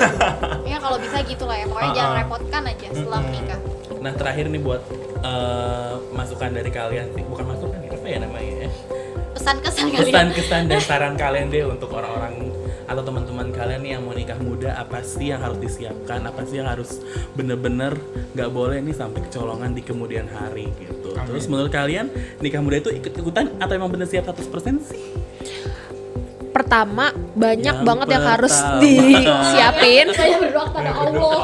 ya 0.71 0.77
kalau 0.79 0.97
bisa 0.99 1.17
gitu 1.23 1.45
lah 1.45 1.57
ya 1.57 1.67
pokoknya 1.67 1.91
jangan 1.91 2.11
Uh-uh. 2.11 2.23
repotkan 2.23 2.63
aja 2.65 2.87
setelah 2.91 3.21
menikah 3.23 3.61
Nah 3.99 4.13
terakhir 4.15 4.47
nih 4.47 4.61
buat 4.61 4.83
eh, 5.21 5.95
masukan 6.13 6.51
dari 6.53 6.71
kalian 6.71 7.11
sih, 7.11 7.25
bukan 7.25 7.45
masukan 7.49 7.81
ya, 7.81 7.91
apa 7.91 8.07
ya 8.07 8.19
namanya 8.21 8.53
ya? 8.61 8.71
pesan-kesan 9.35 9.85
kali 9.89 9.99
ya. 9.99 10.03
Kesan-kesan 10.05 10.63
dan 10.67 10.79
saran 10.81 11.15
kalian 11.15 11.47
deh 11.49 11.65
untuk 11.65 11.91
orang-orang 11.91 12.47
atau 12.89 13.03
teman-teman 13.05 13.53
kalian 13.53 13.81
nih 13.85 13.91
yang 13.95 14.03
mau 14.03 14.17
nikah 14.17 14.41
muda 14.41 14.81
apa 14.81 15.05
sih 15.05 15.29
yang 15.29 15.45
harus 15.45 15.61
disiapkan, 15.61 16.25
apa 16.25 16.41
sih 16.49 16.57
yang 16.59 16.69
harus 16.73 17.05
bener-bener 17.37 17.93
nggak 18.33 18.49
boleh 18.49 18.81
nih 18.81 18.97
sampai 18.97 19.21
kecolongan 19.29 19.77
di 19.77 19.85
kemudian 19.85 20.25
hari 20.25 20.73
gitu. 20.81 21.13
Amin. 21.13 21.29
Terus 21.29 21.45
menurut 21.53 21.69
kalian 21.69 22.09
nikah 22.41 22.65
muda 22.65 22.81
itu 22.81 22.91
ikut-ikutan 22.97 23.61
atau 23.61 23.73
emang 23.77 23.93
bener 23.93 24.09
siap 24.09 24.33
100% 24.33 24.81
sih? 24.89 25.03
Pertama, 26.49 27.13
banyak 27.37 27.77
Yang 27.77 27.87
banget 27.87 28.07
yang 28.09 28.25
harus 28.25 28.55
pertama. 28.57 28.83
disiapin. 28.83 30.07
saya 30.19 30.37
berdoa 30.43 30.65
kepada 30.73 30.91
Allah 30.91 31.41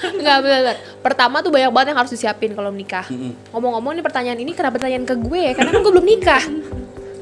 Enggak 0.00 0.38
benar. 0.42 0.76
Pertama 1.00 1.36
tuh 1.44 1.50
banyak 1.52 1.70
banget 1.70 1.88
yang 1.92 1.98
harus 2.00 2.12
disiapin 2.12 2.50
kalau 2.56 2.70
menikah. 2.72 3.06
Ngomong-ngomong 3.52 4.00
nih 4.00 4.04
pertanyaan 4.04 4.40
ini 4.40 4.52
kenapa 4.56 4.80
pertanyaan 4.80 5.04
ke 5.06 5.14
gue 5.16 5.40
ya? 5.40 5.52
Karena 5.56 5.70
kan 5.72 5.80
gue 5.84 5.92
belum 5.92 6.06
nikah. 6.08 6.42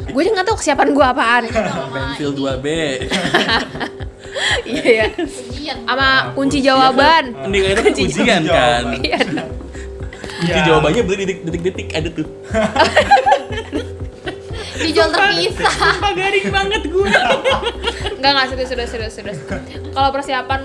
Gue 0.09 0.21
aja 0.21 0.31
nggak 0.33 0.47
tahu 0.47 0.57
kesiapan 0.57 0.89
gue 0.91 1.05
apaan. 1.05 1.43
Pensil 1.89 2.31
2B. 2.33 2.67
Iya 4.65 4.87
ya. 4.99 5.07
Sama 5.85 6.09
kunci 6.33 6.59
jawaban. 6.61 7.37
Nikah 7.47 7.71
itu 7.71 7.81
kan 7.81 7.85
Kunci 7.89 8.03
ujian 8.07 8.43
kan. 8.45 8.83
Iya. 8.97 9.19
Kunci 10.39 10.55
Ya. 10.55 10.63
jawabannya 10.65 11.03
beli 11.03 11.23
di 11.25 11.35
detik-detik 11.43 11.89
ada 11.93 12.09
tuh. 12.09 12.23
dijual 14.79 15.11
terpisah 15.11 15.67
Sumpah 15.75 16.13
garing 16.15 16.49
banget 16.49 16.83
gue. 16.87 17.11
Enggak 18.15 18.31
enggak 18.31 18.47
serius 18.49 18.69
serius 18.71 18.91
serius 18.91 19.13
serius. 19.13 19.39
Kalau 19.91 20.15
persiapan 20.15 20.61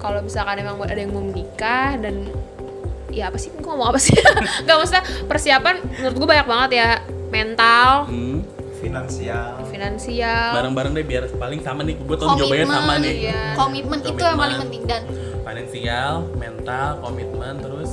kalau 0.00 0.18
misalkan 0.18 0.56
emang 0.58 0.80
buat 0.80 0.88
ada 0.88 0.98
yang 0.98 1.12
mau 1.12 1.20
menikah 1.20 2.00
dan 2.00 2.32
ya 3.12 3.28
apa 3.28 3.36
sih? 3.36 3.52
Gue 3.52 3.68
ngomong 3.68 3.92
apa 3.92 4.00
sih? 4.00 4.16
Enggak 4.64 4.76
maksudnya 4.78 5.04
persiapan 5.28 5.74
menurut 6.00 6.16
gue 6.16 6.28
banyak 6.32 6.46
banget 6.48 6.70
ya 6.72 6.88
mental, 7.32 8.04
Hmm. 8.06 8.44
finansial 8.76 9.62
finansial. 9.64 10.52
Bareng-bareng 10.52 10.92
deh 10.92 11.02
biar 11.02 11.24
paling 11.32 11.58
sama 11.58 11.80
nih. 11.80 11.96
Gue 11.96 12.14
tau 12.14 12.34
jawabannya 12.34 12.66
sama 12.68 12.94
nih. 12.98 13.14
iya. 13.24 13.42
komitmen 13.54 13.98
itu 13.98 14.12
yang 14.12 14.36
paling 14.36 14.36
Komitmen. 14.36 14.62
penting 14.62 14.82
dan 14.84 15.02
Finansial, 15.42 16.12
mental, 16.34 16.88
komitmen, 17.00 17.54
terus 17.58 17.90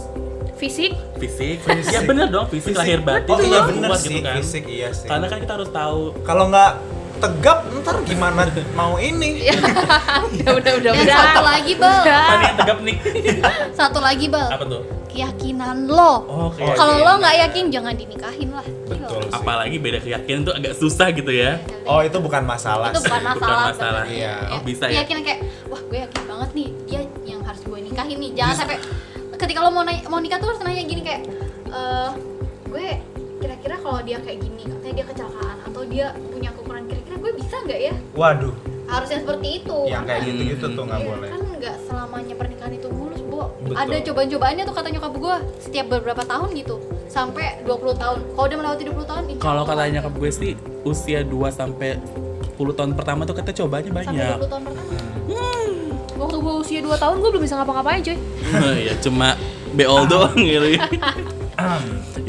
Fisik, 0.55 0.91
fisik. 1.15 1.63
Fisik. 1.63 1.87
Ya 1.89 2.03
bener 2.03 2.27
dong, 2.27 2.45
fisik, 2.45 2.75
lahir 2.75 2.99
batin. 2.99 3.31
oh 3.31 3.39
iya 3.39 3.63
kuat 3.63 3.67
bener 3.71 3.89
gitu 3.89 4.03
sih 4.03 4.19
kan. 4.19 4.35
fisik 4.35 4.63
iya 4.67 4.89
sih 4.91 5.07
Karena 5.07 5.25
kan 5.25 5.39
kita 5.39 5.53
harus 5.55 5.71
tahu 5.71 5.99
kalau 6.21 6.45
nggak 6.47 6.71
tegap 7.19 7.57
ntar 7.77 7.95
gimana 8.01 8.47
mau 8.71 8.95
ini 8.95 9.43
udah 10.39 10.51
udah 10.55 10.73
udah 10.79 10.91
yang 10.93 11.03
udah. 11.03 11.17
satu 11.19 11.41
lagi 11.41 11.73
bal 11.75 11.99
nih 11.99 12.15
yang 12.41 12.57
tegap 12.57 12.77
nih. 12.79 12.95
satu 13.79 13.99
lagi 13.99 14.25
bal 14.27 14.47
apa 14.47 14.65
tuh? 14.65 14.81
keyakinan 15.09 15.83
lo 15.85 16.21
Oh, 16.23 16.49
keyakinan. 16.49 16.77
kalau 16.77 16.95
lo 16.97 17.13
nggak 17.17 17.35
yakin 17.43 17.63
jangan 17.69 17.93
dinikahin 17.93 18.49
lah 18.49 18.63
Betul. 18.85 19.19
sih. 19.21 19.33
Apalagi 19.33 19.77
beda 19.77 19.99
keyakinan 19.99 20.41
tuh 20.43 20.53
agak 20.53 20.73
susah 20.73 21.07
gitu 21.09 21.27
ya. 21.29 21.57
oh 21.83 21.99
itu 21.99 22.17
bukan 22.17 22.43
masalah 22.43 22.89
itu 22.89 23.01
bukan 23.01 23.23
masalah, 23.25 23.35
Bukan 23.35 23.67
masalah, 23.73 24.03
iya. 24.05 24.33
Oh, 24.49 24.61
bisa 24.61 24.85
ya? 24.85 25.01
keyakinan 25.01 25.21
kayak 25.23 25.39
wah 25.65 25.81
gue 25.81 25.97
yakin 25.99 26.23
banget 26.23 26.49
nih 26.53 26.67
dia 26.85 27.01
yang 27.25 27.41
harus 27.41 27.61
gue 27.61 27.79
nikahin 27.81 28.17
nih 28.17 28.31
jangan 28.33 28.55
sampai 28.55 28.77
ketika 29.35 29.59
lo 29.59 29.69
mau 29.69 29.81
naik 29.81 30.05
mau 30.05 30.19
nikah 30.19 30.37
tuh 30.37 30.47
harus 30.47 30.61
nanya 30.61 30.83
gini 30.83 31.01
kayak 31.01 31.21
eh 31.67 32.09
gue 32.69 32.87
kira-kira 33.39 33.75
kalau 33.79 33.99
dia 33.99 34.17
kayak 34.19 34.39
gini 34.39 34.63
katanya 34.63 34.93
dia 34.93 35.05
kecelakaan 35.07 35.57
atau 35.63 35.81
dia 35.83 36.05
punya 36.27 36.49
kekurangan 36.51 36.85
kira-kira 36.85 37.15
gue 37.17 37.31
bisa 37.35 37.55
nggak 37.59 37.79
ya? 37.81 37.93
Waduh. 38.13 38.53
Harusnya 38.85 39.17
seperti 39.21 39.47
itu. 39.59 39.77
Yang 39.85 40.03
kayak 40.05 40.21
gitu-gitu 40.23 40.65
tuh 40.69 40.83
nggak 40.83 40.99
Iya, 40.99 41.07
boleh. 41.07 41.29
kan 41.29 41.41
nggak 41.55 41.75
selamanya 41.85 42.33
pernikahan 42.35 42.73
itu 42.73 42.87
mulus 42.89 43.21
bu 43.21 43.37
Betul. 43.61 43.75
ada 43.75 43.95
cobaan-cobaannya 44.01 44.63
tuh 44.63 44.75
kata 44.75 44.87
nyokap 44.89 45.13
gue 45.15 45.35
setiap 45.59 45.85
beberapa 45.89 46.23
tahun 46.23 46.49
gitu. 46.53 46.75
Sampai 47.07 47.45
20 47.63 47.95
tahun. 47.95 48.17
Kalau 48.29 48.45
udah 48.45 48.57
melewati 48.57 48.83
20 48.85 49.05
tahun 49.05 49.21
Kalau 49.37 49.63
Allah. 49.63 49.75
kata 49.75 49.93
nyokap 49.93 50.13
gue 50.15 50.31
sih 50.31 50.51
usia 50.81 51.19
2 51.21 51.31
sampai 51.49 51.89
10 52.55 52.75
tahun 52.75 52.91
pertama 52.93 53.23
tuh 53.23 53.33
kita 53.33 53.51
cobanya 53.55 53.87
sampai 53.87 54.03
banyak. 54.03 54.37
20 54.37 54.47
tahun 54.47 54.63
pertama. 54.63 54.91
Waktu 56.19 56.35
gue 56.37 56.53
usia 56.57 56.79
2 56.81 56.91
tahun 56.93 57.15
gue 57.17 57.29
belum 57.31 57.43
bisa 57.45 57.55
ngapa-ngapain 57.55 58.03
cuy 58.03 58.17
ya 58.89 58.93
cuma 58.99 59.39
beol 59.71 60.03
doang 60.03 60.35
gitu 60.35 60.75
ya. 60.75 60.83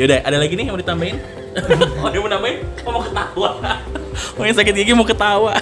Yaudah, 0.00 0.24
ada 0.24 0.36
lagi 0.40 0.56
nih 0.56 0.64
yang 0.64 0.72
mau 0.72 0.80
ditambahin? 0.80 1.16
oh, 2.00 2.08
yang 2.08 2.22
mau 2.24 2.30
nambahin? 2.32 2.56
Oh, 2.82 2.90
mau 2.90 3.02
ketawa. 3.04 3.50
Oh, 4.36 4.42
yang 4.42 4.52
sakit 4.52 4.74
gigi 4.74 4.92
mau 4.92 5.04
ketawa. 5.04 5.54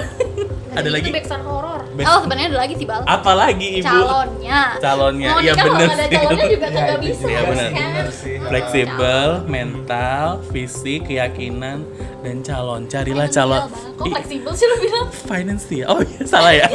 ada 0.73 0.89
lagi? 0.89 1.05
Itu 1.05 1.13
backsound 1.13 1.43
horor 1.43 1.81
Best- 1.93 2.07
oh 2.07 2.19
sebenarnya 2.23 2.49
ada 2.49 2.59
lagi 2.59 2.75
sih 2.75 2.87
bal 2.87 3.03
Apa 3.03 3.33
lagi, 3.35 3.67
Ibu? 3.77 3.85
calonnya 3.85 4.61
Calonnya, 4.79 5.29
iya 5.39 5.53
kalau 5.53 5.75
bener 5.75 5.89
sih. 5.91 6.09
calonnya 6.09 6.47
juga 6.49 6.67
Iya, 6.67 6.71
kagak 6.71 6.89
itu 6.89 7.05
bisa 7.05 7.21
juga 7.21 7.35
kan? 7.35 7.51
bener. 7.51 8.05
Fleksibel, 8.49 9.29
mental, 9.45 10.25
fisik, 10.49 11.01
keyakinan, 11.05 11.79
dan 12.23 12.37
calon. 12.41 12.87
Carilah 12.87 13.29
calon. 13.29 13.63
Kok 13.95 14.07
fleksibel 14.07 14.53
sih 14.55 14.65
lu 14.65 14.77
bilang 14.79 15.07
Finansial. 15.11 15.87
Oh 15.89 16.01
iya, 16.01 16.21
salah 16.25 16.53
ya. 16.53 16.67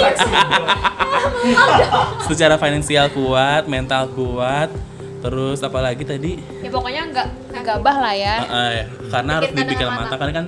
Secara 2.27 2.55
finansial 2.55 3.07
kuat, 3.09 3.65
mental 3.65 4.07
kuat, 4.11 4.69
terus 5.23 5.63
apalagi 5.63 6.03
tadi? 6.03 6.35
Ya 6.59 6.67
pokoknya 6.67 7.01
nggak 7.15 7.27
gabah 7.63 7.95
lah 7.95 8.11
ya 8.11 8.35
ah, 8.43 8.69
ya. 8.75 8.85
karena 9.07 9.31
harus 9.39 9.49
Pikirkan 9.55 9.63
dipikir 9.63 9.85
dengan 9.87 9.99
matang 10.03 10.19
karena 10.19 10.33
kan 10.35 10.45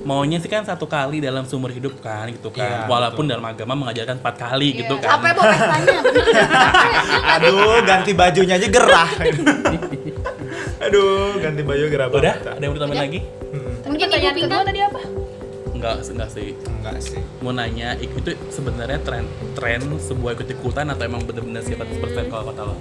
maunya 0.00 0.38
sih 0.40 0.48
kan 0.52 0.64
satu 0.64 0.84
kali 0.84 1.24
dalam 1.24 1.44
seumur 1.48 1.72
hidup 1.72 2.00
kan 2.04 2.28
gitu 2.28 2.52
kan. 2.52 2.84
Iya, 2.84 2.88
Walaupun 2.88 3.24
dalam 3.24 3.44
agama 3.44 3.72
mengajarkan 3.76 4.20
empat 4.20 4.34
kali 4.36 4.84
gitu 4.84 5.00
kan. 5.00 5.16
apa 5.16 5.26
mau 5.32 5.44
pestanya 5.44 5.98
bener 6.04 6.26
aduh 7.36 7.80
ganti 7.84 8.12
bajunya 8.12 8.54
aja 8.60 8.68
gerah 8.68 9.10
aduh 10.84 11.36
ganti 11.40 11.62
baju 11.64 11.84
gerah 11.88 12.08
Udah, 12.08 12.20
banget. 12.36 12.36
ada 12.44 12.60
yang 12.60 12.70
mau 12.72 12.76
ditambahin 12.76 13.02
lagi? 13.08 13.20
mungkin 13.88 14.06
ibu 14.06 14.14
Pertanyaan 14.20 14.36
kedua 14.36 14.62
tadi 14.64 14.80
apa? 14.84 15.00
Enggak, 15.80 15.94
enggak 16.12 16.28
sih. 16.28 16.48
enggak 16.60 16.96
sih 17.00 17.20
Mau 17.40 17.52
nanya, 17.56 17.96
itu 17.96 18.36
sebenarnya 18.52 19.00
tren 19.00 19.24
tren 19.56 19.80
sebuah 19.96 20.36
ikut 20.36 20.48
ikutan 20.52 20.92
atau 20.92 21.08
emang 21.08 21.24
bener-bener 21.24 21.64
siapa 21.64 21.88
persen 21.88 22.28
kalau 22.28 22.52
kata 22.52 22.62
lo? 22.68 22.76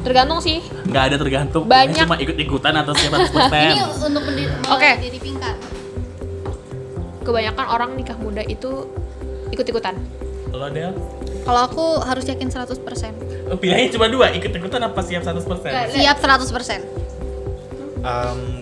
Tergantung 0.00 0.38
sih 0.38 0.64
Nggak 0.84 1.02
ada 1.04 1.16
tergantung. 1.16 1.62
Banyak. 1.64 2.02
Cuma 2.02 2.16
ikut 2.16 2.36
ikutan 2.36 2.72
atau 2.74 2.92
siapa 2.92 3.16
persen. 3.26 3.70
ini 3.70 3.78
untuk 3.84 4.22
Oke. 4.68 4.90
jadi 4.98 5.18
pingkan 5.18 5.56
Kebanyakan 7.20 7.66
orang 7.68 7.90
nikah 7.94 8.16
muda 8.16 8.40
itu 8.42 8.88
ikut-ikutan 9.50 9.94
Lo 10.50 10.66
Del? 10.68 10.94
kalau 11.40 11.60
aku 11.62 11.84
harus 12.00 12.24
yakin 12.24 12.48
100% 12.48 12.80
Oh, 13.48 13.56
Pilihannya 13.56 13.90
cuma 13.90 14.06
dua, 14.06 14.30
ikut 14.30 14.48
ikutan 14.48 14.78
apa 14.80 15.00
siap 15.00 15.20
100%? 15.20 15.90
siap 15.90 16.16
100% 16.16 16.84
Em, 18.00 18.59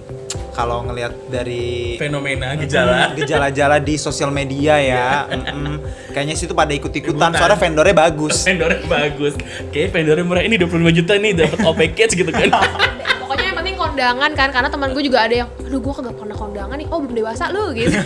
kalau 0.59 0.83
ngelihat 0.91 1.15
dari 1.31 1.95
Fenomena 2.03 2.59
gejala. 2.59 3.15
gejala-gejala 3.15 3.79
di 3.79 3.95
sosial 3.95 4.35
media 4.35 4.75
ya 4.83 5.31
mm-mm. 5.31 5.79
kayaknya 6.11 6.35
sih 6.35 6.51
itu 6.51 6.55
pada 6.59 6.75
ikut-ikutan 6.75 7.31
Ikutan. 7.31 7.39
soalnya 7.39 7.59
vendornya 7.63 7.95
bagus 7.95 8.43
vendornya 8.43 8.83
bagus. 8.91 9.35
Kayaknya 9.71 9.91
vendornya 9.95 10.25
murah 10.27 10.43
ini 10.43 10.57
25 10.59 10.99
juta 10.99 11.13
nih 11.15 11.33
dapat 11.37 11.59
all 11.63 11.77
package 11.77 12.13
gitu 12.19 12.31
kan. 12.35 12.49
Pokoknya 13.23 13.45
yang 13.53 13.59
penting 13.61 13.77
kondangan 13.77 14.31
kan 14.33 14.49
Karena 14.49 14.69
teman 14.73 14.89
gue 14.97 15.03
juga 15.05 15.19
ada 15.29 15.35
yang 15.45 15.49
Aduh 15.61 15.81
gue 15.85 15.93
kagak 15.93 16.17
pernah 16.17 16.37
kondangan 16.39 16.77
nih 16.81 16.89
Oh 16.89 16.99
belum 17.05 17.15
dewasa 17.15 17.53
lu 17.53 17.77
gitu 17.77 17.93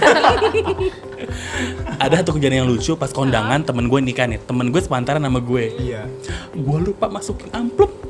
ada 2.03 2.19
satu 2.19 2.35
kejadian 2.35 2.67
yang 2.67 2.71
lucu 2.71 2.99
pas 2.99 3.15
kondangan 3.15 3.63
temen 3.63 3.87
gue 3.87 4.01
nikah 4.03 4.27
nih. 4.27 4.43
Temen 4.43 4.75
gue 4.75 4.83
sepantaran 4.83 5.23
sama 5.23 5.39
gue. 5.39 5.71
iya 5.79 6.11
Gue 6.51 6.79
lupa 6.83 7.07
masukin 7.07 7.47
amplop. 7.55 8.02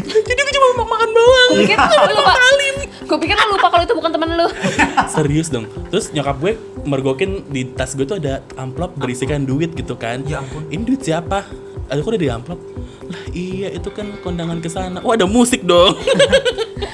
Jadi 0.00 0.40
gue 0.40 0.54
cuma 0.54 0.66
mau 0.80 0.88
makan 0.94 1.10
bawang. 1.10 1.48
Gue 1.50 1.60
pikir 1.66 1.78
lu 1.78 2.14
lupa 2.14 2.32
Gue 3.00 3.18
pikir 3.18 3.34
lu 3.34 3.46
lupa 3.58 3.66
kalau 3.74 3.82
itu 3.82 3.94
bukan 3.96 4.10
temen 4.14 4.28
lu 4.38 4.46
Serius 5.14 5.48
dong. 5.50 5.66
Terus 5.90 6.14
nyokap 6.14 6.36
gue 6.38 6.52
mergokin 6.86 7.44
di 7.50 7.66
tas 7.74 7.98
gue 7.98 8.06
tuh 8.06 8.22
ada 8.22 8.44
amplop 8.54 8.94
berisikan 8.94 9.42
duit 9.42 9.74
gitu 9.74 9.98
kan. 9.98 10.22
Ya 10.28 10.40
ampun. 10.44 10.68
Ini 10.70 10.82
duit 10.86 11.02
siapa? 11.02 11.44
Ada 11.90 11.98
kok 12.00 12.10
udah 12.14 12.22
di 12.22 12.30
amplop. 12.30 12.60
Lah 13.10 13.22
iya 13.34 13.68
itu 13.70 13.90
kan 13.90 14.06
kondangan 14.22 14.62
ke 14.62 14.70
sana. 14.70 15.02
Oh 15.02 15.10
ada 15.10 15.26
musik 15.26 15.66
dong. 15.66 15.98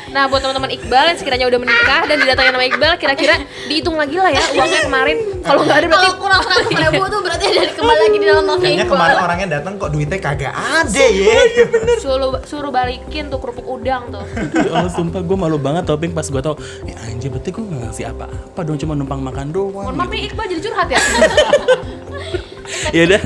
Nah 0.06 0.32
buat 0.32 0.40
teman-teman 0.40 0.72
Iqbal 0.72 1.12
yang 1.12 1.18
sekiranya 1.20 1.44
udah 1.44 1.60
menikah 1.60 2.08
Dan 2.08 2.24
didatangin 2.24 2.56
nama 2.56 2.64
Iqbal 2.64 2.96
Kira-kira 2.96 3.36
dihitung 3.68 4.00
lagi 4.00 4.16
lah 4.16 4.32
ya 4.32 4.40
Uangnya 4.56 4.80
kemarin. 4.88 5.16
Kalau 5.44 5.60
nggak 5.60 5.76
ada 5.76 5.86
berarti 5.86 6.08
kalau 6.08 6.16
kurang 6.16 6.40
100 6.40 6.72
ribu 6.72 7.02
tuh 7.04 7.20
berarti 7.20 7.44
dari 7.52 7.72
kembali 7.76 8.00
lagi 8.00 8.16
di 8.16 8.26
dalam 8.26 8.44
kayaknya 8.48 8.84
Iqbal. 8.88 8.96
kemarin 8.96 9.16
orangnya 9.20 9.48
datang 9.60 9.72
kok 9.76 9.90
duitnya 9.92 10.16
kagak 10.16 10.54
ada 10.56 11.04
ya. 11.04 11.36
suruh, 12.02 12.40
suruh 12.42 12.72
balikin 12.72 13.28
tuh 13.28 13.38
kerupuk 13.38 13.66
udang 13.68 14.08
tuh. 14.08 14.24
Allah 14.72 14.88
sumpah 14.88 15.20
gue 15.20 15.36
malu 15.36 15.60
banget 15.60 15.84
toping 15.84 16.10
pas 16.10 16.24
gue 16.24 16.40
tau 16.40 16.56
ya 16.82 16.96
anjir 17.06 17.28
berarti 17.28 17.52
gue 17.52 17.62
gak 17.62 17.80
ngasih 17.84 18.04
apa-apa 18.10 18.60
dong 18.64 18.78
cuma 18.80 18.96
numpang 18.96 19.20
makan 19.20 19.52
doang 19.52 19.84
Mohon 19.84 19.94
maaf 20.00 20.10
nih 20.10 20.32
Iqbal 20.32 20.44
jadi 20.48 20.60
curhat 20.64 20.88
ya? 20.88 21.00
Ya 22.90 23.02
udah 23.04 23.20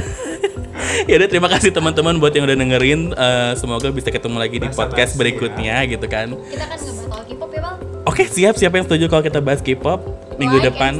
ya 1.07 1.15
udah 1.17 1.29
terima 1.29 1.49
kasih 1.49 1.71
teman-teman 1.71 2.17
buat 2.17 2.31
yang 2.31 2.45
udah 2.45 2.57
dengerin. 2.57 3.01
Eh, 3.11 3.53
semoga 3.55 3.89
bisa 3.89 4.09
ketemu 4.09 4.37
lagi 4.37 4.57
di 4.57 4.65
Basa-basi 4.65 4.81
podcast 4.81 5.13
ya. 5.13 5.19
berikutnya 5.19 5.75
gitu 5.87 6.07
kan. 6.07 6.29
Kita 6.35 6.65
kan 6.65 6.79
ngebahas 6.79 7.07
soal 7.07 7.23
K-pop 7.25 7.51
ya 7.51 7.61
bang. 7.61 7.77
oke 8.03 8.23
siap 8.25 8.55
siapa 8.57 8.75
yang 8.75 8.87
setuju 8.87 9.05
kalau 9.07 9.23
kita 9.23 9.41
bahas 9.41 9.61
K-pop? 9.61 10.01
Minggu 10.37 10.57
Like 10.57 10.73
depan. 10.73 10.93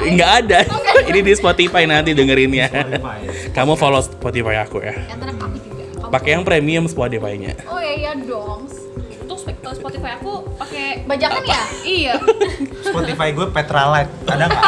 nggak 0.00 0.30
ada. 0.40 0.58
Ini 1.10 1.20
di 1.20 1.32
Spotify 1.34 1.84
nanti 1.84 2.10
dengerinnya. 2.10 2.72
Kamu 3.52 3.76
follow 3.76 4.00
Spotify 4.00 4.64
aku 4.64 4.80
ya. 4.80 4.96
Pakai 6.08 6.34
yang 6.34 6.42
premium 6.42 6.88
Spotify-nya. 6.88 7.54
Oh 7.68 7.76
iya 7.76 7.94
iya 7.94 8.12
dong. 8.16 8.64
Kalau 9.58 9.74
Spotify 9.74 10.10
aku 10.20 10.46
pakai 10.54 11.02
Bajakan 11.04 11.42
ya? 11.42 11.60
Iya. 11.82 12.14
Spotify 12.86 13.28
gue 13.34 13.46
Petralite 13.50 14.10
ada 14.30 14.44
nggak? 14.46 14.62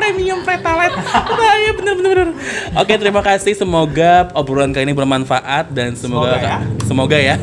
Premium 0.00 0.40
Pretalet 0.42 0.92
bahaya 1.12 1.70
bener 1.76 1.94
bener 1.94 2.10
bener. 2.10 2.28
Oke 2.74 2.92
terima 2.98 3.22
kasih. 3.22 3.54
Semoga 3.54 4.32
obrolan 4.34 4.74
kali 4.74 4.90
ini 4.90 4.94
bermanfaat 4.96 5.70
dan 5.70 5.94
semoga 5.94 6.34
Semoga 6.34 6.42
ya. 6.42 6.58
semoga 6.88 7.18
ya. 7.18 7.36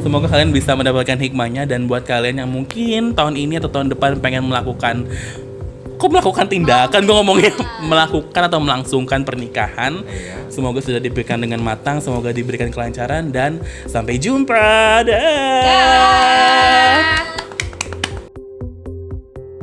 Semoga 0.00 0.26
kalian 0.32 0.50
bisa 0.50 0.72
mendapatkan 0.72 1.20
hikmahnya 1.20 1.68
dan 1.68 1.84
buat 1.84 2.08
kalian 2.08 2.40
yang 2.40 2.50
mungkin 2.50 3.12
tahun 3.12 3.36
ini 3.36 3.60
atau 3.60 3.68
tahun 3.68 3.92
depan 3.92 4.16
pengen 4.24 4.48
melakukan 4.48 5.04
kok 6.00 6.08
melakukan 6.08 6.48
tindakan? 6.48 7.00
Gue 7.04 7.14
ngomongnya 7.20 7.52
melakukan 7.84 8.42
atau 8.48 8.56
melangsungkan 8.56 9.20
pernikahan. 9.20 10.00
Semoga 10.48 10.80
sudah 10.80 10.98
diberikan 10.98 11.36
dengan 11.36 11.60
matang 11.60 12.00
semoga 12.00 12.32
diberikan 12.32 12.72
kelancaran 12.72 13.28
dan 13.28 13.60
sampai 13.84 14.16
jumpa. 14.16 15.04
Dah. 15.04 15.60
Dah. 15.62 17.30